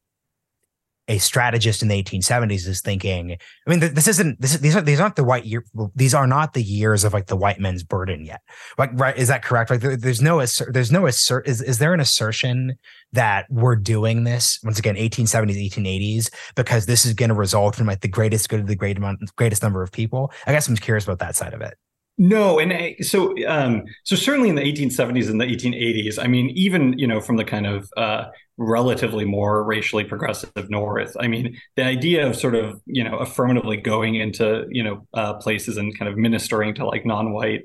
a 1.11 1.19
strategist 1.19 1.83
in 1.83 1.89
the 1.89 2.03
1870s 2.03 2.67
is 2.67 2.81
thinking 2.81 3.33
i 3.33 3.71
mean 3.71 3.81
this 3.81 4.09
isn't 4.09 4.41
this 4.41 4.57
these 4.59 4.77
are 4.77 4.81
these 4.81 5.01
aren't 5.01 5.17
the 5.17 5.25
white 5.25 5.45
year 5.45 5.65
these 5.95 6.15
are 6.15 6.27
not 6.27 6.55
the 6.55 6.63
years 6.63 7.05
of 7.05 7.13
like 7.13 7.27
the 7.27 7.37
white 7.37 7.61
men's 7.61 7.83
burden 7.83 8.25
yet. 8.25 8.41
Like 8.79 8.91
right 8.95 9.17
is 9.17 9.29
that 9.29 9.43
correct? 9.43 9.71
Like 9.71 9.81
there, 9.81 9.97
there's 9.97 10.23
no 10.23 10.45
there's 10.69 10.93
no 10.93 11.07
assert 11.07 11.47
is, 11.47 11.61
is 11.61 11.79
there 11.79 11.93
an 11.93 12.01
assertion 12.01 12.79
that 13.13 13.47
we're 13.51 13.77
doing 13.77 14.25
this 14.25 14.59
once 14.63 14.79
again 14.79 14.95
1870s 14.95 15.71
1880s 15.71 16.31
because 16.55 16.87
this 16.87 17.05
is 17.05 17.15
going 17.15 17.29
to 17.29 17.35
result 17.35 17.79
in 17.79 17.87
like 17.87 18.01
the 18.01 18.09
greatest 18.09 18.49
good 18.49 18.61
of 18.61 18.67
the 18.67 18.77
great 18.77 18.97
amount 18.97 19.21
greatest 19.37 19.63
number 19.63 19.83
of 19.83 19.93
people? 19.93 20.33
I 20.47 20.53
guess 20.53 20.69
i'm 20.69 20.77
curious 20.77 21.05
about 21.05 21.19
that 21.19 21.37
side 21.37 21.55
of 21.55 21.61
it. 21.61 21.77
No, 22.19 22.59
and 22.59 22.71
I, 22.71 22.97
so 23.01 23.35
um, 23.47 23.85
so 24.05 24.15
certainly 24.15 24.51
in 24.51 24.55
the 24.55 24.61
1870s 24.61 25.31
and 25.31 25.41
the 25.41 25.47
1880s, 25.47 26.23
I 26.23 26.27
mean, 26.27 26.51
even 26.51 26.99
you 26.99 27.07
know 27.07 27.19
from 27.19 27.37
the 27.37 27.45
kind 27.45 27.67
of 27.67 27.91
uh, 27.97 28.25
relatively 28.61 29.25
more 29.25 29.65
racially 29.65 30.05
progressive 30.05 30.53
North, 30.69 31.17
I 31.19 31.27
mean, 31.29 31.59
the 31.77 31.83
idea 31.83 32.27
of 32.27 32.37
sort 32.37 32.55
of 32.55 32.81
you 32.87 33.03
know 33.03 33.19
affirmatively 33.19 33.79
going 33.79 34.17
into 34.17 34.67
you 34.71 34.85
know 34.85 35.07
uh, 35.15 35.35
places 35.35 35.79
and 35.79 35.99
kind 35.99 36.11
of 36.11 36.17
ministering 36.17 36.75
to 36.75 36.87
like 36.87 37.07
non-white 37.07 37.63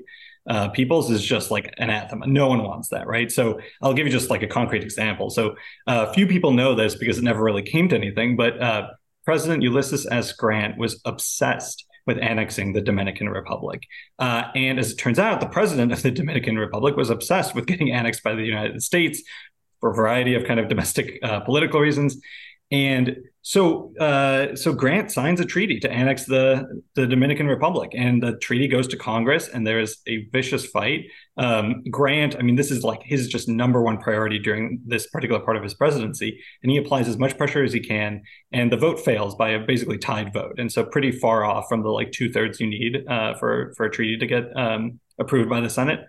uh, 0.48 0.68
peoples 0.70 1.10
is 1.10 1.22
just 1.22 1.50
like 1.50 1.72
anathema. 1.78 2.26
No 2.26 2.48
one 2.48 2.62
wants 2.62 2.88
that, 2.88 3.06
right? 3.06 3.30
So 3.30 3.60
I'll 3.82 3.94
give 3.94 4.06
you 4.06 4.12
just 4.12 4.30
like 4.30 4.42
a 4.42 4.46
concrete 4.46 4.82
example. 4.82 5.28
So 5.28 5.56
uh, 5.86 6.12
few 6.12 6.26
people 6.26 6.52
know 6.52 6.74
this 6.74 6.94
because 6.94 7.18
it 7.18 7.24
never 7.24 7.42
really 7.42 7.62
came 7.62 7.88
to 7.90 7.96
anything, 7.96 8.36
but 8.36 8.60
uh, 8.62 8.88
President 9.24 9.62
Ulysses 9.62 10.06
S. 10.10 10.32
Grant 10.32 10.78
was 10.78 11.00
obsessed 11.04 11.84
with 12.06 12.18
annexing 12.18 12.72
the 12.72 12.80
Dominican 12.80 13.28
Republic. 13.28 13.82
Uh, 14.20 14.44
and 14.54 14.78
as 14.78 14.92
it 14.92 14.96
turns 14.96 15.18
out, 15.18 15.40
the 15.40 15.48
president 15.48 15.90
of 15.90 16.00
the 16.02 16.12
Dominican 16.12 16.56
Republic 16.56 16.96
was 16.96 17.10
obsessed 17.10 17.52
with 17.54 17.66
getting 17.66 17.90
annexed 17.90 18.22
by 18.22 18.36
the 18.36 18.44
United 18.44 18.80
States 18.82 19.22
for 19.80 19.90
a 19.90 19.94
variety 19.94 20.34
of 20.34 20.44
kind 20.44 20.60
of 20.60 20.68
domestic 20.68 21.18
uh, 21.22 21.40
political 21.40 21.80
reasons. 21.80 22.18
And 22.70 23.16
so, 23.42 23.92
uh, 24.00 24.56
so 24.56 24.72
Grant 24.72 25.12
signs 25.12 25.38
a 25.38 25.44
treaty 25.44 25.78
to 25.78 25.88
annex 25.88 26.24
the 26.24 26.82
the 26.96 27.06
Dominican 27.06 27.46
Republic, 27.46 27.92
and 27.94 28.20
the 28.20 28.36
treaty 28.38 28.66
goes 28.66 28.88
to 28.88 28.96
Congress, 28.96 29.46
and 29.46 29.64
there's 29.64 29.98
a 30.08 30.24
vicious 30.32 30.66
fight. 30.66 31.04
Um, 31.36 31.84
Grant, 31.88 32.34
I 32.36 32.42
mean, 32.42 32.56
this 32.56 32.72
is 32.72 32.82
like 32.82 33.02
his 33.04 33.28
just 33.28 33.48
number 33.48 33.82
one 33.82 33.98
priority 33.98 34.40
during 34.40 34.80
this 34.84 35.06
particular 35.06 35.40
part 35.40 35.56
of 35.56 35.62
his 35.62 35.74
presidency, 35.74 36.40
and 36.64 36.72
he 36.72 36.78
applies 36.78 37.06
as 37.06 37.18
much 37.18 37.38
pressure 37.38 37.62
as 37.62 37.72
he 37.72 37.78
can, 37.78 38.22
and 38.50 38.72
the 38.72 38.76
vote 38.76 38.98
fails 38.98 39.36
by 39.36 39.50
a 39.50 39.64
basically 39.64 39.98
tied 39.98 40.32
vote, 40.32 40.58
and 40.58 40.72
so 40.72 40.84
pretty 40.84 41.12
far 41.12 41.44
off 41.44 41.68
from 41.68 41.84
the 41.84 41.90
like 41.90 42.10
two 42.10 42.32
thirds 42.32 42.58
you 42.58 42.66
need 42.66 43.06
uh, 43.08 43.34
for 43.34 43.72
for 43.76 43.86
a 43.86 43.90
treaty 43.92 44.18
to 44.18 44.26
get 44.26 44.44
um, 44.56 44.98
approved 45.20 45.48
by 45.48 45.60
the 45.60 45.70
Senate, 45.70 46.00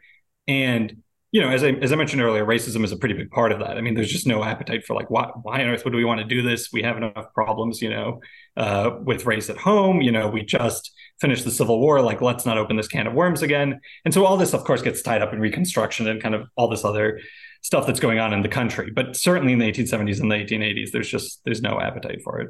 and 0.48 1.04
you 1.38 1.44
know, 1.44 1.50
as 1.50 1.64
I 1.64 1.70
as 1.84 1.92
I 1.92 1.96
mentioned 1.96 2.20
earlier, 2.20 2.44
racism 2.44 2.84
is 2.84 2.92
a 2.92 2.98
pretty 2.98 3.14
big 3.14 3.30
part 3.30 3.52
of 3.52 3.60
that. 3.60 3.78
I 3.78 3.82
mean, 3.82 3.94
there's 3.94 4.12
just 4.12 4.26
no 4.26 4.44
appetite 4.44 4.84
for 4.84 4.96
like, 4.96 5.12
why 5.12 5.30
why 5.44 5.62
on 5.62 5.68
earth 5.68 5.86
would 5.86 5.94
we 5.94 6.04
want 6.04 6.20
to 6.20 6.26
do 6.26 6.42
this? 6.42 6.74
We 6.74 6.82
have 6.82 6.98
enough 6.98 7.32
problems, 7.36 7.80
you 7.80 7.92
know, 7.92 8.22
uh, 8.56 8.98
with 9.04 9.28
race 9.28 9.48
at 9.52 9.58
home. 9.58 10.02
You 10.02 10.12
know, 10.12 10.30
we 10.30 10.42
just 10.42 10.92
finished 11.22 11.46
the 11.46 11.52
civil 11.52 11.80
war. 11.80 12.02
Like, 12.02 12.22
let's 12.22 12.48
not 12.48 12.58
open 12.58 12.76
this 12.76 12.88
can 12.88 13.06
of 13.06 13.14
worms 13.14 13.44
again. 13.44 13.80
And 14.04 14.12
so 14.12 14.26
all 14.26 14.36
this, 14.36 14.56
of 14.56 14.64
course, 14.64 14.82
gets 14.82 15.04
tied 15.04 15.22
up 15.22 15.32
in 15.32 15.40
Reconstruction 15.40 16.08
and 16.08 16.20
kind 16.20 16.34
of 16.34 16.48
all 16.56 16.70
this 16.70 16.84
other 16.84 17.20
stuff 17.62 17.86
that's 17.86 18.00
going 18.00 18.18
on 18.18 18.34
in 18.34 18.42
the 18.42 18.50
country. 18.50 18.90
But 18.90 19.16
certainly 19.16 19.54
in 19.54 19.60
the 19.60 19.72
1870s 19.72 20.20
and 20.20 20.32
the 20.32 20.38
1880s, 20.38 20.90
there's 20.90 21.08
just 21.08 21.42
there's 21.46 21.62
no 21.62 21.80
appetite 21.80 22.22
for 22.24 22.40
it. 22.40 22.50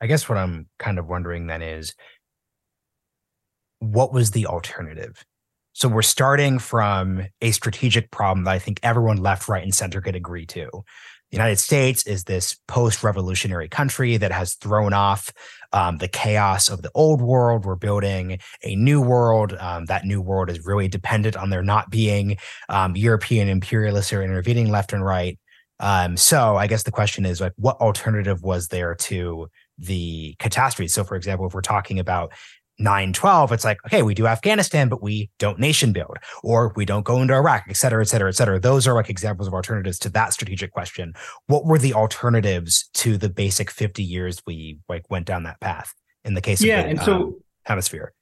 I 0.00 0.06
guess 0.06 0.28
what 0.28 0.38
I'm 0.38 0.68
kind 0.78 1.00
of 1.00 1.08
wondering 1.08 1.48
then 1.48 1.62
is 1.62 1.96
what 3.80 4.12
was 4.12 4.30
the 4.30 4.46
alternative? 4.46 5.24
So 5.76 5.88
we're 5.88 6.00
starting 6.00 6.58
from 6.58 7.26
a 7.42 7.50
strategic 7.50 8.10
problem 8.10 8.44
that 8.44 8.52
I 8.52 8.58
think 8.58 8.80
everyone 8.82 9.18
left, 9.18 9.46
right, 9.46 9.62
and 9.62 9.74
center 9.74 10.00
could 10.00 10.16
agree 10.16 10.46
to. 10.46 10.70
The 10.72 11.36
United 11.36 11.58
States 11.58 12.06
is 12.06 12.24
this 12.24 12.56
post 12.66 13.02
revolutionary 13.02 13.68
country 13.68 14.16
that 14.16 14.32
has 14.32 14.54
thrown 14.54 14.94
off 14.94 15.30
um, 15.74 15.98
the 15.98 16.08
chaos 16.08 16.70
of 16.70 16.80
the 16.80 16.90
old 16.94 17.20
world. 17.20 17.66
We're 17.66 17.74
building 17.74 18.38
a 18.64 18.74
new 18.74 19.02
world. 19.02 19.52
Um, 19.52 19.84
that 19.84 20.06
new 20.06 20.22
world 20.22 20.48
is 20.48 20.64
really 20.64 20.88
dependent 20.88 21.36
on 21.36 21.50
there 21.50 21.62
not 21.62 21.90
being 21.90 22.38
um, 22.70 22.96
European 22.96 23.50
imperialists 23.50 24.14
or 24.14 24.22
intervening 24.22 24.70
left 24.70 24.94
and 24.94 25.04
right. 25.04 25.38
Um, 25.78 26.16
so 26.16 26.56
I 26.56 26.68
guess 26.68 26.84
the 26.84 26.90
question 26.90 27.26
is 27.26 27.38
like, 27.38 27.52
what 27.56 27.76
alternative 27.82 28.42
was 28.42 28.68
there 28.68 28.94
to 28.94 29.50
the 29.76 30.36
catastrophe? 30.38 30.88
So, 30.88 31.04
for 31.04 31.16
example, 31.16 31.46
if 31.46 31.52
we're 31.52 31.60
talking 31.60 31.98
about 31.98 32.32
912, 32.78 33.52
it's 33.52 33.64
like, 33.64 33.78
okay, 33.86 34.02
we 34.02 34.14
do 34.14 34.26
Afghanistan, 34.26 34.88
but 34.88 35.02
we 35.02 35.30
don't 35.38 35.58
nation 35.58 35.92
build, 35.92 36.16
or 36.42 36.72
we 36.76 36.84
don't 36.84 37.04
go 37.04 37.22
into 37.22 37.34
Iraq, 37.34 37.64
et 37.68 37.76
cetera, 37.76 38.02
et 38.02 38.08
cetera, 38.08 38.28
et 38.28 38.34
cetera. 38.34 38.60
Those 38.60 38.86
are 38.86 38.94
like 38.94 39.08
examples 39.08 39.48
of 39.48 39.54
alternatives 39.54 39.98
to 40.00 40.08
that 40.10 40.32
strategic 40.32 40.72
question. 40.72 41.14
What 41.46 41.64
were 41.64 41.78
the 41.78 41.94
alternatives 41.94 42.88
to 42.94 43.16
the 43.16 43.28
basic 43.28 43.70
50 43.70 44.02
years 44.02 44.42
we 44.46 44.78
like 44.88 45.10
went 45.10 45.26
down 45.26 45.44
that 45.44 45.60
path 45.60 45.94
in 46.24 46.34
the 46.34 46.40
case 46.40 46.62
yeah, 46.62 46.80
of 46.80 46.84
the 46.84 46.90
and 46.90 47.00
so, 47.00 47.14
um, 47.14 47.36
hemisphere? 47.64 48.12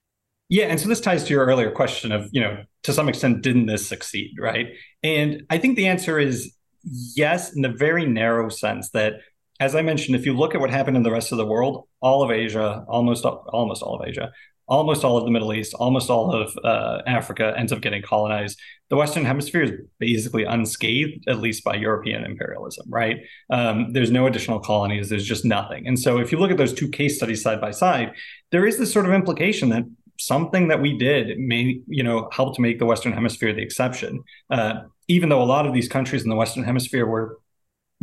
Yeah, 0.48 0.66
and 0.66 0.78
so 0.78 0.88
this 0.88 1.00
ties 1.00 1.24
to 1.24 1.32
your 1.32 1.46
earlier 1.46 1.70
question 1.70 2.12
of, 2.12 2.28
you 2.30 2.40
know, 2.40 2.62
to 2.84 2.92
some 2.92 3.08
extent, 3.08 3.42
didn't 3.42 3.66
this 3.66 3.86
succeed, 3.86 4.36
right? 4.38 4.74
And 5.02 5.44
I 5.50 5.58
think 5.58 5.76
the 5.76 5.86
answer 5.86 6.18
is 6.18 6.54
yes, 6.84 7.54
in 7.54 7.62
the 7.62 7.70
very 7.70 8.06
narrow 8.06 8.48
sense 8.48 8.90
that 8.90 9.14
as 9.60 9.74
I 9.74 9.82
mentioned, 9.82 10.16
if 10.16 10.26
you 10.26 10.36
look 10.36 10.54
at 10.54 10.60
what 10.60 10.70
happened 10.70 10.96
in 10.96 11.02
the 11.02 11.12
rest 11.12 11.32
of 11.32 11.38
the 11.38 11.46
world, 11.46 11.86
all 12.00 12.22
of 12.22 12.30
Asia, 12.30 12.84
almost 12.88 13.24
almost 13.24 13.82
all 13.82 14.00
of 14.00 14.06
Asia, 14.06 14.32
almost 14.66 15.04
all 15.04 15.16
of 15.16 15.24
the 15.24 15.30
Middle 15.30 15.52
East, 15.52 15.74
almost 15.74 16.10
all 16.10 16.32
of 16.32 16.56
uh, 16.64 17.02
Africa 17.06 17.54
ends 17.56 17.72
up 17.72 17.80
getting 17.80 18.02
colonized. 18.02 18.58
The 18.90 18.96
Western 18.96 19.24
Hemisphere 19.24 19.62
is 19.62 19.72
basically 19.98 20.44
unscathed, 20.44 21.24
at 21.28 21.38
least 21.38 21.64
by 21.64 21.76
European 21.76 22.24
imperialism, 22.24 22.86
right? 22.88 23.18
Um, 23.50 23.92
there's 23.92 24.10
no 24.10 24.26
additional 24.26 24.60
colonies, 24.60 25.08
there's 25.08 25.26
just 25.26 25.44
nothing. 25.44 25.86
And 25.86 25.98
so 25.98 26.18
if 26.18 26.32
you 26.32 26.38
look 26.38 26.50
at 26.50 26.56
those 26.56 26.72
two 26.72 26.88
case 26.88 27.16
studies 27.16 27.42
side 27.42 27.60
by 27.60 27.70
side, 27.70 28.12
there 28.52 28.66
is 28.66 28.78
this 28.78 28.92
sort 28.92 29.06
of 29.06 29.12
implication 29.12 29.68
that 29.70 29.84
something 30.18 30.68
that 30.68 30.80
we 30.80 30.96
did 30.96 31.38
may, 31.38 31.80
you 31.86 32.02
know, 32.02 32.28
help 32.32 32.54
to 32.56 32.62
make 32.62 32.78
the 32.78 32.86
Western 32.86 33.12
Hemisphere 33.12 33.52
the 33.52 33.62
exception. 33.62 34.22
Uh, 34.50 34.82
even 35.08 35.28
though 35.28 35.42
a 35.42 35.44
lot 35.44 35.66
of 35.66 35.74
these 35.74 35.88
countries 35.88 36.22
in 36.22 36.30
the 36.30 36.36
Western 36.36 36.64
Hemisphere 36.64 37.06
were 37.06 37.38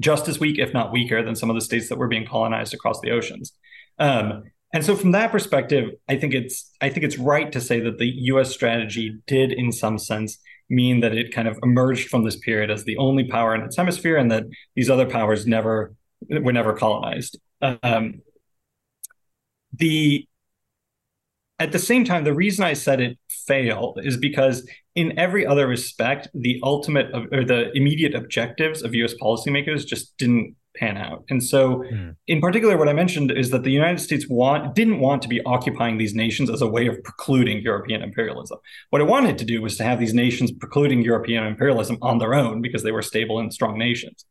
just 0.01 0.27
as 0.27 0.39
weak, 0.39 0.59
if 0.59 0.73
not 0.73 0.91
weaker, 0.91 1.23
than 1.23 1.35
some 1.35 1.49
of 1.49 1.55
the 1.55 1.61
states 1.61 1.89
that 1.89 1.97
were 1.97 2.07
being 2.07 2.27
colonized 2.27 2.73
across 2.73 2.99
the 2.99 3.11
oceans. 3.11 3.53
Um, 3.99 4.43
and 4.73 4.85
so, 4.85 4.95
from 4.95 5.11
that 5.11 5.31
perspective, 5.31 5.91
I 6.09 6.17
think 6.17 6.33
it's 6.33 6.71
I 6.81 6.89
think 6.89 7.05
it's 7.05 7.17
right 7.17 7.51
to 7.51 7.61
say 7.61 7.79
that 7.81 7.97
the 7.97 8.07
U.S. 8.07 8.51
strategy 8.51 9.17
did, 9.27 9.51
in 9.51 9.71
some 9.71 9.97
sense, 9.97 10.37
mean 10.69 11.01
that 11.01 11.13
it 11.13 11.33
kind 11.33 11.47
of 11.47 11.59
emerged 11.61 12.09
from 12.09 12.23
this 12.23 12.37
period 12.37 12.71
as 12.71 12.83
the 12.85 12.97
only 12.97 13.25
power 13.25 13.53
in 13.53 13.61
its 13.61 13.77
hemisphere, 13.77 14.17
and 14.17 14.31
that 14.31 14.43
these 14.75 14.89
other 14.89 15.05
powers 15.05 15.45
never 15.45 15.93
were 16.29 16.53
never 16.53 16.73
colonized. 16.73 17.39
Um, 17.61 18.21
the 19.73 20.27
at 21.59 21.71
the 21.71 21.79
same 21.79 22.05
time, 22.05 22.23
the 22.23 22.33
reason 22.33 22.65
I 22.65 22.73
said 22.73 23.01
it 23.01 23.19
failed 23.47 23.99
is 24.03 24.17
because 24.17 24.67
in 24.95 25.17
every 25.17 25.45
other 25.45 25.67
respect, 25.67 26.27
the 26.33 26.59
ultimate 26.63 27.07
or 27.31 27.43
the 27.43 27.71
immediate 27.73 28.15
objectives 28.15 28.81
of 28.81 28.93
US 28.95 29.13
policymakers 29.21 29.85
just 29.85 30.17
didn't 30.17 30.55
pan 30.75 30.97
out. 30.97 31.23
And 31.29 31.43
so, 31.43 31.79
mm. 31.79 32.15
in 32.27 32.39
particular, 32.39 32.77
what 32.77 32.87
I 32.87 32.93
mentioned 32.93 33.31
is 33.31 33.49
that 33.49 33.63
the 33.63 33.71
United 33.71 33.99
States 33.99 34.27
want 34.29 34.73
didn't 34.75 34.99
want 34.99 35.21
to 35.23 35.27
be 35.27 35.41
occupying 35.43 35.97
these 35.97 36.15
nations 36.15 36.49
as 36.49 36.61
a 36.61 36.67
way 36.67 36.87
of 36.87 37.01
precluding 37.03 37.61
European 37.61 38.01
imperialism. 38.01 38.57
What 38.89 39.01
it 39.01 39.07
wanted 39.07 39.37
to 39.39 39.45
do 39.45 39.61
was 39.61 39.77
to 39.77 39.83
have 39.83 39.99
these 39.99 40.13
nations 40.13 40.51
precluding 40.51 41.01
European 41.01 41.45
imperialism 41.45 41.97
on 42.01 42.19
their 42.19 42.33
own 42.33 42.61
because 42.61 42.83
they 42.83 42.91
were 42.91 43.01
stable 43.01 43.39
and 43.39 43.53
strong 43.53 43.77
nations. 43.77 44.25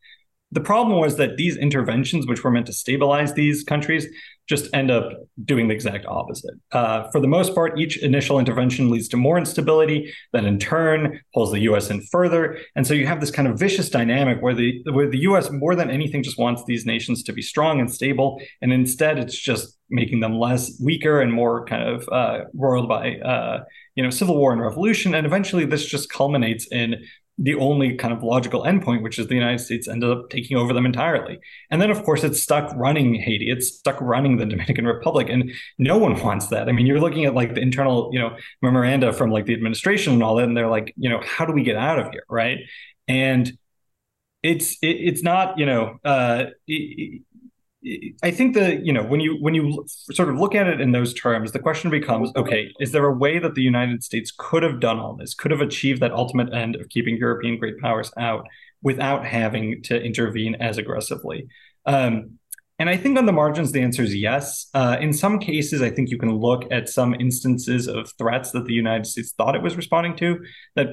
The 0.52 0.60
problem 0.60 0.98
was 0.98 1.16
that 1.16 1.36
these 1.36 1.56
interventions, 1.56 2.26
which 2.26 2.42
were 2.42 2.50
meant 2.50 2.66
to 2.66 2.72
stabilize 2.72 3.34
these 3.34 3.62
countries, 3.62 4.06
just 4.50 4.68
end 4.74 4.90
up 4.90 5.12
doing 5.44 5.68
the 5.68 5.74
exact 5.74 6.04
opposite. 6.06 6.54
Uh, 6.72 7.08
for 7.12 7.20
the 7.20 7.28
most 7.28 7.54
part, 7.54 7.78
each 7.78 8.02
initial 8.02 8.40
intervention 8.40 8.90
leads 8.90 9.06
to 9.06 9.16
more 9.16 9.38
instability, 9.38 10.12
that 10.32 10.44
in 10.44 10.58
turn 10.58 11.20
pulls 11.32 11.52
the 11.52 11.60
U.S. 11.60 11.88
in 11.88 12.00
further, 12.00 12.58
and 12.74 12.84
so 12.84 12.92
you 12.92 13.06
have 13.06 13.20
this 13.20 13.30
kind 13.30 13.46
of 13.46 13.56
vicious 13.56 13.88
dynamic 13.88 14.42
where 14.42 14.54
the 14.54 14.82
where 14.90 15.08
the 15.08 15.20
U.S. 15.20 15.52
more 15.52 15.76
than 15.76 15.88
anything 15.88 16.24
just 16.24 16.36
wants 16.36 16.64
these 16.66 16.84
nations 16.84 17.22
to 17.22 17.32
be 17.32 17.42
strong 17.42 17.78
and 17.78 17.92
stable, 17.92 18.42
and 18.60 18.72
instead 18.72 19.20
it's 19.20 19.38
just 19.38 19.78
making 19.88 20.18
them 20.18 20.36
less 20.36 20.80
weaker 20.82 21.20
and 21.20 21.32
more 21.32 21.64
kind 21.66 21.88
of 21.88 22.08
uh, 22.10 22.40
roiled 22.52 22.88
by 22.88 23.18
uh, 23.18 23.62
you 23.94 24.02
know 24.02 24.10
civil 24.10 24.36
war 24.36 24.52
and 24.52 24.60
revolution, 24.60 25.14
and 25.14 25.26
eventually 25.26 25.64
this 25.64 25.86
just 25.86 26.10
culminates 26.10 26.66
in 26.72 27.04
the 27.42 27.54
only 27.54 27.94
kind 27.94 28.12
of 28.12 28.22
logical 28.22 28.64
endpoint, 28.64 29.02
which 29.02 29.18
is 29.18 29.26
the 29.26 29.34
United 29.34 29.60
States 29.60 29.88
ended 29.88 30.10
up 30.10 30.28
taking 30.28 30.58
over 30.58 30.74
them 30.74 30.84
entirely. 30.84 31.38
And 31.70 31.80
then, 31.80 31.90
of 31.90 32.04
course, 32.04 32.22
it's 32.22 32.42
stuck 32.42 32.70
running 32.76 33.14
Haiti. 33.14 33.50
It's 33.50 33.68
stuck 33.78 33.98
running 34.00 34.36
the 34.36 34.44
Dominican 34.44 34.86
Republic, 34.86 35.28
and 35.30 35.50
no 35.78 35.96
one 35.96 36.20
wants 36.22 36.48
that. 36.48 36.68
I 36.68 36.72
mean, 36.72 36.84
you're 36.84 37.00
looking 37.00 37.24
at 37.24 37.34
like 37.34 37.54
the 37.54 37.62
internal, 37.62 38.10
you 38.12 38.18
know, 38.20 38.36
memoranda 38.60 39.14
from 39.14 39.30
like 39.30 39.46
the 39.46 39.54
administration 39.54 40.12
and 40.12 40.22
all 40.22 40.36
that, 40.36 40.44
and 40.44 40.54
they're 40.54 40.68
like, 40.68 40.92
you 40.96 41.08
know, 41.08 41.20
how 41.24 41.46
do 41.46 41.54
we 41.54 41.62
get 41.62 41.76
out 41.76 41.98
of 41.98 42.10
here, 42.12 42.24
right? 42.28 42.58
And 43.08 43.50
it's 44.42 44.72
it, 44.82 44.96
it's 44.96 45.22
not, 45.22 45.58
you 45.58 45.64
know, 45.64 45.96
uh, 46.04 46.44
it, 46.66 47.22
I 48.22 48.30
think 48.30 48.54
that 48.56 48.84
you 48.84 48.92
know 48.92 49.02
when 49.02 49.20
you 49.20 49.36
when 49.40 49.54
you 49.54 49.86
sort 50.12 50.28
of 50.28 50.38
look 50.38 50.54
at 50.54 50.66
it 50.66 50.82
in 50.82 50.92
those 50.92 51.14
terms, 51.14 51.52
the 51.52 51.58
question 51.58 51.90
becomes: 51.90 52.30
Okay, 52.36 52.70
is 52.78 52.92
there 52.92 53.06
a 53.06 53.16
way 53.16 53.38
that 53.38 53.54
the 53.54 53.62
United 53.62 54.02
States 54.04 54.32
could 54.36 54.62
have 54.62 54.80
done 54.80 54.98
all 54.98 55.14
this, 55.14 55.32
could 55.32 55.50
have 55.50 55.62
achieved 55.62 56.02
that 56.02 56.12
ultimate 56.12 56.52
end 56.52 56.76
of 56.76 56.90
keeping 56.90 57.16
European 57.16 57.58
great 57.58 57.78
powers 57.78 58.12
out 58.18 58.46
without 58.82 59.24
having 59.24 59.82
to 59.84 59.98
intervene 59.98 60.56
as 60.56 60.76
aggressively? 60.76 61.46
Um, 61.86 62.38
and 62.78 62.90
I 62.90 62.96
think 62.98 63.18
on 63.18 63.26
the 63.26 63.32
margins, 63.32 63.72
the 63.72 63.82
answer 63.82 64.02
is 64.02 64.14
yes. 64.14 64.68
Uh, 64.74 64.96
in 65.00 65.12
some 65.12 65.38
cases, 65.38 65.80
I 65.80 65.90
think 65.90 66.10
you 66.10 66.18
can 66.18 66.32
look 66.32 66.64
at 66.70 66.88
some 66.88 67.14
instances 67.14 67.88
of 67.88 68.10
threats 68.18 68.50
that 68.52 68.66
the 68.66 68.74
United 68.74 69.06
States 69.06 69.32
thought 69.32 69.54
it 69.54 69.62
was 69.62 69.76
responding 69.76 70.16
to 70.16 70.38
that 70.76 70.88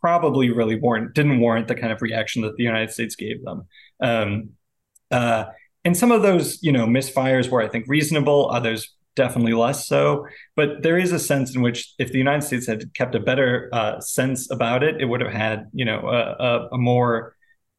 probably 0.00 0.50
really 0.50 0.76
warrant 0.76 1.14
didn't 1.14 1.40
warrant 1.40 1.68
the 1.68 1.74
kind 1.74 1.92
of 1.92 2.00
reaction 2.00 2.42
that 2.42 2.56
the 2.56 2.62
United 2.62 2.90
States 2.90 3.14
gave 3.16 3.42
them. 3.44 3.66
Um, 4.00 4.50
uh, 5.10 5.46
and 5.84 5.96
some 5.96 6.12
of 6.12 6.22
those, 6.22 6.62
you 6.62 6.72
know, 6.72 6.86
misfires 6.86 7.48
were, 7.48 7.62
I 7.62 7.68
think, 7.68 7.86
reasonable. 7.88 8.50
Others 8.52 8.94
definitely 9.16 9.52
less 9.52 9.86
so. 9.86 10.26
But 10.56 10.82
there 10.82 10.98
is 10.98 11.12
a 11.12 11.18
sense 11.18 11.54
in 11.54 11.62
which, 11.62 11.94
if 11.98 12.12
the 12.12 12.18
United 12.18 12.42
States 12.42 12.66
had 12.66 12.92
kept 12.94 13.14
a 13.14 13.20
better 13.20 13.68
uh, 13.72 14.00
sense 14.00 14.50
about 14.50 14.82
it, 14.82 15.00
it 15.00 15.06
would 15.06 15.20
have 15.20 15.32
had, 15.32 15.66
you 15.72 15.84
know, 15.84 16.00
a, 16.08 16.68
a, 16.72 16.78
more, 16.78 17.34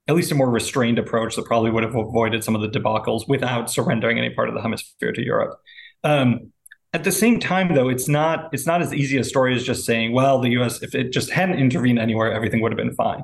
at 0.07 0.15
least 0.15 0.31
a 0.31 0.35
more 0.35 0.49
restrained 0.49 0.99
approach 0.99 1.35
that 1.35 1.45
probably 1.45 1.71
would 1.71 1.83
have 1.83 1.95
avoided 1.95 2.43
some 2.43 2.55
of 2.55 2.61
the 2.61 2.69
debacles 2.69 3.27
without 3.27 3.69
surrendering 3.69 4.17
any 4.17 4.31
part 4.31 4.49
of 4.49 4.55
the 4.55 4.61
hemisphere 4.61 5.11
to 5.11 5.23
Europe. 5.23 5.59
Um, 6.03 6.51
at 6.93 7.03
the 7.03 7.11
same 7.11 7.39
time, 7.39 7.73
though, 7.73 7.87
it's 7.87 8.09
not 8.09 8.49
it's 8.51 8.65
not 8.65 8.81
as 8.81 8.93
easy 8.93 9.17
a 9.17 9.23
story 9.23 9.55
as 9.55 9.63
just 9.63 9.85
saying, 9.85 10.11
well, 10.11 10.41
the 10.41 10.49
U.S. 10.51 10.83
if 10.83 10.93
it 10.93 11.13
just 11.13 11.29
hadn't 11.29 11.57
intervened 11.57 11.99
anywhere, 11.99 12.33
everything 12.33 12.61
would 12.61 12.71
have 12.71 12.77
been 12.77 12.95
fine. 12.95 13.23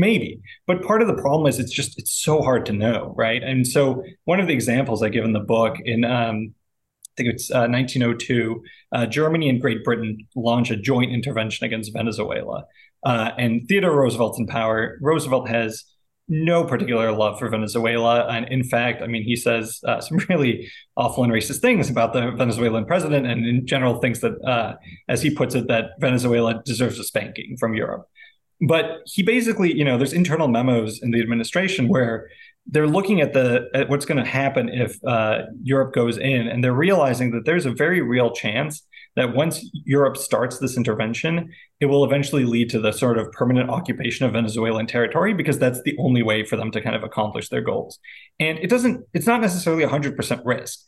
Maybe, 0.00 0.40
but 0.66 0.82
part 0.82 1.02
of 1.02 1.08
the 1.08 1.14
problem 1.14 1.46
is 1.46 1.58
it's 1.58 1.72
just 1.72 1.98
it's 1.98 2.12
so 2.12 2.40
hard 2.40 2.64
to 2.66 2.72
know, 2.72 3.12
right? 3.16 3.42
And 3.42 3.66
so 3.66 4.02
one 4.24 4.40
of 4.40 4.46
the 4.46 4.54
examples 4.54 5.02
I 5.02 5.10
give 5.10 5.24
in 5.24 5.34
the 5.34 5.40
book 5.40 5.76
in 5.84 6.04
um, 6.04 6.54
I 7.10 7.12
think 7.16 7.34
it's 7.34 7.50
uh, 7.50 7.68
1902, 7.68 8.62
uh, 8.92 9.06
Germany 9.06 9.50
and 9.50 9.60
Great 9.60 9.84
Britain 9.84 10.26
launch 10.34 10.70
a 10.70 10.76
joint 10.76 11.12
intervention 11.12 11.66
against 11.66 11.92
Venezuela, 11.92 12.64
uh, 13.04 13.32
and 13.36 13.68
Theodore 13.68 13.94
Roosevelt's 13.94 14.38
in 14.38 14.46
power. 14.46 14.98
Roosevelt 15.02 15.50
has 15.50 15.84
no 16.30 16.64
particular 16.64 17.10
love 17.10 17.38
for 17.38 17.48
Venezuela. 17.48 18.26
And 18.28 18.46
in 18.48 18.62
fact, 18.62 19.02
I 19.02 19.08
mean, 19.08 19.24
he 19.24 19.34
says 19.34 19.80
uh, 19.84 20.00
some 20.00 20.18
really 20.28 20.70
awful 20.96 21.24
and 21.24 21.32
racist 21.32 21.58
things 21.58 21.90
about 21.90 22.12
the 22.12 22.30
Venezuelan 22.30 22.86
president, 22.86 23.26
and 23.26 23.44
in 23.44 23.66
general 23.66 23.98
thinks 23.98 24.20
that, 24.20 24.40
uh, 24.46 24.76
as 25.08 25.20
he 25.20 25.34
puts 25.34 25.54
it, 25.54 25.66
that 25.68 25.90
Venezuela 25.98 26.62
deserves 26.64 26.98
a 26.98 27.04
spanking 27.04 27.56
from 27.58 27.74
Europe. 27.74 28.08
But 28.66 29.00
he 29.06 29.22
basically, 29.22 29.76
you 29.76 29.84
know, 29.84 29.96
there's 29.96 30.12
internal 30.12 30.48
memos 30.48 31.00
in 31.02 31.10
the 31.10 31.20
administration 31.20 31.88
where 31.88 32.28
they're 32.66 32.86
looking 32.86 33.20
at 33.20 33.32
the 33.32 33.68
at 33.74 33.88
what's 33.88 34.04
going 34.04 34.22
to 34.22 34.30
happen 34.30 34.68
if 34.68 35.02
uh, 35.04 35.42
Europe 35.62 35.94
goes 35.94 36.18
in, 36.18 36.46
and 36.46 36.62
they're 36.62 36.72
realizing 36.72 37.30
that 37.32 37.44
there's 37.44 37.66
a 37.66 37.72
very 37.72 38.00
real 38.02 38.32
chance 38.32 38.82
that 39.16 39.34
once 39.34 39.68
Europe 39.84 40.16
starts 40.16 40.58
this 40.58 40.76
intervention, 40.76 41.50
it 41.80 41.86
will 41.86 42.04
eventually 42.04 42.44
lead 42.44 42.70
to 42.70 42.80
the 42.80 42.92
sort 42.92 43.18
of 43.18 43.30
permanent 43.32 43.68
occupation 43.68 44.24
of 44.24 44.32
Venezuelan 44.32 44.86
territory 44.86 45.34
because 45.34 45.58
that's 45.58 45.82
the 45.82 45.96
only 45.98 46.22
way 46.22 46.44
for 46.44 46.56
them 46.56 46.70
to 46.70 46.80
kind 46.80 46.94
of 46.94 47.02
accomplish 47.02 47.48
their 47.48 47.60
goals. 47.60 47.98
And 48.38 48.58
it 48.58 48.70
doesn't, 48.70 49.04
it's 49.12 49.26
not 49.26 49.40
necessarily 49.40 49.84
100% 49.84 50.42
risk. 50.44 50.80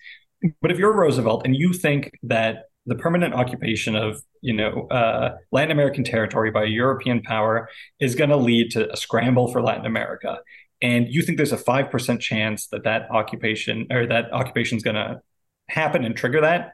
But 0.60 0.70
if 0.70 0.78
you're 0.78 0.96
Roosevelt 0.96 1.42
and 1.44 1.56
you 1.56 1.72
think 1.72 2.12
that 2.22 2.66
the 2.87 2.95
permanent 2.95 3.35
occupation 3.35 3.95
of 3.95 4.22
you 4.41 4.53
know 4.53 4.89
uh, 4.91 5.37
Latin 5.51 5.70
American 5.70 6.05
territory 6.05 6.51
by 6.51 6.64
a 6.64 6.68
European 6.68 7.22
power 7.22 7.68
is 8.01 8.14
going 8.14 8.30
to 8.30 8.37
lead 8.37 8.70
to 8.72 8.93
a 8.93 8.97
scramble 8.97 9.49
for 9.53 9.62
Latin 9.62 9.87
America, 9.87 10.39
and 10.80 11.09
you 11.09 11.22
think 11.22 11.37
there's 11.37 11.53
a 11.53 11.59
five 11.59 11.91
percent 11.91 12.20
chance 12.20 12.66
that 12.68 12.85
that 12.85 13.11
occupation 13.11 13.87
or 13.91 14.07
that 14.07 14.33
occupation 14.33 14.76
is 14.76 14.83
going 14.83 14.97
to 14.97 15.20
happen 15.68 16.05
and 16.05 16.16
trigger 16.16 16.41
that, 16.41 16.72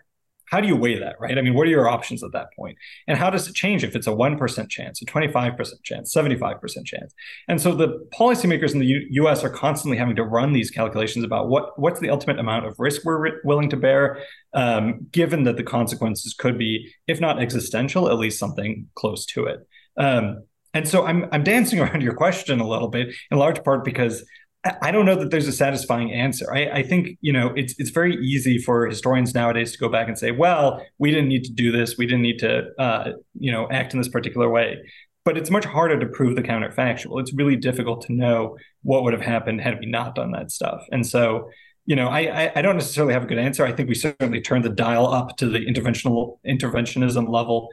how 0.51 0.61
do 0.61 0.69
you 0.69 0.77
weigh 0.77 0.99
that, 0.99 1.17
right? 1.21 1.37
I 1.37 1.43
mean, 1.43 1.55
what 1.55 1.67
are 1.67 1.71
your 1.71 1.89
options 1.89 2.23
at 2.23 2.33
that 2.33 2.49
point? 2.55 2.77
And 3.07 3.19
how 3.19 3.31
does 3.31 3.49
it 3.49 3.55
change 3.55 3.85
if 3.85 3.95
it's 3.95 4.07
a 4.07 4.11
1% 4.11 4.69
chance, 4.69 5.03
a 5.03 5.05
25% 5.05 5.83
chance, 5.83 6.15
75% 6.15 6.85
chance? 6.85 7.15
And 7.49 7.61
so 7.61 7.75
the 7.75 8.07
policymakers 8.19 8.73
in 8.73 8.79
the 8.79 8.87
U- 8.87 9.07
US 9.25 9.45
are 9.45 9.51
constantly 9.51 9.99
having 9.99 10.17
to 10.17 10.25
run 10.25 10.53
these 10.53 10.71
calculations 10.71 11.25
about 11.25 11.49
what, 11.49 11.79
what's 11.79 12.01
the 12.01 12.11
ultimate 12.11 12.39
amount 12.39 12.67
of 12.67 12.75
risk 12.79 13.05
we're 13.05 13.41
willing 13.45 13.71
to 13.71 13.77
bear, 13.77 14.23
um, 14.55 15.07
given 15.11 15.45
that 15.45 15.57
the 15.57 15.63
consequences 15.63 16.35
could 16.35 16.59
be, 16.59 16.93
if 17.07 17.21
not 17.21 17.41
existential, 17.41 18.09
at 18.09 18.19
least 18.19 18.39
something 18.39 18.89
close 18.95 19.27
to 19.27 19.45
it. 19.45 19.67
Um, 19.97 20.45
and 20.75 20.87
so 20.87 21.05
I'm, 21.05 21.27
I'm 21.33 21.45
dancing 21.45 21.81
around 21.81 22.03
your 22.03 22.15
question 22.15 22.61
a 22.61 22.69
little 22.69 22.89
bit, 22.89 23.15
in 23.31 23.39
large 23.39 23.63
part 23.65 23.85
because 23.85 24.25
I 24.65 24.91
don't 24.91 25.07
know 25.07 25.15
that 25.15 25.31
there's 25.31 25.47
a 25.47 25.53
satisfying 25.53 26.13
answer. 26.13 26.53
I, 26.53 26.69
I, 26.79 26.83
think 26.83 27.17
you 27.21 27.33
know 27.33 27.53
it's 27.55 27.75
it's 27.79 27.91
very 27.91 28.17
easy 28.17 28.59
for 28.59 28.87
historians 28.87 29.33
nowadays 29.33 29.73
to 29.73 29.79
go 29.79 29.89
back 29.89 30.09
and 30.09 30.19
say, 30.19 30.33
well, 30.33 30.85
we 30.99 31.11
didn't 31.11 31.29
need 31.29 31.45
to 31.45 31.53
do 31.53 31.71
this, 31.71 31.97
we 31.97 32.07
didn't 32.07 32.23
need 32.23 32.41
to 32.41 32.69
uh, 32.79 33.13
you 33.39 33.53
know 33.53 33.69
act 33.71 33.95
in 33.95 34.01
this 34.01 34.09
particular 34.09 34.49
way. 34.51 34.79
But 35.25 35.37
it's 35.37 35.51
much 35.51 35.65
harder 35.65 35.99
to 36.01 36.07
prove 36.07 36.37
the 36.37 36.43
counterfactual. 36.43 37.21
It's 37.21 37.33
really 37.35 37.55
difficult 37.55 38.03
to 38.07 38.13
know 38.13 38.57
what 38.83 39.05
would 39.05 39.13
have 39.13 39.23
happened 39.23 39.61
had 39.61 39.79
we 39.79 39.87
not 39.87 40.15
done 40.15 40.33
that 40.33 40.51
stuff. 40.51 40.83
And 40.91 41.07
so, 41.07 41.51
you 41.87 41.95
know, 41.95 42.09
I 42.09 42.51
I 42.57 42.63
don't 42.63 42.77
necessarily 42.77 43.13
have 43.13 43.25
a 43.25 43.27
good 43.27 43.39
answer. 43.39 43.65
I 43.65 43.73
think 43.73 43.89
we 43.89 43.95
certainly 43.95 44.41
turned 44.41 44.65
the 44.65 44.71
dial 44.71 45.07
up 45.07 45.37
to 45.37 45.49
the 45.49 45.61
interventional 45.61 46.39
interventionism 46.47 47.29
level 47.29 47.69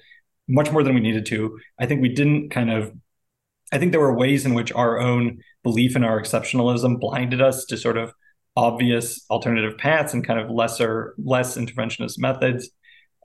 much 0.47 0.71
more 0.71 0.83
than 0.83 0.93
we 0.93 1.01
needed 1.01 1.25
to. 1.25 1.59
I 1.79 1.87
think 1.87 2.01
we 2.01 2.09
didn't 2.09 2.51
kind 2.51 2.71
of 2.71 2.93
I 3.71 3.77
think 3.77 3.91
there 3.91 4.01
were 4.01 4.15
ways 4.15 4.45
in 4.45 4.53
which 4.53 4.71
our 4.73 4.99
own 4.99 5.39
belief 5.63 5.95
in 5.95 6.03
our 6.03 6.21
exceptionalism 6.21 6.99
blinded 6.99 7.41
us 7.41 7.65
to 7.65 7.77
sort 7.77 7.97
of 7.97 8.13
obvious 8.55 9.25
alternative 9.29 9.77
paths 9.77 10.13
and 10.13 10.25
kind 10.25 10.39
of 10.39 10.49
lesser, 10.49 11.15
less 11.17 11.57
interventionist 11.57 12.17
methods. 12.17 12.69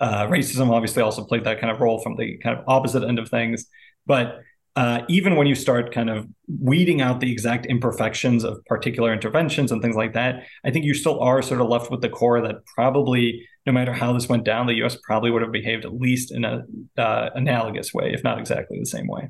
Uh, 0.00 0.26
racism 0.26 0.70
obviously 0.70 1.02
also 1.02 1.24
played 1.24 1.44
that 1.44 1.60
kind 1.60 1.70
of 1.70 1.80
role 1.80 2.00
from 2.00 2.16
the 2.16 2.38
kind 2.38 2.58
of 2.58 2.64
opposite 2.66 3.04
end 3.04 3.18
of 3.18 3.28
things. 3.28 3.66
But 4.06 4.40
uh, 4.76 5.02
even 5.08 5.36
when 5.36 5.46
you 5.46 5.54
start 5.54 5.92
kind 5.92 6.08
of 6.08 6.26
weeding 6.60 7.00
out 7.00 7.20
the 7.20 7.30
exact 7.30 7.66
imperfections 7.66 8.44
of 8.44 8.64
particular 8.66 9.12
interventions 9.12 9.72
and 9.72 9.82
things 9.82 9.96
like 9.96 10.14
that, 10.14 10.44
I 10.64 10.70
think 10.70 10.84
you 10.84 10.94
still 10.94 11.20
are 11.20 11.42
sort 11.42 11.60
of 11.60 11.68
left 11.68 11.90
with 11.90 12.00
the 12.00 12.08
core 12.08 12.40
that 12.40 12.64
probably, 12.66 13.46
no 13.66 13.72
matter 13.72 13.92
how 13.92 14.12
this 14.12 14.28
went 14.28 14.44
down, 14.44 14.66
the 14.66 14.74
U.S. 14.76 14.96
probably 15.02 15.30
would 15.30 15.42
have 15.42 15.52
behaved 15.52 15.84
at 15.84 15.94
least 15.94 16.32
in 16.32 16.44
a 16.44 16.62
uh, 16.96 17.30
analogous 17.34 17.92
way, 17.92 18.12
if 18.14 18.24
not 18.24 18.38
exactly 18.38 18.78
the 18.78 18.86
same 18.86 19.06
way. 19.06 19.28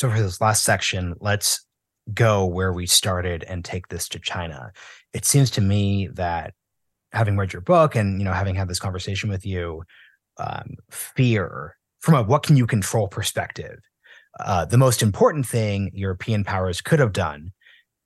So 0.00 0.10
for 0.10 0.18
this 0.18 0.40
last 0.40 0.64
section, 0.64 1.14
let's 1.20 1.66
go 2.14 2.46
where 2.46 2.72
we 2.72 2.86
started 2.86 3.44
and 3.44 3.62
take 3.62 3.88
this 3.88 4.08
to 4.08 4.18
China. 4.18 4.72
It 5.12 5.26
seems 5.26 5.50
to 5.50 5.60
me 5.60 6.08
that 6.14 6.54
having 7.12 7.36
read 7.36 7.52
your 7.52 7.60
book 7.60 7.96
and 7.96 8.18
you 8.18 8.24
know 8.24 8.32
having 8.32 8.54
had 8.54 8.66
this 8.66 8.78
conversation 8.78 9.28
with 9.28 9.44
you, 9.44 9.82
um, 10.38 10.76
fear 10.90 11.76
from 11.98 12.14
a 12.14 12.22
what 12.22 12.44
can 12.44 12.56
you 12.56 12.66
control 12.66 13.08
perspective, 13.08 13.78
uh, 14.42 14.64
the 14.64 14.78
most 14.78 15.02
important 15.02 15.44
thing 15.44 15.90
European 15.92 16.44
powers 16.44 16.80
could 16.80 16.98
have 16.98 17.12
done, 17.12 17.52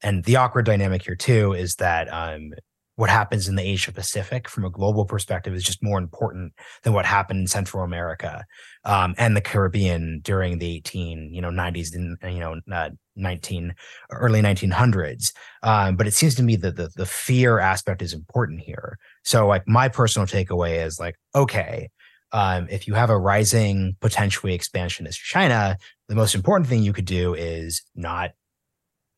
and 0.03 0.25
the 0.25 0.35
awkward 0.35 0.67
dynamic 0.67 1.05
here 1.05 1.15
too 1.15 1.53
is 1.53 1.77
that 1.77 2.13
um, 2.13 2.55
what 2.97 3.11
happens 3.11 3.49
in 3.49 3.57
the 3.57 3.63
Asia 3.63 3.93
Pacific 3.93 4.49
from 4.49 4.65
a 4.65 4.71
global 4.71 5.05
perspective 5.05 5.53
is 5.55 5.65
just 5.65 5.83
more 5.83 5.99
important 5.99 6.53
than 6.83 6.93
what 6.93 7.05
happened 7.05 7.41
in 7.41 7.47
Central 7.47 7.83
America 7.83 8.45
um, 8.85 9.15
and 9.19 9.37
the 9.37 9.41
Caribbean 9.41 10.21
during 10.23 10.59
the 10.59 10.77
18, 10.77 11.33
you 11.33 11.41
know, 11.41 11.51
90s 11.51 11.95
and 11.95 12.17
you 12.23 12.41
know, 12.41 12.61
uh, 12.73 12.91
19 13.17 13.75
early 14.11 14.41
1900s. 14.43 15.33
Um, 15.63 15.97
but 15.97 16.07
it 16.07 16.15
seems 16.15 16.35
to 16.37 16.43
me 16.43 16.57
that 16.57 16.77
the 16.77 16.91
the 16.97 17.07
fear 17.07 17.59
aspect 17.59 18.03
is 18.03 18.13
important 18.13 18.61
here. 18.61 18.99
So, 19.25 19.47
like 19.47 19.67
my 19.67 19.89
personal 19.89 20.27
takeaway 20.27 20.85
is 20.85 21.01
like, 21.01 21.17
okay, 21.35 21.91
um, 22.33 22.67
if 22.71 22.87
you 22.87 22.95
have 22.95 23.11
a 23.11 23.19
rising 23.19 23.97
potentially 24.01 24.55
expansionist 24.55 25.21
China, 25.21 25.79
the 26.09 26.15
most 26.15 26.35
important 26.35 26.69
thing 26.69 26.83
you 26.83 26.93
could 26.93 27.05
do 27.05 27.35
is 27.35 27.83
not 27.95 28.33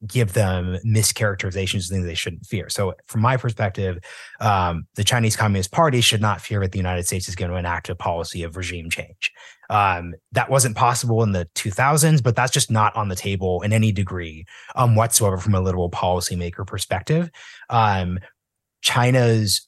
give 0.06 0.34
them 0.34 0.76
mischaracterizations 0.84 1.84
of 1.84 1.90
things 1.90 2.06
they 2.06 2.14
shouldn't 2.14 2.46
fear. 2.46 2.68
So, 2.68 2.94
from 3.06 3.22
my 3.22 3.36
perspective, 3.36 3.98
um, 4.40 4.86
the 4.94 5.04
Chinese 5.04 5.36
Communist 5.36 5.72
Party 5.72 6.00
should 6.00 6.20
not 6.20 6.40
fear 6.40 6.60
that 6.60 6.72
the 6.72 6.78
United 6.78 7.06
States 7.06 7.28
is 7.28 7.34
going 7.34 7.50
to 7.50 7.56
enact 7.56 7.88
a 7.88 7.94
policy 7.94 8.42
of 8.42 8.56
regime 8.56 8.90
change. 8.90 9.32
Um, 9.70 10.14
that 10.32 10.50
wasn't 10.50 10.76
possible 10.76 11.22
in 11.22 11.32
the 11.32 11.48
2000s, 11.54 12.22
but 12.22 12.36
that's 12.36 12.52
just 12.52 12.70
not 12.70 12.94
on 12.94 13.08
the 13.08 13.16
table 13.16 13.62
in 13.62 13.72
any 13.72 13.92
degree 13.92 14.44
um, 14.74 14.94
whatsoever 14.94 15.38
from 15.38 15.54
a 15.54 15.60
literal 15.60 15.90
policymaker 15.90 16.66
perspective. 16.66 17.30
Um, 17.70 18.18
China's 18.82 19.66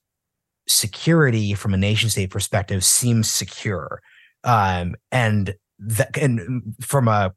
security 0.69 1.55
from 1.55 1.75
a 1.75 1.79
nation 1.79 2.11
state 2.11 2.31
perspective 2.31 2.85
seems 2.85 3.31
secure. 3.31 4.01
Um, 4.45 4.95
and 5.11 5.55
that, 5.79 6.17
and 6.17 6.75
from 6.81 7.09
a 7.09 7.35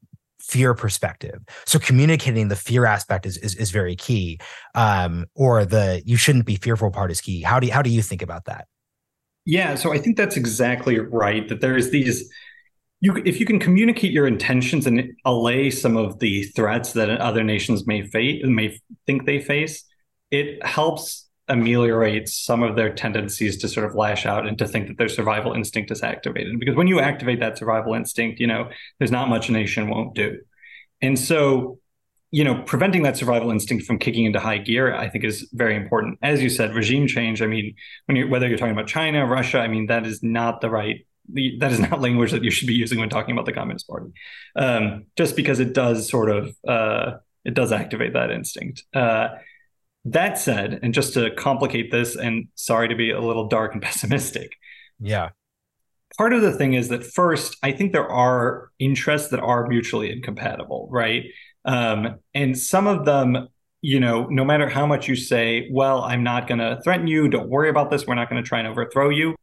fear 0.52 0.74
perspective. 0.74 1.39
So 1.66 1.80
communicating 1.80 2.49
the 2.49 2.58
fear 2.58 2.86
aspect 2.86 3.26
is 3.26 3.38
is, 3.38 3.56
is 3.56 3.72
very 3.72 3.95
key. 3.95 4.39
Um, 4.76 5.28
or 5.34 5.66
the 5.66 6.04
you 6.06 6.18
shouldn't 6.18 6.45
be 6.45 6.58
fearful 6.58 6.91
part 6.91 7.10
is 7.10 7.22
key. 7.22 7.41
How 7.41 7.60
do 7.60 7.68
you, 7.68 7.74
how 7.74 7.82
do 7.82 7.89
you 7.89 8.02
think 8.02 8.22
about 8.22 8.45
that? 8.45 8.68
Yeah, 9.45 9.76
so 9.76 9.93
I 9.93 9.97
think 9.97 10.18
that's 10.18 10.38
exactly 10.38 10.99
right. 10.99 11.47
That 11.47 11.62
there's 11.62 11.89
these 11.89 12.30
you 12.99 13.16
if 13.26 13.39
you 13.39 13.45
can 13.45 13.60
communicate 13.60 14.12
your 14.12 14.28
intentions 14.28 14.86
and 14.86 15.14
allay 15.26 15.72
some 15.72 15.95
of 15.95 16.20
the 16.20 16.43
threats 16.43 16.93
that 16.93 17.10
other 17.10 17.43
nations 17.43 17.88
may 17.88 18.06
face 18.06 18.43
may 18.43 18.78
think 19.08 19.26
they 19.26 19.39
face, 19.39 19.86
it 20.32 20.64
helps 20.66 21.28
ameliorate 21.52 22.30
some 22.30 22.64
of 22.64 22.76
their 22.76 22.91
tendencies 22.93 23.58
to 23.58 23.68
sort 23.68 23.86
of 23.86 23.93
lash 23.93 24.26
out 24.26 24.47
and 24.47 24.58
to 24.58 24.68
think 24.68 24.88
that 24.88 24.97
their 24.97 25.10
survival 25.10 25.54
instinct 25.54 25.91
is 25.91 26.02
activated. 26.02 26.60
Because 26.60 26.76
when 26.76 26.88
you 26.88 26.99
activate 26.99 27.41
that 27.41 27.58
survival 27.58 27.93
instinct, 27.93 28.39
you 28.39 28.47
know, 28.47 28.70
there's 28.97 29.12
not 29.12 29.30
much 29.30 29.49
a 29.49 29.52
nation 29.52 29.89
won't 29.89 30.16
do. 30.16 30.39
And 31.02 31.20
so, 31.20 31.80
you 32.32 32.45
know, 32.45 32.64
preventing 32.64 33.04
that 33.04 33.18
survival 33.18 33.52
instinct 33.52 33.86
from 33.86 33.99
kicking 33.99 34.26
into 34.26 34.39
high 34.39 34.60
gear, 34.60 34.95
I 34.95 35.10
think 35.10 35.26
is 35.26 35.49
very 35.52 35.76
important. 35.76 36.18
As 36.22 36.41
you 36.41 36.49
said, 36.49 36.74
regime 36.74 37.06
change. 37.06 37.41
I 37.41 37.47
mean, 37.47 37.76
when 38.06 38.16
you 38.16 38.30
whether 38.30 38.47
you're 38.47 38.58
talking 38.58 38.74
about 38.74 38.88
China, 38.88 39.26
Russia, 39.26 39.60
I 39.60 39.68
mean, 39.68 39.88
that 39.88 40.08
is 40.08 40.24
not 40.24 40.62
the 40.62 40.70
right 40.70 41.06
that 41.60 41.72
is 41.72 41.80
not 41.80 42.02
language 42.02 42.32
that 42.32 42.43
you 42.43 42.52
should 42.52 42.68
be 42.68 42.74
using 42.74 42.99
when 42.99 43.10
talking 43.10 43.34
about 43.34 43.45
the 43.45 43.54
Communist 43.54 43.88
Party, 43.88 44.12
um, 44.56 45.06
just 45.18 45.36
because 45.36 45.60
it 45.60 45.74
does 45.74 46.10
sort 46.10 46.30
of 46.30 46.56
uh, 46.68 47.18
it 47.43 47.54
does 47.54 47.72
activate 47.72 48.14
that 48.14 48.32
instinct. 48.32 48.84
Uh, 48.93 49.30
that 50.06 50.38
said, 50.38 50.80
and 50.82 50.93
just 50.93 51.14
to 51.14 51.32
complicate 51.36 51.91
this, 51.91 52.16
and 52.16 52.47
sorry 52.56 52.88
to 52.88 52.95
be 52.95 53.12
a 53.12 53.22
little 53.22 53.47
dark 53.47 53.74
and 53.74 53.82
pessimistic. 53.82 54.54
Yeah. 54.99 55.30
Part 56.18 56.34
of 56.34 56.41
the 56.41 56.52
thing 56.52 56.74
is 56.74 56.89
that 56.89 57.04
first, 57.04 57.58
I 57.64 57.72
think 57.72 57.93
there 57.93 58.10
are 58.10 58.70
interests 58.80 59.30
that 59.30 59.39
are 59.39 59.68
mutually 59.68 60.12
incompatible, 60.12 60.89
right? 60.91 61.26
Um, 61.66 62.20
and 62.34 62.58
some 62.58 62.88
of 62.88 63.06
them, 63.06 63.47
you 63.82 63.99
know, 63.99 64.26
no 64.28 64.43
matter 64.43 64.68
how 64.68 64.86
much 64.86 65.08
you 65.08 65.16
say, 65.16 65.70
well, 65.72 66.04
I'm 66.04 66.24
not 66.24 66.47
going 66.47 66.60
to 66.60 66.80
threaten 66.84 67.08
you, 67.08 67.30
don't 67.30 67.49
worry 67.49 67.70
about 67.70 67.89
this, 67.89 68.06
we're 68.06 68.16
not 68.16 68.30
going 68.30 68.43
to 68.43 68.47
try 68.47 68.60
and 68.60 68.68
overthrow 68.68 69.10
you. 69.10 69.36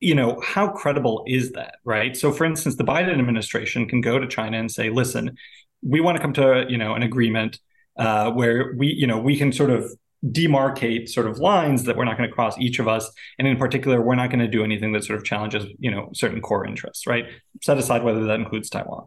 You 0.00 0.14
know, 0.14 0.40
how 0.40 0.68
credible 0.68 1.24
is 1.28 1.52
that, 1.52 1.76
right? 1.84 2.16
So, 2.16 2.32
for 2.32 2.44
instance, 2.44 2.76
the 2.76 2.84
Biden 2.84 3.18
administration 3.18 3.86
can 3.86 4.00
go 4.00 4.18
to 4.18 4.26
China 4.26 4.58
and 4.58 4.70
say, 4.70 4.90
listen, 4.90 5.36
we 5.82 6.00
want 6.00 6.16
to 6.16 6.22
come 6.22 6.32
to, 6.34 6.64
you 6.68 6.78
know, 6.78 6.94
an 6.94 7.02
agreement 7.02 7.60
uh, 7.96 8.30
where 8.30 8.74
we, 8.76 8.88
you 8.88 9.06
know, 9.06 9.18
we 9.18 9.36
can 9.36 9.52
sort 9.52 9.70
of 9.70 9.90
demarcate 10.24 11.08
sort 11.08 11.26
of 11.26 11.38
lines 11.38 11.84
that 11.84 11.96
we're 11.96 12.04
not 12.04 12.16
going 12.16 12.28
to 12.28 12.34
cross 12.34 12.56
each 12.58 12.78
of 12.78 12.86
us. 12.86 13.10
And 13.38 13.48
in 13.48 13.56
particular 13.56 14.00
we're 14.00 14.14
not 14.14 14.30
going 14.30 14.38
to 14.38 14.48
do 14.48 14.62
anything 14.62 14.92
that 14.92 15.04
sort 15.04 15.18
of 15.18 15.24
challenges 15.24 15.66
you 15.78 15.90
know 15.90 16.10
certain 16.14 16.40
core 16.40 16.66
interests 16.66 17.06
right? 17.06 17.24
Set 17.62 17.78
aside 17.78 18.04
whether 18.04 18.24
that 18.24 18.38
includes 18.38 18.70
taiwan. 18.70 19.06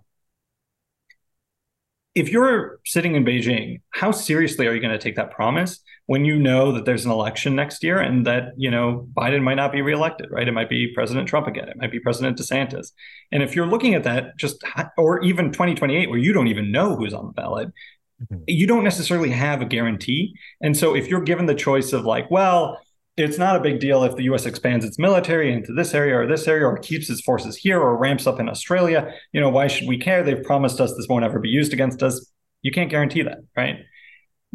If 2.15 2.29
you're 2.29 2.79
sitting 2.85 3.15
in 3.15 3.23
beijing 3.23 3.81
how 3.91 4.11
seriously 4.11 4.67
are 4.67 4.73
you 4.73 4.81
going 4.81 4.97
to 4.97 4.99
take 4.99 5.15
that 5.15 5.31
promise 5.31 5.79
when 6.07 6.23
you 6.23 6.37
know 6.37 6.71
that 6.73 6.85
there's 6.85 7.05
an 7.05 7.11
election 7.11 7.55
next 7.55 7.83
year 7.83 7.99
and 7.99 8.25
that 8.27 8.49
you 8.57 8.69
know 8.69 9.07
biden 9.13 9.41
might 9.41 9.55
not 9.55 9.71
be 9.71 9.81
reelected 9.81 10.27
right? 10.31 10.47
It 10.47 10.53
might 10.53 10.69
be 10.69 10.93
president 10.93 11.29
trump 11.29 11.47
again. 11.47 11.69
It 11.69 11.77
might 11.77 11.91
be 11.91 11.99
president 11.99 12.37
desantis. 12.37 12.91
And 13.31 13.41
if 13.41 13.55
you're 13.55 13.67
looking 13.67 13.95
at 13.95 14.03
that 14.03 14.37
just 14.37 14.61
or 14.97 15.23
even 15.23 15.53
2028 15.53 16.09
where 16.09 16.19
you 16.19 16.33
don't 16.33 16.47
even 16.47 16.73
know 16.73 16.97
who's 16.97 17.13
on 17.13 17.27
the 17.27 17.33
ballot 17.33 17.69
Mm-hmm. 18.21 18.43
You 18.47 18.67
don't 18.67 18.83
necessarily 18.83 19.29
have 19.29 19.61
a 19.61 19.65
guarantee. 19.65 20.35
And 20.61 20.75
so 20.75 20.95
if 20.95 21.07
you're 21.07 21.21
given 21.21 21.45
the 21.45 21.55
choice 21.55 21.93
of 21.93 22.05
like, 22.05 22.29
well, 22.31 22.79
it's 23.17 23.37
not 23.37 23.55
a 23.55 23.61
big 23.61 23.79
deal 23.79 24.03
if 24.03 24.15
the 24.15 24.23
US 24.23 24.45
expands 24.45 24.83
its 24.83 24.99
military 24.99 25.53
into 25.53 25.73
this 25.73 25.93
area 25.93 26.19
or 26.19 26.27
this 26.27 26.47
area 26.47 26.65
or 26.65 26.77
keeps 26.77 27.09
its 27.09 27.21
forces 27.21 27.55
here 27.55 27.79
or 27.79 27.97
ramps 27.97 28.27
up 28.27 28.39
in 28.39 28.49
Australia, 28.49 29.13
you 29.31 29.39
know, 29.39 29.49
why 29.49 29.67
should 29.67 29.87
we 29.87 29.97
care? 29.97 30.23
They've 30.23 30.43
promised 30.43 30.81
us 30.81 30.93
this 30.95 31.07
won't 31.07 31.25
ever 31.25 31.39
be 31.39 31.49
used 31.49 31.73
against 31.73 32.03
us. 32.03 32.29
You 32.61 32.71
can't 32.71 32.89
guarantee 32.89 33.21
that, 33.21 33.39
right? 33.55 33.77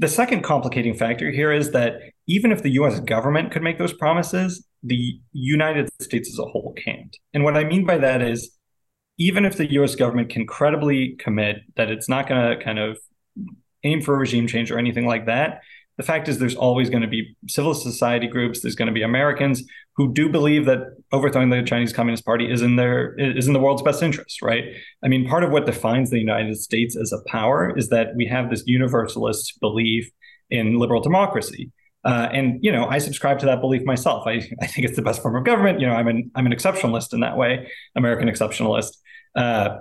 the 0.00 0.08
second 0.08 0.42
complicating 0.42 0.96
factor 0.96 1.30
here 1.30 1.52
is 1.52 1.72
that 1.72 2.00
even 2.26 2.52
if 2.52 2.62
the 2.62 2.70
US 2.70 3.00
government 3.00 3.50
could 3.52 3.62
make 3.62 3.76
those 3.76 3.92
promises, 3.92 4.66
the 4.82 5.20
United 5.32 5.90
States 6.00 6.30
as 6.32 6.38
a 6.38 6.44
whole 6.44 6.74
can't. 6.82 7.14
And 7.34 7.44
what 7.44 7.54
I 7.54 7.64
mean 7.64 7.84
by 7.84 7.98
that 7.98 8.22
is 8.22 8.56
even 9.18 9.44
if 9.44 9.58
the 9.58 9.70
US 9.72 9.94
government 9.94 10.30
can 10.30 10.46
credibly 10.46 11.16
commit 11.18 11.58
that 11.76 11.90
it's 11.90 12.08
not 12.08 12.26
going 12.26 12.58
to 12.58 12.64
kind 12.64 12.78
of 12.78 12.98
aim 13.84 14.02
for 14.02 14.14
a 14.14 14.18
regime 14.18 14.46
change 14.46 14.70
or 14.70 14.78
anything 14.78 15.06
like 15.06 15.26
that, 15.26 15.62
the 16.00 16.06
fact 16.06 16.28
is 16.28 16.38
there's 16.38 16.56
always 16.56 16.88
going 16.88 17.02
to 17.02 17.08
be 17.08 17.36
civil 17.46 17.74
society 17.74 18.26
groups 18.26 18.62
there's 18.62 18.74
going 18.74 18.86
to 18.86 18.92
be 18.92 19.02
americans 19.02 19.62
who 19.96 20.10
do 20.14 20.30
believe 20.30 20.64
that 20.64 20.78
overthrowing 21.12 21.50
the 21.50 21.62
chinese 21.62 21.92
communist 21.92 22.24
party 22.24 22.50
is 22.50 22.62
in 22.62 22.76
their 22.76 23.14
is 23.18 23.46
in 23.46 23.52
the 23.52 23.60
world's 23.60 23.82
best 23.82 24.02
interest 24.02 24.40
right 24.40 24.64
i 25.04 25.08
mean 25.08 25.28
part 25.28 25.44
of 25.44 25.50
what 25.50 25.66
defines 25.66 26.08
the 26.08 26.18
united 26.18 26.56
states 26.56 26.96
as 26.96 27.12
a 27.12 27.18
power 27.28 27.76
is 27.76 27.90
that 27.90 28.16
we 28.16 28.24
have 28.24 28.48
this 28.48 28.62
universalist 28.66 29.60
belief 29.60 30.10
in 30.48 30.78
liberal 30.78 31.02
democracy 31.02 31.70
uh, 32.02 32.30
and 32.32 32.64
you 32.64 32.72
know, 32.72 32.86
I 32.86 32.96
subscribe 32.96 33.40
to 33.40 33.46
that 33.46 33.60
belief 33.60 33.84
myself. 33.84 34.26
I, 34.26 34.40
I 34.62 34.66
think 34.66 34.86
it's 34.86 34.96
the 34.96 35.02
best 35.02 35.20
form 35.20 35.36
of 35.36 35.44
government. 35.44 35.80
You 35.80 35.86
know, 35.86 35.92
I'm 35.92 36.08
an 36.08 36.30
I'm 36.34 36.46
an 36.46 36.52
exceptionalist 36.52 37.12
in 37.12 37.20
that 37.20 37.36
way, 37.36 37.70
American 37.94 38.26
exceptionalist. 38.26 38.96
Uh, 39.34 39.80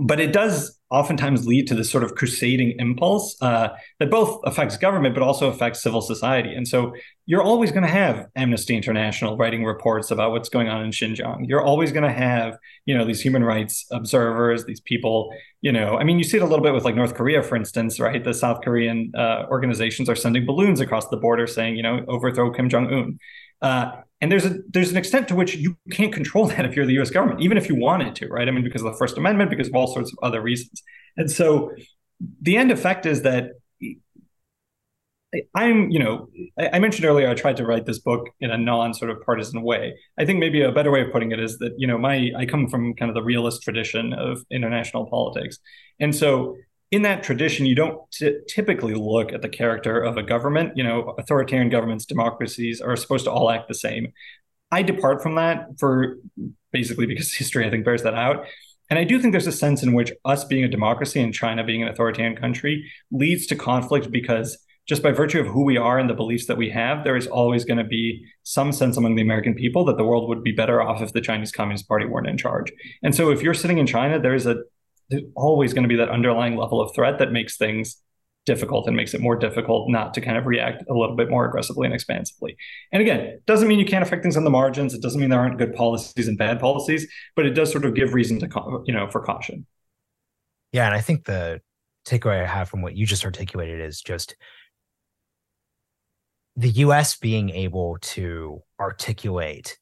but 0.00 0.18
it 0.18 0.32
does 0.32 0.78
oftentimes 0.90 1.46
lead 1.46 1.68
to 1.68 1.74
this 1.74 1.88
sort 1.88 2.02
of 2.02 2.14
crusading 2.16 2.74
impulse 2.78 3.36
uh, 3.42 3.68
that 4.00 4.10
both 4.10 4.40
affects 4.44 4.76
government 4.76 5.14
but 5.14 5.22
also 5.22 5.48
affects 5.48 5.80
civil 5.82 6.00
society. 6.00 6.52
And 6.52 6.66
so 6.66 6.92
you're 7.26 7.42
always 7.42 7.70
going 7.70 7.84
to 7.84 7.88
have 7.88 8.26
Amnesty 8.34 8.74
International 8.74 9.36
writing 9.36 9.64
reports 9.64 10.10
about 10.10 10.32
what's 10.32 10.48
going 10.48 10.68
on 10.68 10.82
in 10.82 10.90
Xinjiang. 10.90 11.46
You're 11.46 11.62
always 11.62 11.92
going 11.92 12.02
to 12.02 12.12
have, 12.12 12.56
you 12.86 12.96
know, 12.96 13.04
these 13.04 13.20
human 13.20 13.44
rights 13.44 13.86
observers, 13.92 14.64
these 14.64 14.80
people, 14.80 15.32
you 15.60 15.70
know, 15.70 15.96
I 15.96 16.02
mean, 16.02 16.18
you 16.18 16.24
see 16.24 16.38
it 16.38 16.42
a 16.42 16.46
little 16.46 16.64
bit 16.64 16.74
with 16.74 16.84
like 16.84 16.96
North 16.96 17.14
Korea, 17.14 17.42
for 17.42 17.54
instance, 17.54 18.00
right? 18.00 18.24
The 18.24 18.34
South 18.34 18.62
Korean 18.62 19.12
uh, 19.16 19.44
organizations 19.48 20.08
are 20.08 20.16
sending 20.16 20.44
balloons 20.44 20.80
across 20.80 21.08
the 21.08 21.18
border 21.18 21.46
saying, 21.46 21.76
you 21.76 21.82
know, 21.82 22.04
overthrow 22.08 22.50
Kim 22.50 22.68
Jong 22.68 22.92
Un. 22.92 23.18
Uh, 23.62 23.92
and 24.20 24.30
there's 24.30 24.44
a 24.44 24.58
there's 24.68 24.90
an 24.90 24.96
extent 24.96 25.28
to 25.28 25.34
which 25.34 25.54
you 25.54 25.76
can't 25.90 26.12
control 26.12 26.46
that 26.48 26.64
if 26.64 26.76
you're 26.76 26.86
the 26.86 26.94
U.S. 26.94 27.10
government, 27.10 27.40
even 27.40 27.56
if 27.56 27.68
you 27.68 27.76
wanted 27.76 28.14
to, 28.16 28.28
right? 28.28 28.46
I 28.46 28.50
mean, 28.50 28.64
because 28.64 28.82
of 28.82 28.92
the 28.92 28.98
First 28.98 29.16
Amendment, 29.16 29.50
because 29.50 29.68
of 29.68 29.74
all 29.74 29.86
sorts 29.86 30.12
of 30.12 30.18
other 30.22 30.40
reasons. 30.40 30.82
And 31.16 31.30
so, 31.30 31.72
the 32.42 32.56
end 32.56 32.70
effect 32.70 33.06
is 33.06 33.22
that 33.22 33.52
I'm, 35.54 35.90
you 35.90 36.00
know, 36.00 36.28
I 36.58 36.80
mentioned 36.80 37.04
earlier 37.04 37.28
I 37.28 37.34
tried 37.34 37.56
to 37.58 37.64
write 37.64 37.86
this 37.86 38.00
book 38.00 38.28
in 38.40 38.50
a 38.50 38.58
non 38.58 38.92
sort 38.94 39.12
of 39.12 39.22
partisan 39.22 39.62
way. 39.62 39.96
I 40.18 40.24
think 40.24 40.40
maybe 40.40 40.62
a 40.62 40.72
better 40.72 40.90
way 40.90 41.02
of 41.02 41.12
putting 41.12 41.30
it 41.30 41.38
is 41.38 41.56
that, 41.58 41.72
you 41.78 41.86
know, 41.86 41.98
my 41.98 42.32
I 42.36 42.46
come 42.46 42.68
from 42.68 42.94
kind 42.94 43.08
of 43.08 43.14
the 43.14 43.22
realist 43.22 43.62
tradition 43.62 44.12
of 44.12 44.42
international 44.50 45.06
politics, 45.06 45.58
and 46.00 46.14
so 46.14 46.56
in 46.90 47.02
that 47.02 47.22
tradition, 47.22 47.66
you 47.66 47.74
don't 47.74 48.10
t- 48.10 48.38
typically 48.48 48.94
look 48.94 49.32
at 49.32 49.42
the 49.42 49.48
character 49.48 50.00
of 50.00 50.16
a 50.16 50.22
government. 50.22 50.76
You 50.76 50.84
know, 50.84 51.14
authoritarian 51.18 51.68
governments, 51.68 52.04
democracies 52.04 52.80
are 52.80 52.96
supposed 52.96 53.24
to 53.24 53.30
all 53.30 53.50
act 53.50 53.68
the 53.68 53.74
same. 53.74 54.12
I 54.72 54.82
depart 54.82 55.22
from 55.22 55.36
that 55.36 55.78
for 55.78 56.18
basically 56.72 57.06
because 57.06 57.32
history, 57.34 57.66
I 57.66 57.70
think, 57.70 57.84
bears 57.84 58.02
that 58.02 58.14
out. 58.14 58.46
And 58.88 58.98
I 58.98 59.04
do 59.04 59.20
think 59.20 59.32
there's 59.32 59.46
a 59.46 59.52
sense 59.52 59.84
in 59.84 59.92
which 59.92 60.12
us 60.24 60.44
being 60.44 60.64
a 60.64 60.68
democracy 60.68 61.20
and 61.20 61.32
China 61.32 61.62
being 61.62 61.82
an 61.82 61.88
authoritarian 61.88 62.36
country 62.36 62.90
leads 63.12 63.46
to 63.46 63.56
conflict 63.56 64.10
because 64.10 64.58
just 64.86 65.04
by 65.04 65.12
virtue 65.12 65.38
of 65.38 65.46
who 65.46 65.62
we 65.62 65.76
are 65.76 66.00
and 66.00 66.10
the 66.10 66.14
beliefs 66.14 66.46
that 66.46 66.56
we 66.56 66.70
have, 66.70 67.04
there 67.04 67.16
is 67.16 67.28
always 67.28 67.64
going 67.64 67.78
to 67.78 67.84
be 67.84 68.26
some 68.42 68.72
sense 68.72 68.96
among 68.96 69.14
the 69.14 69.22
American 69.22 69.54
people 69.54 69.84
that 69.84 69.96
the 69.96 70.02
world 70.02 70.28
would 70.28 70.42
be 70.42 70.50
better 70.50 70.82
off 70.82 71.00
if 71.00 71.12
the 71.12 71.20
Chinese 71.20 71.52
Communist 71.52 71.86
Party 71.86 72.06
weren't 72.06 72.26
in 72.26 72.36
charge. 72.36 72.72
And 73.00 73.14
so 73.14 73.30
if 73.30 73.42
you're 73.42 73.54
sitting 73.54 73.78
in 73.78 73.86
China, 73.86 74.18
there's 74.18 74.46
a 74.46 74.56
there's 75.10 75.24
always 75.34 75.72
going 75.74 75.82
to 75.82 75.88
be 75.88 75.96
that 75.96 76.08
underlying 76.08 76.56
level 76.56 76.80
of 76.80 76.94
threat 76.94 77.18
that 77.18 77.32
makes 77.32 77.56
things 77.56 78.00
difficult 78.46 78.86
and 78.86 78.96
makes 78.96 79.12
it 79.12 79.20
more 79.20 79.36
difficult 79.36 79.90
not 79.90 80.14
to 80.14 80.20
kind 80.20 80.38
of 80.38 80.46
react 80.46 80.82
a 80.88 80.94
little 80.94 81.14
bit 81.14 81.28
more 81.28 81.46
aggressively 81.46 81.84
and 81.84 81.94
expansively. 81.94 82.56
And 82.92 83.02
again, 83.02 83.40
doesn't 83.46 83.68
mean 83.68 83.78
you 83.78 83.84
can't 83.84 84.02
affect 84.02 84.22
things 84.22 84.36
on 84.36 84.44
the 84.44 84.50
margins. 84.50 84.94
It 84.94 85.02
doesn't 85.02 85.20
mean 85.20 85.30
there 85.30 85.40
aren't 85.40 85.58
good 85.58 85.74
policies 85.74 86.26
and 86.26 86.38
bad 86.38 86.58
policies, 86.58 87.06
but 87.36 87.44
it 87.44 87.50
does 87.50 87.70
sort 87.70 87.84
of 87.84 87.94
give 87.94 88.14
reason 88.14 88.38
to 88.40 88.82
you 88.86 88.94
know 88.94 89.08
for 89.10 89.20
caution. 89.20 89.66
Yeah, 90.72 90.86
and 90.86 90.94
I 90.94 91.00
think 91.00 91.24
the 91.24 91.60
takeaway 92.06 92.42
I 92.42 92.46
have 92.46 92.68
from 92.68 92.82
what 92.82 92.96
you 92.96 93.04
just 93.04 93.24
articulated 93.24 93.80
is 93.80 94.00
just 94.00 94.36
the 96.56 96.70
US 96.70 97.16
being 97.16 97.50
able 97.50 97.98
to 98.00 98.62
articulate 98.78 99.78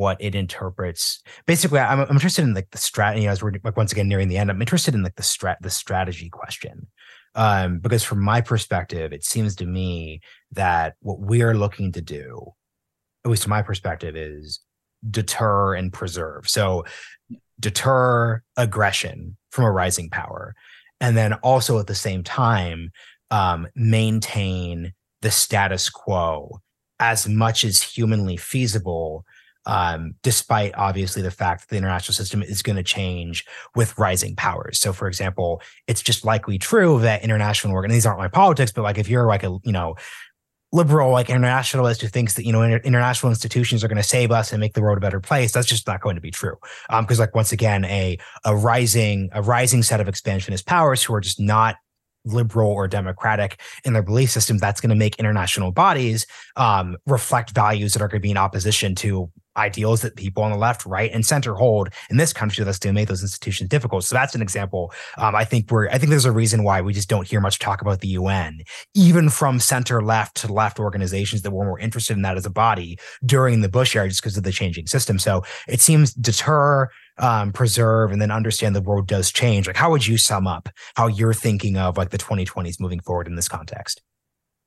what 0.00 0.16
it 0.18 0.34
interprets. 0.34 1.22
Basically, 1.44 1.78
I'm, 1.78 2.00
I'm 2.00 2.10
interested 2.10 2.42
in 2.42 2.54
like 2.54 2.70
the 2.70 2.78
strat. 2.78 3.18
You 3.18 3.24
know, 3.24 3.32
as 3.32 3.42
we're 3.42 3.52
like 3.62 3.76
once 3.76 3.92
again 3.92 4.08
nearing 4.08 4.28
the 4.28 4.38
end, 4.38 4.50
I'm 4.50 4.62
interested 4.62 4.94
in 4.94 5.02
like 5.02 5.16
the 5.16 5.22
strat 5.22 5.56
the 5.60 5.68
strategy 5.68 6.30
question, 6.30 6.86
um, 7.34 7.80
because 7.80 8.02
from 8.02 8.24
my 8.24 8.40
perspective, 8.40 9.12
it 9.12 9.24
seems 9.24 9.54
to 9.56 9.66
me 9.66 10.22
that 10.52 10.94
what 11.00 11.20
we're 11.20 11.54
looking 11.54 11.92
to 11.92 12.00
do, 12.00 12.50
at 13.26 13.30
least 13.30 13.42
from 13.42 13.50
my 13.50 13.60
perspective, 13.60 14.16
is 14.16 14.60
deter 15.10 15.74
and 15.74 15.92
preserve. 15.92 16.48
So 16.48 16.84
deter 17.60 18.42
aggression 18.56 19.36
from 19.50 19.66
a 19.66 19.70
rising 19.70 20.08
power, 20.08 20.54
and 21.02 21.14
then 21.14 21.34
also 21.34 21.78
at 21.78 21.88
the 21.88 21.94
same 21.94 22.24
time 22.24 22.90
um, 23.30 23.68
maintain 23.74 24.94
the 25.20 25.30
status 25.30 25.90
quo 25.90 26.62
as 26.98 27.28
much 27.28 27.64
as 27.64 27.82
humanly 27.82 28.38
feasible 28.38 29.26
um, 29.70 30.14
despite 30.24 30.74
obviously 30.76 31.22
the 31.22 31.30
fact 31.30 31.60
that 31.60 31.68
the 31.68 31.76
international 31.76 32.12
system 32.12 32.42
is 32.42 32.60
going 32.60 32.76
to 32.76 32.82
change 32.82 33.46
with 33.76 33.96
rising 33.96 34.34
powers. 34.34 34.80
So, 34.80 34.92
for 34.92 35.06
example, 35.06 35.62
it's 35.86 36.02
just 36.02 36.24
likely 36.24 36.58
true 36.58 36.98
that 37.00 37.22
international 37.22 37.72
organ 37.72 37.92
these 37.92 38.04
aren't 38.04 38.18
my 38.18 38.26
politics, 38.26 38.72
but 38.72 38.82
like 38.82 38.98
if 38.98 39.08
you're 39.08 39.26
like 39.26 39.44
a 39.44 39.58
you 39.64 39.72
know 39.72 39.94
liberal 40.72 41.12
like 41.12 41.30
internationalist 41.30 42.00
who 42.00 42.08
thinks 42.08 42.34
that 42.34 42.44
you 42.44 42.52
know 42.52 42.62
inter- 42.62 42.80
international 42.84 43.30
institutions 43.30 43.84
are 43.84 43.88
going 43.88 43.96
to 43.96 44.02
save 44.02 44.32
us 44.32 44.52
and 44.52 44.60
make 44.60 44.74
the 44.74 44.82
world 44.82 44.98
a 44.98 45.00
better 45.00 45.18
place 45.18 45.50
that's 45.50 45.66
just 45.66 45.84
not 45.84 46.00
going 46.00 46.14
to 46.14 46.20
be 46.20 46.30
true 46.30 46.56
um 46.90 47.04
because 47.04 47.18
like 47.18 47.34
once 47.34 47.50
again 47.50 47.84
a 47.86 48.16
a 48.44 48.54
rising 48.54 49.28
a 49.32 49.42
rising 49.42 49.82
set 49.82 50.00
of 50.00 50.06
expansionist 50.06 50.66
powers 50.66 51.02
who 51.02 51.12
are 51.12 51.20
just 51.20 51.40
not 51.40 51.74
liberal 52.24 52.70
or 52.70 52.86
democratic 52.86 53.60
in 53.84 53.92
their 53.94 54.02
belief 54.02 54.30
system 54.30 54.58
that's 54.58 54.80
going 54.80 54.90
to 54.90 54.96
make 54.96 55.16
international 55.16 55.72
bodies 55.72 56.26
um, 56.56 56.96
reflect 57.06 57.50
values 57.50 57.92
that 57.92 58.02
are 58.02 58.08
going 58.08 58.20
to 58.20 58.22
be 58.22 58.30
in 58.30 58.36
opposition 58.36 58.94
to 58.94 59.30
ideals 59.56 60.02
that 60.02 60.16
people 60.16 60.42
on 60.42 60.50
the 60.50 60.56
left, 60.56 60.86
right, 60.86 61.10
and 61.12 61.24
center 61.24 61.54
hold 61.54 61.88
in 62.08 62.16
this 62.16 62.32
country 62.32 62.64
that's 62.64 62.78
to 62.80 62.92
make 62.92 63.08
those 63.08 63.22
institutions 63.22 63.68
difficult. 63.68 64.04
So 64.04 64.14
that's 64.14 64.34
an 64.34 64.42
example. 64.42 64.92
Um, 65.18 65.34
I 65.34 65.44
think 65.44 65.70
we're 65.70 65.88
I 65.88 65.98
think 65.98 66.10
there's 66.10 66.24
a 66.24 66.32
reason 66.32 66.64
why 66.64 66.80
we 66.80 66.92
just 66.92 67.08
don't 67.08 67.26
hear 67.26 67.40
much 67.40 67.58
talk 67.58 67.80
about 67.80 68.00
the 68.00 68.08
UN, 68.08 68.60
even 68.94 69.28
from 69.28 69.60
center 69.60 70.02
left 70.02 70.36
to 70.36 70.52
left 70.52 70.78
organizations 70.78 71.42
that 71.42 71.50
were 71.50 71.64
more 71.64 71.78
interested 71.78 72.16
in 72.16 72.22
that 72.22 72.36
as 72.36 72.46
a 72.46 72.50
body 72.50 72.98
during 73.24 73.60
the 73.60 73.68
Bush 73.68 73.96
era, 73.96 74.08
just 74.08 74.22
because 74.22 74.36
of 74.36 74.44
the 74.44 74.52
changing 74.52 74.86
system. 74.86 75.18
So 75.18 75.42
it 75.68 75.80
seems 75.80 76.14
deter. 76.14 76.88
Um, 77.18 77.52
preserve 77.52 78.12
and 78.12 78.22
then 78.22 78.30
understand 78.30 78.74
the 78.74 78.80
world 78.80 79.06
does 79.06 79.30
change. 79.30 79.66
Like, 79.66 79.76
how 79.76 79.90
would 79.90 80.06
you 80.06 80.16
sum 80.16 80.46
up 80.46 80.70
how 80.96 81.06
you're 81.06 81.34
thinking 81.34 81.76
of 81.76 81.98
like 81.98 82.08
the 82.08 82.16
2020s 82.16 82.80
moving 82.80 83.00
forward 83.00 83.26
in 83.26 83.34
this 83.34 83.46
context? 83.46 84.00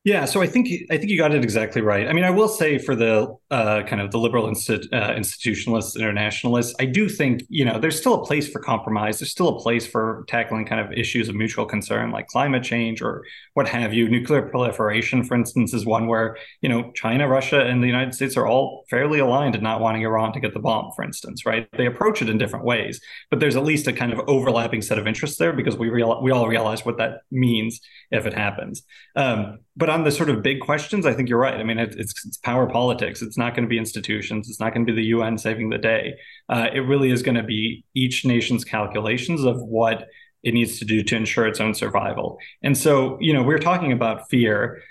Yeah, 0.05 0.25
so 0.25 0.41
I 0.41 0.47
think 0.47 0.67
I 0.91 0.97
think 0.97 1.09
you 1.09 1.17
got 1.17 1.33
it 1.33 1.45
exactly 1.45 1.81
right. 1.81 2.09
I 2.09 2.11
mean, 2.11 2.25
I 2.25 2.29
will 2.29 2.49
say 2.49 2.77
for 2.77 2.93
the 2.93 3.33
uh, 3.49 3.83
kind 3.83 4.01
of 4.01 4.11
the 4.11 4.17
liberal 4.17 4.47
insti- 4.47 4.91
uh, 4.91 5.11
institutionalists, 5.11 5.95
internationalists, 5.95 6.75
I 6.77 6.85
do 6.85 7.07
think 7.07 7.43
you 7.47 7.63
know 7.63 7.79
there's 7.79 7.97
still 7.97 8.15
a 8.15 8.25
place 8.25 8.49
for 8.49 8.59
compromise. 8.59 9.19
There's 9.19 9.31
still 9.31 9.47
a 9.47 9.59
place 9.61 9.87
for 9.87 10.25
tackling 10.27 10.65
kind 10.65 10.81
of 10.81 10.91
issues 10.91 11.29
of 11.29 11.35
mutual 11.35 11.65
concern 11.65 12.11
like 12.11 12.27
climate 12.27 12.63
change 12.63 13.01
or 13.01 13.23
what 13.53 13.65
have 13.69 13.93
you. 13.93 14.09
Nuclear 14.09 14.41
proliferation, 14.41 15.23
for 15.23 15.35
instance, 15.35 15.73
is 15.73 15.85
one 15.85 16.07
where 16.07 16.35
you 16.59 16.67
know 16.67 16.91
China, 16.91 17.29
Russia, 17.29 17.61
and 17.61 17.81
the 17.81 17.87
United 17.87 18.13
States 18.13 18.35
are 18.35 18.45
all 18.45 18.83
fairly 18.89 19.19
aligned 19.19 19.55
in 19.55 19.63
not 19.63 19.79
wanting 19.79 20.01
Iran 20.01 20.33
to 20.33 20.41
get 20.41 20.53
the 20.53 20.59
bomb, 20.59 20.91
for 20.97 21.05
instance. 21.05 21.45
Right? 21.45 21.65
They 21.77 21.85
approach 21.85 22.21
it 22.21 22.27
in 22.27 22.37
different 22.37 22.65
ways, 22.65 22.99
but 23.29 23.39
there's 23.39 23.55
at 23.55 23.63
least 23.63 23.87
a 23.87 23.93
kind 23.93 24.11
of 24.11 24.19
overlapping 24.27 24.81
set 24.81 24.99
of 24.99 25.07
interests 25.07 25.37
there 25.37 25.53
because 25.53 25.77
we 25.77 25.87
real 25.87 26.21
we 26.21 26.31
all 26.31 26.49
realize 26.49 26.83
what 26.83 26.97
that 26.97 27.21
means 27.31 27.79
if 28.13 28.27
it 28.27 28.33
happens. 28.33 28.83
Um, 29.15 29.59
but 29.75 29.89
on 29.89 30.03
the 30.03 30.11
sort 30.11 30.29
of 30.29 30.43
big 30.43 30.59
questions, 30.61 31.05
I 31.05 31.13
think 31.13 31.27
you're 31.27 31.39
right. 31.39 31.55
I 31.55 31.63
mean, 31.63 31.79
it, 31.79 31.95
it's, 31.97 32.25
it's 32.25 32.37
power 32.37 32.69
politics. 32.69 33.23
It's 33.23 33.39
not 33.39 33.55
going 33.55 33.63
to 33.63 33.69
be 33.69 33.79
institutions. 33.79 34.47
It's 34.49 34.59
not 34.59 34.71
going 34.73 34.85
to 34.85 34.93
be 34.93 34.95
the 34.95 35.07
UN 35.07 35.37
saving 35.37 35.69
the 35.69 35.79
day. 35.79 36.13
Uh, 36.47 36.67
it 36.71 36.81
really 36.81 37.09
is 37.09 37.23
going 37.23 37.35
to 37.35 37.43
be 37.43 37.83
each 37.95 38.23
nation's 38.23 38.63
calculations 38.63 39.43
of 39.43 39.59
what 39.63 40.07
it 40.43 40.53
needs 40.53 40.77
to 40.77 40.85
do 40.85 41.01
to 41.01 41.15
ensure 41.15 41.47
its 41.47 41.59
own 41.59 41.73
survival. 41.73 42.37
And 42.61 42.77
so, 42.77 43.17
you 43.19 43.33
know, 43.33 43.41
we're 43.41 43.57
talking 43.57 43.91
about 43.91 44.29
fear 44.29 44.83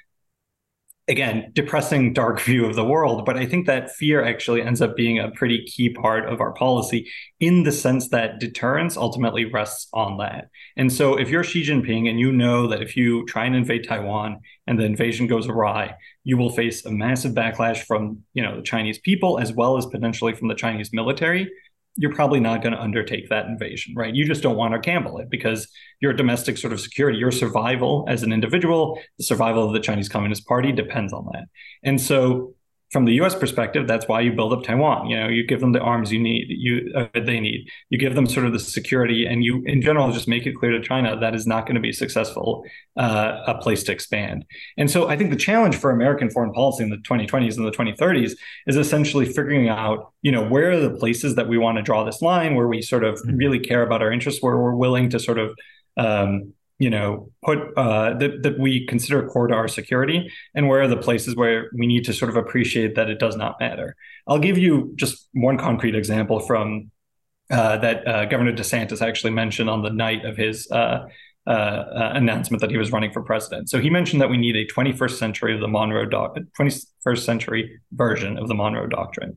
again 1.09 1.51
depressing 1.53 2.13
dark 2.13 2.41
view 2.41 2.65
of 2.65 2.77
the 2.77 2.85
world 2.85 3.27
but 3.27 3.37
i 3.37 3.45
think 3.45 3.67
that 3.67 3.91
fear 3.91 4.25
actually 4.25 4.63
ends 4.63 4.81
up 4.81 4.95
being 4.95 5.19
a 5.19 5.31
pretty 5.33 5.65
key 5.65 5.89
part 5.89 6.27
of 6.27 6.41
our 6.41 6.53
policy 6.53 7.11
in 7.43 7.65
the 7.65 7.73
sense 7.73 8.09
that 8.11 8.39
deterrence 8.39 8.97
ultimately 8.97 9.45
rests 9.45 9.89
on 9.93 10.17
that. 10.19 10.49
And 10.77 10.93
so 10.93 11.19
if 11.19 11.29
you're 11.29 11.43
xi 11.43 11.65
jinping 11.65 12.09
and 12.09 12.21
you 12.21 12.31
know 12.31 12.69
that 12.69 12.81
if 12.81 12.97
you 12.97 13.27
try 13.27 13.45
and 13.47 13.57
invade 13.57 13.85
taiwan 13.87 14.39
and 14.69 14.79
the 14.79 14.85
invasion 14.85 15.27
goes 15.27 15.49
awry 15.49 15.97
you 16.23 16.37
will 16.37 16.51
face 16.51 16.87
a 16.87 16.91
massive 16.93 17.33
backlash 17.33 17.83
from 17.85 18.21
you 18.33 18.43
know 18.45 18.57
the 18.57 18.63
chinese 18.63 18.99
people 18.99 19.41
as 19.41 19.53
well 19.53 19.77
as 19.77 19.87
potentially 19.87 20.35
from 20.35 20.47
the 20.47 20.55
chinese 20.55 20.91
military 20.93 21.51
you're 21.97 22.15
probably 22.15 22.41
not 22.41 22.63
going 22.63 22.73
to 22.73 22.81
undertake 22.81 23.29
that 23.29 23.47
invasion, 23.47 23.95
right? 23.95 24.15
You 24.15 24.25
just 24.25 24.43
don't 24.43 24.57
want 24.57 24.73
to 24.73 24.81
gamble 24.81 25.19
it 25.19 25.29
because 25.29 25.69
your 26.01 26.13
domestic 26.13 26.57
sort 26.57 26.73
of 26.73 26.81
security, 26.81 27.19
your 27.19 27.31
survival 27.31 28.07
as 28.09 28.23
an 28.23 28.33
individual, 28.33 28.99
the 29.19 29.25
survival 29.25 29.67
of 29.67 29.73
the 29.75 29.81
Chinese 29.81 30.09
Communist 30.09 30.47
Party 30.47 30.73
depends 30.73 31.13
on 31.13 31.27
that. 31.33 31.45
And 31.83 32.01
so 32.01 32.55
from 32.93 33.07
the 33.07 33.15
U.S. 33.15 33.35
perspective, 33.35 33.89
that's 33.89 34.07
why 34.07 34.21
you 34.21 34.33
build 34.33 34.53
up 34.53 34.65
Taiwan. 34.65 35.09
You 35.09 35.19
know, 35.19 35.29
you 35.29 35.47
give 35.47 35.61
them 35.61 35.73
the 35.73 35.81
arms 35.81 36.13
you 36.13 36.21
need, 36.21 36.47
you 36.51 36.93
uh, 36.95 37.09
they 37.15 37.41
need. 37.41 37.67
You 37.89 37.99
give 37.99 38.15
them 38.15 38.27
sort 38.27 38.45
of 38.45 38.53
the 38.53 38.61
security, 38.61 39.25
and 39.25 39.43
you, 39.43 39.63
in 39.65 39.81
general, 39.81 40.13
just 40.13 40.29
make 40.29 40.47
it 40.47 40.53
clear 40.53 40.73
to 40.73 40.81
China 40.83 41.19
that 41.19 41.35
is 41.35 41.47
not 41.47 41.65
going 41.65 41.77
to 41.77 41.81
be 41.81 41.93
successful 41.93 42.65
uh, 42.99 43.45
a 43.47 43.55
place 43.55 43.83
to 43.85 43.93
expand. 43.93 44.45
And 44.77 44.91
so, 44.91 45.09
I 45.09 45.17
think 45.17 45.31
the 45.31 45.37
challenge 45.37 45.77
for 45.77 45.91
American 45.91 46.31
foreign 46.31 46.53
policy 46.53 46.85
in 46.85 46.91
the 46.91 46.99
2020s 46.99 47.57
and 47.57 47.67
the 47.67 47.71
2030s 47.71 48.33
is 48.67 48.77
essentially 48.77 49.25
figuring 49.25 49.71
out, 49.71 50.13
you 50.21 50.31
know, 50.31 50.47
where 50.47 50.73
are 50.73 50.81
the 50.81 50.91
places 50.91 51.35
that 51.37 51.49
we 51.49 51.57
want 51.57 51.79
to 51.79 51.83
draw 51.83 52.05
this 52.05 52.21
line, 52.21 52.55
where 52.55 52.69
we 52.69 52.83
sort 52.83 53.05
of 53.05 53.15
mm-hmm. 53.15 53.37
really 53.37 53.59
care 53.59 53.83
about 53.83 54.03
our 54.03 54.13
interests, 54.13 54.43
where 54.43 54.59
we're 54.59 54.77
willing 54.77 55.09
to 55.09 55.19
sort 55.19 55.39
of 55.39 55.57
um, 55.97 56.53
you 56.83 56.91
know 56.91 57.31
put 57.45 57.59
uh, 57.77 58.15
that, 58.15 58.43
that 58.43 58.59
we 58.59 58.85
consider 58.87 59.29
core 59.29 59.47
to 59.47 59.55
our 59.55 59.69
security 59.69 60.19
and 60.55 60.67
where 60.69 60.83
are 60.83 60.89
the 60.89 60.97
places 60.97 61.37
where 61.37 61.71
we 61.79 61.87
need 61.87 62.05
to 62.05 62.13
sort 62.13 62.29
of 62.29 62.37
appreciate 62.37 62.97
that 62.97 63.09
it 63.09 63.21
does 63.21 63.37
not 63.37 63.61
matter. 63.61 63.95
I'll 64.27 64.45
give 64.49 64.59
you 64.59 64.93
just 64.97 65.29
one 65.33 65.59
concrete 65.59 65.95
example 65.95 66.41
from 66.41 66.91
uh, 67.51 67.77
that 67.79 68.09
uh, 68.09 68.25
governor 68.25 68.53
desantis 68.53 69.01
actually 69.01 69.31
mentioned 69.31 69.71
on 69.71 69.83
the 69.83 69.91
night 69.91 70.25
of 70.25 70.37
his 70.37 70.69
uh, 70.73 71.07
uh, 71.47 71.51
uh, 71.51 72.13
announcement 72.15 72.61
that 72.61 72.71
he 72.71 72.77
was 72.77 72.91
running 72.91 73.13
for 73.13 73.23
president. 73.23 73.71
So 73.71 73.81
he 73.81 73.91
mentioned 73.91 74.21
that 74.21 74.31
we 74.31 74.37
need 74.37 74.57
a 74.57 74.67
21st 74.67 75.19
century 75.19 75.55
of 75.55 75.61
the 75.61 75.69
monroe 75.69 76.07
doc 76.07 76.37
21st 76.59 77.19
century 77.19 77.81
version 77.93 78.39
of 78.39 78.49
the 78.49 78.55
monroe 78.55 78.89
doctrine. 78.89 79.37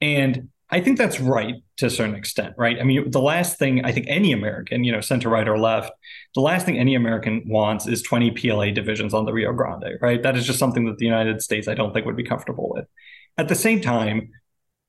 And 0.00 0.50
I 0.70 0.80
think 0.80 0.98
that's 0.98 1.18
right 1.18 1.54
to 1.80 1.86
a 1.86 1.90
certain 1.90 2.14
extent, 2.14 2.54
right? 2.56 2.78
I 2.80 2.84
mean, 2.84 3.10
the 3.10 3.20
last 3.20 3.58
thing 3.58 3.84
I 3.84 3.92
think 3.92 4.06
any 4.08 4.32
American, 4.32 4.84
you 4.84 4.92
know, 4.92 5.00
center 5.00 5.28
right 5.28 5.48
or 5.48 5.58
left, 5.58 5.90
the 6.34 6.40
last 6.40 6.64
thing 6.66 6.78
any 6.78 6.94
American 6.94 7.42
wants 7.46 7.86
is 7.86 8.02
20 8.02 8.30
PLA 8.32 8.70
divisions 8.70 9.12
on 9.12 9.24
the 9.24 9.32
Rio 9.32 9.52
Grande, 9.52 9.98
right? 10.00 10.22
That 10.22 10.36
is 10.36 10.46
just 10.46 10.58
something 10.58 10.84
that 10.84 10.98
the 10.98 11.04
United 11.04 11.42
States, 11.42 11.68
I 11.68 11.74
don't 11.74 11.92
think, 11.92 12.06
would 12.06 12.16
be 12.16 12.24
comfortable 12.24 12.70
with. 12.72 12.86
At 13.38 13.48
the 13.48 13.54
same 13.54 13.80
time, 13.80 14.30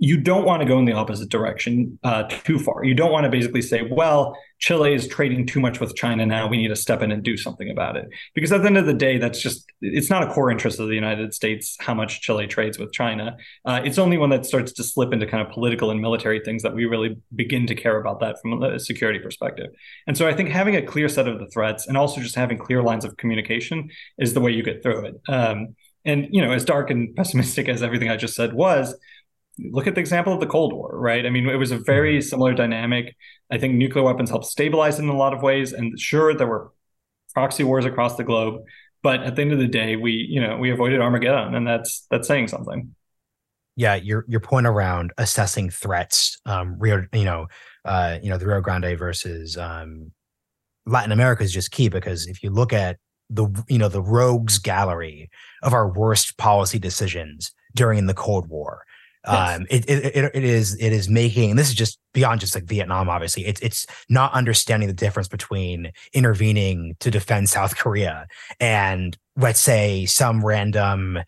you 0.01 0.17
don't 0.17 0.45
want 0.45 0.63
to 0.63 0.67
go 0.67 0.79
in 0.79 0.85
the 0.85 0.93
opposite 0.93 1.29
direction 1.29 1.99
uh, 2.03 2.23
too 2.23 2.57
far. 2.57 2.83
You 2.83 2.95
don't 2.95 3.11
want 3.11 3.25
to 3.25 3.29
basically 3.29 3.61
say, 3.61 3.87
well, 3.87 4.35
Chile 4.57 4.95
is 4.95 5.07
trading 5.07 5.45
too 5.45 5.59
much 5.59 5.79
with 5.79 5.95
China 5.95 6.25
now. 6.25 6.47
We 6.47 6.57
need 6.57 6.69
to 6.69 6.75
step 6.75 7.03
in 7.03 7.11
and 7.11 7.21
do 7.21 7.37
something 7.37 7.69
about 7.69 7.97
it. 7.97 8.09
Because 8.33 8.51
at 8.51 8.61
the 8.61 8.67
end 8.67 8.79
of 8.79 8.87
the 8.87 8.95
day, 8.95 9.19
that's 9.19 9.39
just, 9.39 9.63
it's 9.79 10.09
not 10.09 10.23
a 10.23 10.33
core 10.33 10.49
interest 10.49 10.79
of 10.79 10.87
the 10.87 10.95
United 10.95 11.35
States 11.35 11.77
how 11.79 11.93
much 11.93 12.21
Chile 12.21 12.47
trades 12.47 12.79
with 12.79 12.91
China. 12.91 13.37
Uh, 13.63 13.81
it's 13.85 13.99
only 13.99 14.17
when 14.17 14.31
that 14.31 14.43
starts 14.43 14.71
to 14.73 14.83
slip 14.83 15.13
into 15.13 15.27
kind 15.27 15.45
of 15.45 15.53
political 15.53 15.91
and 15.91 16.01
military 16.01 16.39
things 16.39 16.63
that 16.63 16.73
we 16.73 16.85
really 16.85 17.15
begin 17.35 17.67
to 17.67 17.75
care 17.75 18.01
about 18.01 18.19
that 18.21 18.41
from 18.41 18.63
a 18.63 18.79
security 18.79 19.19
perspective. 19.19 19.67
And 20.07 20.17
so 20.17 20.27
I 20.27 20.33
think 20.33 20.49
having 20.49 20.75
a 20.75 20.81
clear 20.81 21.09
set 21.09 21.27
of 21.27 21.37
the 21.37 21.47
threats 21.53 21.85
and 21.85 21.95
also 21.95 22.21
just 22.21 22.33
having 22.33 22.57
clear 22.57 22.81
lines 22.81 23.05
of 23.05 23.17
communication 23.17 23.91
is 24.17 24.33
the 24.33 24.41
way 24.41 24.49
you 24.49 24.63
get 24.63 24.81
through 24.81 25.05
it. 25.05 25.21
Um, 25.29 25.75
and, 26.05 26.27
you 26.31 26.41
know, 26.41 26.51
as 26.51 26.65
dark 26.65 26.89
and 26.89 27.15
pessimistic 27.15 27.69
as 27.69 27.83
everything 27.83 28.09
I 28.09 28.17
just 28.17 28.35
said 28.35 28.53
was, 28.53 28.95
look 29.71 29.87
at 29.87 29.95
the 29.95 30.01
example 30.01 30.33
of 30.33 30.39
the 30.39 30.47
Cold 30.47 30.73
War, 30.73 30.91
right? 30.93 31.25
I 31.25 31.29
mean, 31.29 31.47
it 31.47 31.55
was 31.55 31.71
a 31.71 31.77
very 31.77 32.17
mm-hmm. 32.17 32.27
similar 32.27 32.53
dynamic. 32.53 33.15
I 33.51 33.57
think 33.57 33.75
nuclear 33.75 34.03
weapons 34.03 34.29
helped 34.29 34.45
stabilize 34.45 34.99
it 34.99 35.03
in 35.03 35.09
a 35.09 35.17
lot 35.17 35.33
of 35.33 35.41
ways. 35.41 35.73
And 35.73 35.99
sure, 35.99 36.33
there 36.33 36.47
were 36.47 36.71
proxy 37.33 37.63
wars 37.63 37.85
across 37.85 38.15
the 38.15 38.23
globe, 38.23 38.63
but 39.03 39.21
at 39.21 39.35
the 39.35 39.41
end 39.41 39.51
of 39.51 39.59
the 39.59 39.67
day, 39.67 39.95
we, 39.95 40.11
you 40.11 40.41
know, 40.41 40.57
we 40.57 40.71
avoided 40.71 41.01
Armageddon, 41.01 41.55
and 41.55 41.67
that's 41.67 42.05
that's 42.09 42.27
saying 42.27 42.47
something. 42.47 42.95
Yeah, 43.75 43.95
your 43.95 44.25
your 44.27 44.41
point 44.41 44.67
around 44.67 45.11
assessing 45.17 45.69
threats, 45.69 46.39
um, 46.45 46.75
Rio, 46.77 47.05
you 47.13 47.25
know, 47.25 47.47
uh, 47.85 48.19
you 48.21 48.29
know, 48.29 48.37
the 48.37 48.47
Rio 48.47 48.61
Grande 48.61 48.97
versus 48.97 49.57
um, 49.57 50.11
Latin 50.85 51.11
America 51.11 51.43
is 51.43 51.53
just 51.53 51.71
key 51.71 51.89
because 51.89 52.27
if 52.27 52.43
you 52.43 52.49
look 52.49 52.73
at 52.73 52.97
the 53.29 53.47
you 53.69 53.77
know 53.77 53.87
the 53.87 54.01
rogues 54.01 54.59
gallery 54.59 55.29
of 55.63 55.73
our 55.73 55.89
worst 55.91 56.37
policy 56.37 56.77
decisions 56.77 57.53
during 57.73 58.05
the 58.05 58.13
Cold 58.13 58.49
War, 58.49 58.83
Um, 59.25 59.67
it, 59.69 59.87
it, 59.87 60.31
it 60.33 60.43
is 60.43 60.75
it 60.79 60.91
is 60.91 61.07
making, 61.07 61.51
and 61.51 61.59
this 61.59 61.69
is 61.69 61.75
just 61.75 61.99
beyond 62.13 62.39
just 62.39 62.55
like 62.55 62.63
Vietnam. 62.63 63.09
Obviously, 63.09 63.45
it's 63.45 63.61
it's 63.61 63.85
not 64.09 64.33
understanding 64.33 64.87
the 64.87 64.93
difference 64.93 65.27
between 65.27 65.91
intervening 66.13 66.95
to 66.99 67.11
defend 67.11 67.49
South 67.49 67.77
Korea 67.77 68.25
and 68.59 69.17
let's 69.37 69.59
say 69.59 70.05
some 70.05 70.43
random 70.43 71.19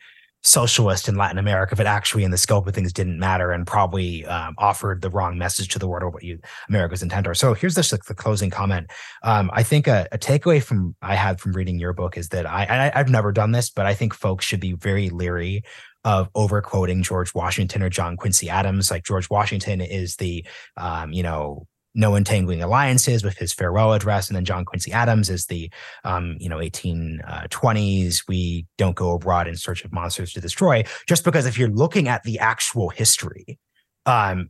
socialist 0.44 1.08
in 1.08 1.16
Latin 1.16 1.38
America, 1.38 1.76
but 1.76 1.86
actually 1.86 2.26
in 2.26 2.32
the 2.32 2.38
scope 2.38 2.68
of 2.68 2.76
things 2.76 2.92
didn't 2.92 3.18
matter 3.18 3.52
and 3.52 3.66
probably 3.66 4.26
um, 4.26 4.54
offered 4.58 5.02
the 5.02 5.10
wrong 5.10 5.38
message 5.38 5.70
to 5.70 5.80
the 5.80 5.88
world 5.88 6.04
or 6.04 6.10
what 6.10 6.24
you 6.24 6.38
America's 6.68 7.02
intent 7.02 7.28
are. 7.28 7.34
So 7.34 7.54
here's 7.54 7.76
just 7.76 7.94
like 7.94 8.04
the 8.04 8.14
closing 8.14 8.50
comment. 8.50 8.92
Um, 9.24 9.50
I 9.54 9.64
think 9.64 9.88
a, 9.88 10.06
a, 10.12 10.18
takeaway 10.18 10.62
from 10.62 10.96
I 11.02 11.16
had 11.16 11.40
from 11.40 11.54
reading 11.54 11.80
your 11.80 11.94
book 11.94 12.18
is 12.18 12.30
that 12.30 12.46
I, 12.46 12.66
I 12.66 13.00
I've 13.00 13.10
never 13.10 13.32
done 13.32 13.54
this, 13.54 13.70
but 13.70 13.86
I 13.86 13.94
think 13.94 14.14
folks 14.14 14.44
should 14.44 14.60
be 14.60 14.74
very 14.74 15.10
leery 15.10 15.64
of 16.04 16.30
overquoting 16.36 17.04
George 17.04 17.34
Washington 17.34 17.82
or 17.82 17.90
John 17.90 18.18
Quincy 18.18 18.50
Adams. 18.50 18.92
Like 18.92 19.04
George 19.04 19.30
Washington 19.30 19.82
is 19.82 20.18
the, 20.18 20.46
um, 20.78 21.14
you 21.14 21.24
know, 21.24 21.68
no 21.96 22.16
entangling 22.16 22.64
alliances 22.64 23.24
with 23.24 23.38
his 23.38 23.54
farewell 23.54 23.94
address, 23.94 24.28
and 24.28 24.36
then 24.36 24.46
John 24.46 24.66
Quincy 24.66 24.92
Adams 24.92 25.30
is 25.30 25.46
the, 25.46 25.72
um, 26.04 26.38
you 26.40 26.50
know, 26.50 26.58
1820s. 26.58 28.20
Uh, 28.20 28.24
we 28.28 28.66
don't 28.78 28.96
go 28.96 29.14
abroad 29.14 29.48
in 29.48 29.56
search 29.56 29.86
of 29.86 29.94
monsters 29.94 30.34
to 30.34 30.42
destroy. 30.42 30.84
Just 31.08 31.24
because 31.24 31.46
if 31.46 31.58
you're 31.58 31.70
looking 31.70 32.08
at 32.08 32.24
the 32.24 32.40
actual 32.40 32.90
history, 32.90 33.60
um, 34.06 34.50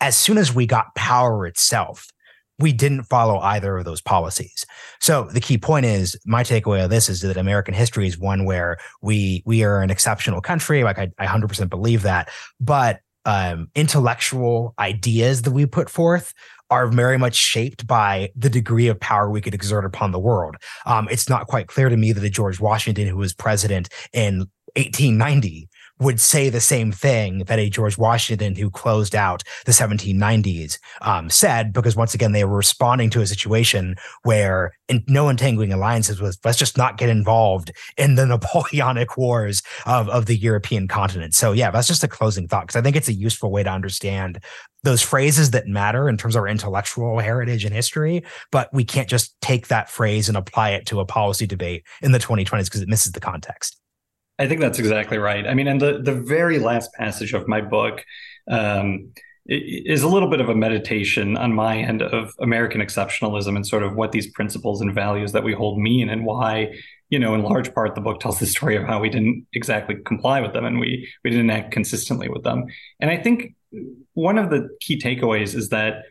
as 0.00 0.16
soon 0.16 0.38
as 0.38 0.54
we 0.54 0.66
got 0.66 0.94
power 0.94 1.46
itself, 1.46 2.08
we 2.60 2.72
didn't 2.72 3.04
follow 3.04 3.38
either 3.38 3.78
of 3.78 3.84
those 3.84 4.00
policies. 4.00 4.64
So 5.00 5.24
the 5.24 5.40
key 5.40 5.58
point 5.58 5.86
is 5.86 6.18
my 6.24 6.42
takeaway 6.42 6.84
of 6.84 6.90
this 6.90 7.08
is 7.08 7.22
that 7.22 7.36
American 7.36 7.74
history 7.74 8.06
is 8.06 8.18
one 8.18 8.44
where 8.44 8.78
we 9.02 9.42
we 9.46 9.64
are 9.64 9.82
an 9.82 9.90
exceptional 9.90 10.40
country. 10.40 10.84
Like 10.84 10.98
I, 10.98 11.10
I 11.18 11.26
100% 11.26 11.68
believe 11.68 12.02
that, 12.02 12.28
but 12.60 13.00
um, 13.24 13.68
intellectual 13.74 14.74
ideas 14.78 15.42
that 15.42 15.50
we 15.50 15.66
put 15.66 15.90
forth 15.90 16.32
are 16.70 16.86
very 16.86 17.18
much 17.18 17.34
shaped 17.34 17.86
by 17.86 18.30
the 18.36 18.48
degree 18.48 18.86
of 18.86 18.98
power 19.00 19.28
we 19.28 19.40
could 19.40 19.54
exert 19.54 19.84
upon 19.84 20.12
the 20.12 20.18
world. 20.18 20.56
Um, 20.86 21.08
it's 21.10 21.28
not 21.28 21.48
quite 21.48 21.66
clear 21.66 21.88
to 21.88 21.96
me 21.96 22.12
that 22.12 22.22
a 22.22 22.30
George 22.30 22.60
Washington, 22.60 23.08
who 23.08 23.16
was 23.16 23.34
president 23.34 23.88
in 24.12 24.46
1890, 24.76 25.68
would 26.00 26.20
say 26.20 26.48
the 26.48 26.60
same 26.60 26.90
thing 26.90 27.38
that 27.44 27.58
a 27.58 27.68
George 27.68 27.98
Washington 27.98 28.54
who 28.56 28.70
closed 28.70 29.14
out 29.14 29.42
the 29.66 29.72
1790s 29.72 30.78
um, 31.02 31.30
said, 31.30 31.72
because 31.72 31.94
once 31.94 32.14
again, 32.14 32.32
they 32.32 32.44
were 32.44 32.56
responding 32.56 33.10
to 33.10 33.20
a 33.20 33.26
situation 33.26 33.94
where 34.22 34.72
in, 34.88 35.04
no 35.06 35.28
entangling 35.28 35.72
alliances 35.72 36.20
was 36.20 36.38
let's 36.44 36.58
just 36.58 36.78
not 36.78 36.96
get 36.96 37.10
involved 37.10 37.70
in 37.96 38.14
the 38.14 38.26
Napoleonic 38.40 39.16
wars 39.16 39.62
of, 39.86 40.08
of 40.08 40.26
the 40.26 40.36
European 40.36 40.88
continent. 40.88 41.34
So, 41.34 41.52
yeah, 41.52 41.70
that's 41.70 41.88
just 41.88 42.04
a 42.04 42.08
closing 42.08 42.48
thought 42.48 42.66
because 42.66 42.76
I 42.76 42.82
think 42.82 42.96
it's 42.96 43.08
a 43.08 43.12
useful 43.12 43.50
way 43.52 43.62
to 43.62 43.70
understand 43.70 44.42
those 44.82 45.02
phrases 45.02 45.50
that 45.50 45.66
matter 45.66 46.08
in 46.08 46.16
terms 46.16 46.34
of 46.34 46.40
our 46.40 46.48
intellectual 46.48 47.18
heritage 47.18 47.64
and 47.64 47.74
history, 47.74 48.24
but 48.50 48.72
we 48.72 48.84
can't 48.84 49.08
just 49.08 49.38
take 49.42 49.68
that 49.68 49.90
phrase 49.90 50.28
and 50.28 50.38
apply 50.38 50.70
it 50.70 50.86
to 50.86 51.00
a 51.00 51.04
policy 51.04 51.46
debate 51.46 51.84
in 52.00 52.12
the 52.12 52.18
2020s 52.18 52.64
because 52.64 52.80
it 52.80 52.88
misses 52.88 53.12
the 53.12 53.20
context. 53.20 53.78
I 54.40 54.48
think 54.48 54.62
that's 54.62 54.78
exactly 54.78 55.18
right. 55.18 55.46
I 55.46 55.52
mean, 55.52 55.68
and 55.68 55.80
the 55.80 56.00
the 56.02 56.14
very 56.14 56.58
last 56.58 56.92
passage 56.94 57.34
of 57.34 57.46
my 57.46 57.60
book 57.60 58.02
um, 58.50 59.12
is 59.46 60.02
a 60.02 60.08
little 60.08 60.30
bit 60.30 60.40
of 60.40 60.48
a 60.48 60.54
meditation 60.54 61.36
on 61.36 61.52
my 61.52 61.76
end 61.76 62.00
of 62.02 62.32
American 62.40 62.80
exceptionalism 62.80 63.54
and 63.54 63.66
sort 63.66 63.82
of 63.82 63.94
what 63.94 64.12
these 64.12 64.30
principles 64.32 64.80
and 64.80 64.94
values 64.94 65.32
that 65.32 65.44
we 65.44 65.52
hold 65.52 65.78
mean 65.78 66.08
and 66.08 66.24
why, 66.24 66.72
you 67.10 67.18
know, 67.18 67.34
in 67.34 67.42
large 67.42 67.74
part, 67.74 67.94
the 67.94 68.00
book 68.00 68.18
tells 68.20 68.38
the 68.38 68.46
story 68.46 68.76
of 68.76 68.84
how 68.84 68.98
we 68.98 69.10
didn't 69.10 69.46
exactly 69.52 69.96
comply 70.06 70.40
with 70.40 70.54
them 70.54 70.64
and 70.64 70.80
we 70.80 71.06
we 71.22 71.30
didn't 71.30 71.50
act 71.50 71.70
consistently 71.70 72.30
with 72.30 72.42
them. 72.42 72.64
And 72.98 73.10
I 73.10 73.18
think 73.18 73.54
one 74.14 74.38
of 74.38 74.48
the 74.48 74.70
key 74.80 74.98
takeaways 74.98 75.54
is 75.54 75.68
that 75.68 76.04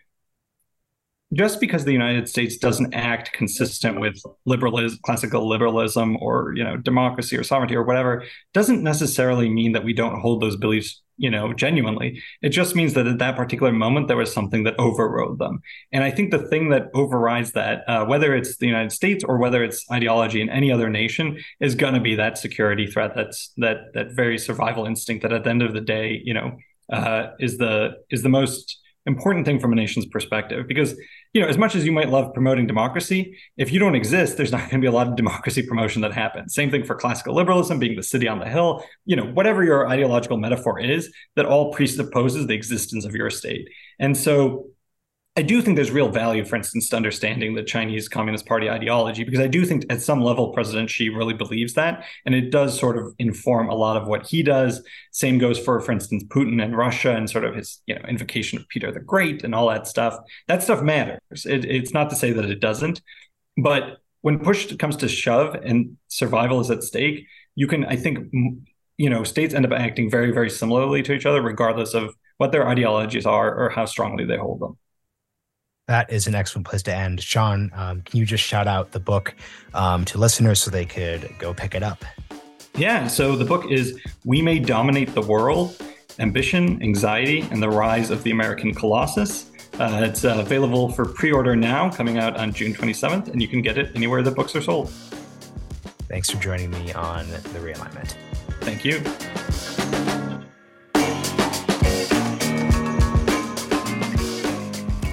just 1.34 1.60
because 1.60 1.86
the 1.86 1.92
United 1.92 2.28
States 2.28 2.58
doesn't 2.58 2.94
act 2.94 3.34
consistent 3.34 4.00
with 4.00 4.20
liberalism, 4.46 5.00
classical 5.06 5.48
liberalism, 5.48 6.18
or 6.22 6.54
you 6.56 6.64
know 6.64 6.78
democracy 6.78 7.38
or 7.38 7.44
sovereignty 7.44 7.76
or 7.76 7.84
whatever, 7.84 8.24
doesn't 8.54 8.82
necessarily 8.84 9.50
mean 9.50 9.74
that 9.74 9.84
we 9.84 9.94
don't 9.94 10.20
hold 10.20 10.42
those 10.42 10.56
beliefs, 10.56 11.02
you 11.18 11.30
know, 11.30 11.54
genuinely. 11.54 12.20
It 12.42 12.50
just 12.50 12.76
means 12.76 12.96
that 12.96 13.06
at 13.06 13.20
that 13.20 13.36
particular 13.36 13.72
moment 13.72 14.08
there 14.08 14.18
was 14.18 14.34
something 14.34 14.64
that 14.64 14.80
overrode 14.80 15.38
them. 15.38 15.62
And 15.92 16.04
I 16.04 16.10
think 16.10 16.32
the 16.32 16.48
thing 16.48 16.70
that 16.70 16.88
overrides 16.96 17.52
that, 17.52 17.84
uh, 17.88 18.06
whether 18.06 18.36
it's 18.36 18.58
the 18.58 18.66
United 18.66 18.92
States 18.92 19.24
or 19.24 19.38
whether 19.38 19.64
it's 19.64 19.86
ideology 19.92 20.42
in 20.42 20.50
any 20.50 20.72
other 20.72 20.90
nation, 20.90 21.38
is 21.60 21.76
going 21.76 21.94
to 21.94 22.02
be 22.02 22.16
that 22.16 22.40
security 22.40 22.88
threat. 22.88 23.12
That's 23.16 23.54
that 23.58 23.94
that 23.94 24.14
very 24.14 24.40
survival 24.40 24.86
instinct 24.86 25.22
that 25.22 25.32
at 25.32 25.44
the 25.44 25.50
end 25.52 25.62
of 25.62 25.74
the 25.74 25.82
day, 25.82 26.22
you 26.24 26.34
know, 26.34 26.58
uh, 26.92 27.28
is 27.40 27.60
the 27.60 27.98
is 28.10 28.24
the 28.24 28.30
most 28.30 28.80
important 29.06 29.46
thing 29.46 29.60
from 29.60 29.74
a 29.74 29.76
nation's 29.76 30.06
perspective 30.06 30.68
because 30.68 30.96
you 31.34 31.42
know 31.42 31.48
as 31.48 31.58
much 31.58 31.76
as 31.76 31.86
you 31.86 31.92
might 31.92 32.10
love 32.10 32.34
promoting 32.34 32.66
democracy 32.66 33.38
if 33.58 33.72
you 33.72 33.80
don't 33.80 33.96
exist 33.96 34.38
there's 34.38 34.52
not 34.52 34.62
going 34.70 34.72
to 34.72 34.80
be 34.80 34.88
a 34.88 34.92
lot 34.92 35.08
of 35.08 35.16
democracy 35.16 35.66
promotion 35.66 36.02
that 36.02 36.14
happens. 36.14 36.54
Same 36.54 36.72
thing 36.72 36.84
for 36.84 36.96
classical 36.96 37.36
liberalism 37.36 37.80
being 37.80 37.96
the 37.96 38.04
city 38.04 38.28
on 38.28 38.40
the 38.40 38.48
hill 38.48 38.84
you 39.06 39.16
know 39.16 39.26
whatever 39.26 39.64
your 39.64 39.88
ideological 39.88 40.38
metaphor 40.38 40.80
is 40.80 41.12
that 41.36 41.46
all 41.46 41.72
presupposes 41.74 42.48
the 42.48 42.54
existence 42.54 43.06
of 43.06 43.16
your 43.16 43.30
state. 43.30 43.70
And 44.00 44.16
so 44.16 44.68
I 45.36 45.42
do 45.42 45.62
think 45.62 45.78
there's 45.78 45.92
real 45.92 46.10
value, 46.10 46.44
for 46.44 46.58
instance, 46.58 46.90
to 46.90 46.98
understanding 46.98 47.54
the 47.54 47.64
Chinese 47.64 48.10
Communist 48.10 48.46
Party 48.46 48.70
ideology, 48.70 49.24
because 49.24 49.40
I 49.40 49.48
do 49.48 49.64
think 49.64 49.86
at 49.90 50.02
some 50.02 50.22
level 50.22 50.52
President 50.52 50.90
Xi 50.90 51.08
really 51.08 51.34
believes 51.34 51.76
that. 51.76 52.04
And 52.26 52.36
it 52.36 52.50
does 52.50 52.78
sort 52.78 52.98
of 52.98 53.14
inform 53.20 53.70
a 53.70 53.76
lot 53.76 53.96
of 53.96 54.06
what 54.06 54.28
he 54.28 54.44
does. 54.44 54.84
Same 55.12 55.38
goes 55.38 55.58
for, 55.58 55.80
for 55.80 55.94
instance, 55.94 56.26
Putin 56.26 56.62
and 56.62 56.76
Russia 56.76 57.16
and 57.16 57.30
sort 57.30 57.46
of 57.46 57.56
his, 57.56 57.82
you 57.86 57.96
know, 57.96 58.02
invocation 58.10 58.60
of 58.60 58.68
Peter 58.68 58.92
the 58.92 59.00
Great 59.00 59.46
and 59.46 59.56
all 59.56 59.70
that 59.70 59.88
stuff. 59.88 60.18
That 60.48 60.62
stuff 60.62 60.82
matters. 60.82 61.46
It, 61.46 61.64
it's 61.64 61.94
not 61.94 62.10
to 62.10 62.18
say 62.18 62.34
that 62.34 62.46
it 62.46 62.60
doesn't. 62.60 63.02
But 63.56 64.00
when 64.22 64.40
push 64.40 64.76
comes 64.76 64.98
to 64.98 65.08
shove 65.08 65.56
and 65.56 65.96
survival 66.10 66.60
is 66.60 66.70
at 66.70 66.84
stake, 66.84 67.28
you 67.56 67.68
can, 67.68 67.86
I 67.86 67.96
think, 67.96 68.34
you 68.98 69.10
know, 69.10 69.24
states 69.24 69.54
end 69.54 69.66
up 69.66 69.72
acting 69.72 70.10
very, 70.10 70.32
very 70.32 70.50
similarly 70.50 71.02
to 71.04 71.14
each 71.14 71.26
other, 71.26 71.42
regardless 71.42 71.94
of 71.94 72.14
what 72.40 72.52
their 72.52 72.68
ideologies 72.68 73.26
are 73.26 73.56
or 73.56 73.70
how 73.70 73.86
strongly 73.86 74.26
they 74.26 74.38
hold 74.38 74.60
them 74.60 74.78
that 75.90 76.14
is 76.14 76.28
an 76.28 76.36
excellent 76.36 76.68
place 76.68 76.84
to 76.84 76.94
end. 76.94 77.20
Sean, 77.20 77.72
um, 77.74 78.02
can 78.02 78.20
you 78.20 78.26
just 78.26 78.44
shout 78.44 78.68
out 78.68 78.92
the 78.92 79.00
book 79.00 79.34
um, 79.74 80.06
to 80.06 80.20
listeners 80.20 80.62
so 80.62 80.70
they 80.70 80.86
could 80.86 81.28
go 81.40 81.52
pick 81.52 81.74
it 81.74 81.82
up? 81.82 82.06
Yeah. 82.76 83.08
So 83.08 83.36
the 83.36 83.44
book 83.44 83.72
is 83.72 84.00
We 84.24 84.44
May 84.44 84.60
Dominate 84.60 85.16
the 85.16 85.24
World 85.24 85.82
Ambition, 86.20 86.82
Anxiety, 86.84 87.42
and 87.50 87.62
the 87.62 87.70
Rise 87.70 88.12
of 88.12 88.22
the 88.22 88.30
American 88.30 88.72
Colossus. 88.72 89.50
Uh, 89.80 90.02
it's 90.04 90.24
uh, 90.24 90.38
available 90.38 90.92
for 90.92 91.06
pre 91.06 91.32
order 91.32 91.56
now, 91.56 91.90
coming 91.90 92.20
out 92.20 92.38
on 92.38 92.54
June 92.54 92.72
27th, 92.72 93.28
and 93.30 93.42
you 93.42 93.48
can 93.48 93.64
get 93.64 93.80
it 93.80 93.92
anywhere 93.96 94.22
the 94.22 94.30
books 94.30 94.56
are 94.56 94.62
sold. 94.62 94.92
Thanks 96.08 96.30
for 96.30 96.38
joining 96.38 96.70
me 96.70 96.94
on 96.94 97.28
The 97.30 97.60
Realignment. 97.60 98.16
Thank 98.62 98.86
you. 98.86 99.02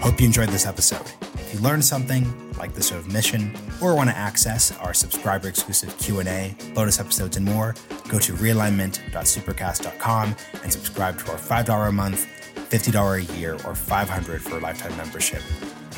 Hope 0.06 0.20
you 0.20 0.26
enjoyed 0.26 0.50
this 0.50 0.66
episode. 0.66 1.04
If 1.34 1.52
you 1.52 1.58
learned 1.58 1.84
something, 1.84 2.24
like 2.58 2.74
the 2.74 2.80
show 2.80 2.96
of 2.96 3.12
mission, 3.12 3.52
or 3.82 3.96
want 3.96 4.08
to 4.08 4.16
access 4.16 4.70
our 4.78 4.94
subscriber 4.94 5.48
exclusive 5.48 5.98
Q&A, 5.98 6.54
bonus 6.74 7.00
episodes, 7.00 7.36
and 7.36 7.44
more, 7.44 7.74
go 8.08 8.20
to 8.20 8.32
realignment.supercast.com 8.34 10.36
and 10.62 10.72
subscribe 10.72 11.18
to 11.18 11.32
our 11.32 11.38
$5 11.38 11.88
a 11.88 11.90
month, 11.90 12.24
$50 12.54 13.18
a 13.18 13.22
year, 13.36 13.54
or 13.66 13.74
500 13.74 14.42
for 14.42 14.60
lifetime 14.60 14.96
membership 14.96 15.42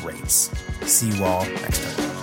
rates. 0.03 0.49
See 0.91 1.11
you 1.11 1.23
all 1.23 1.45
next 1.45 1.95
time. 1.95 2.18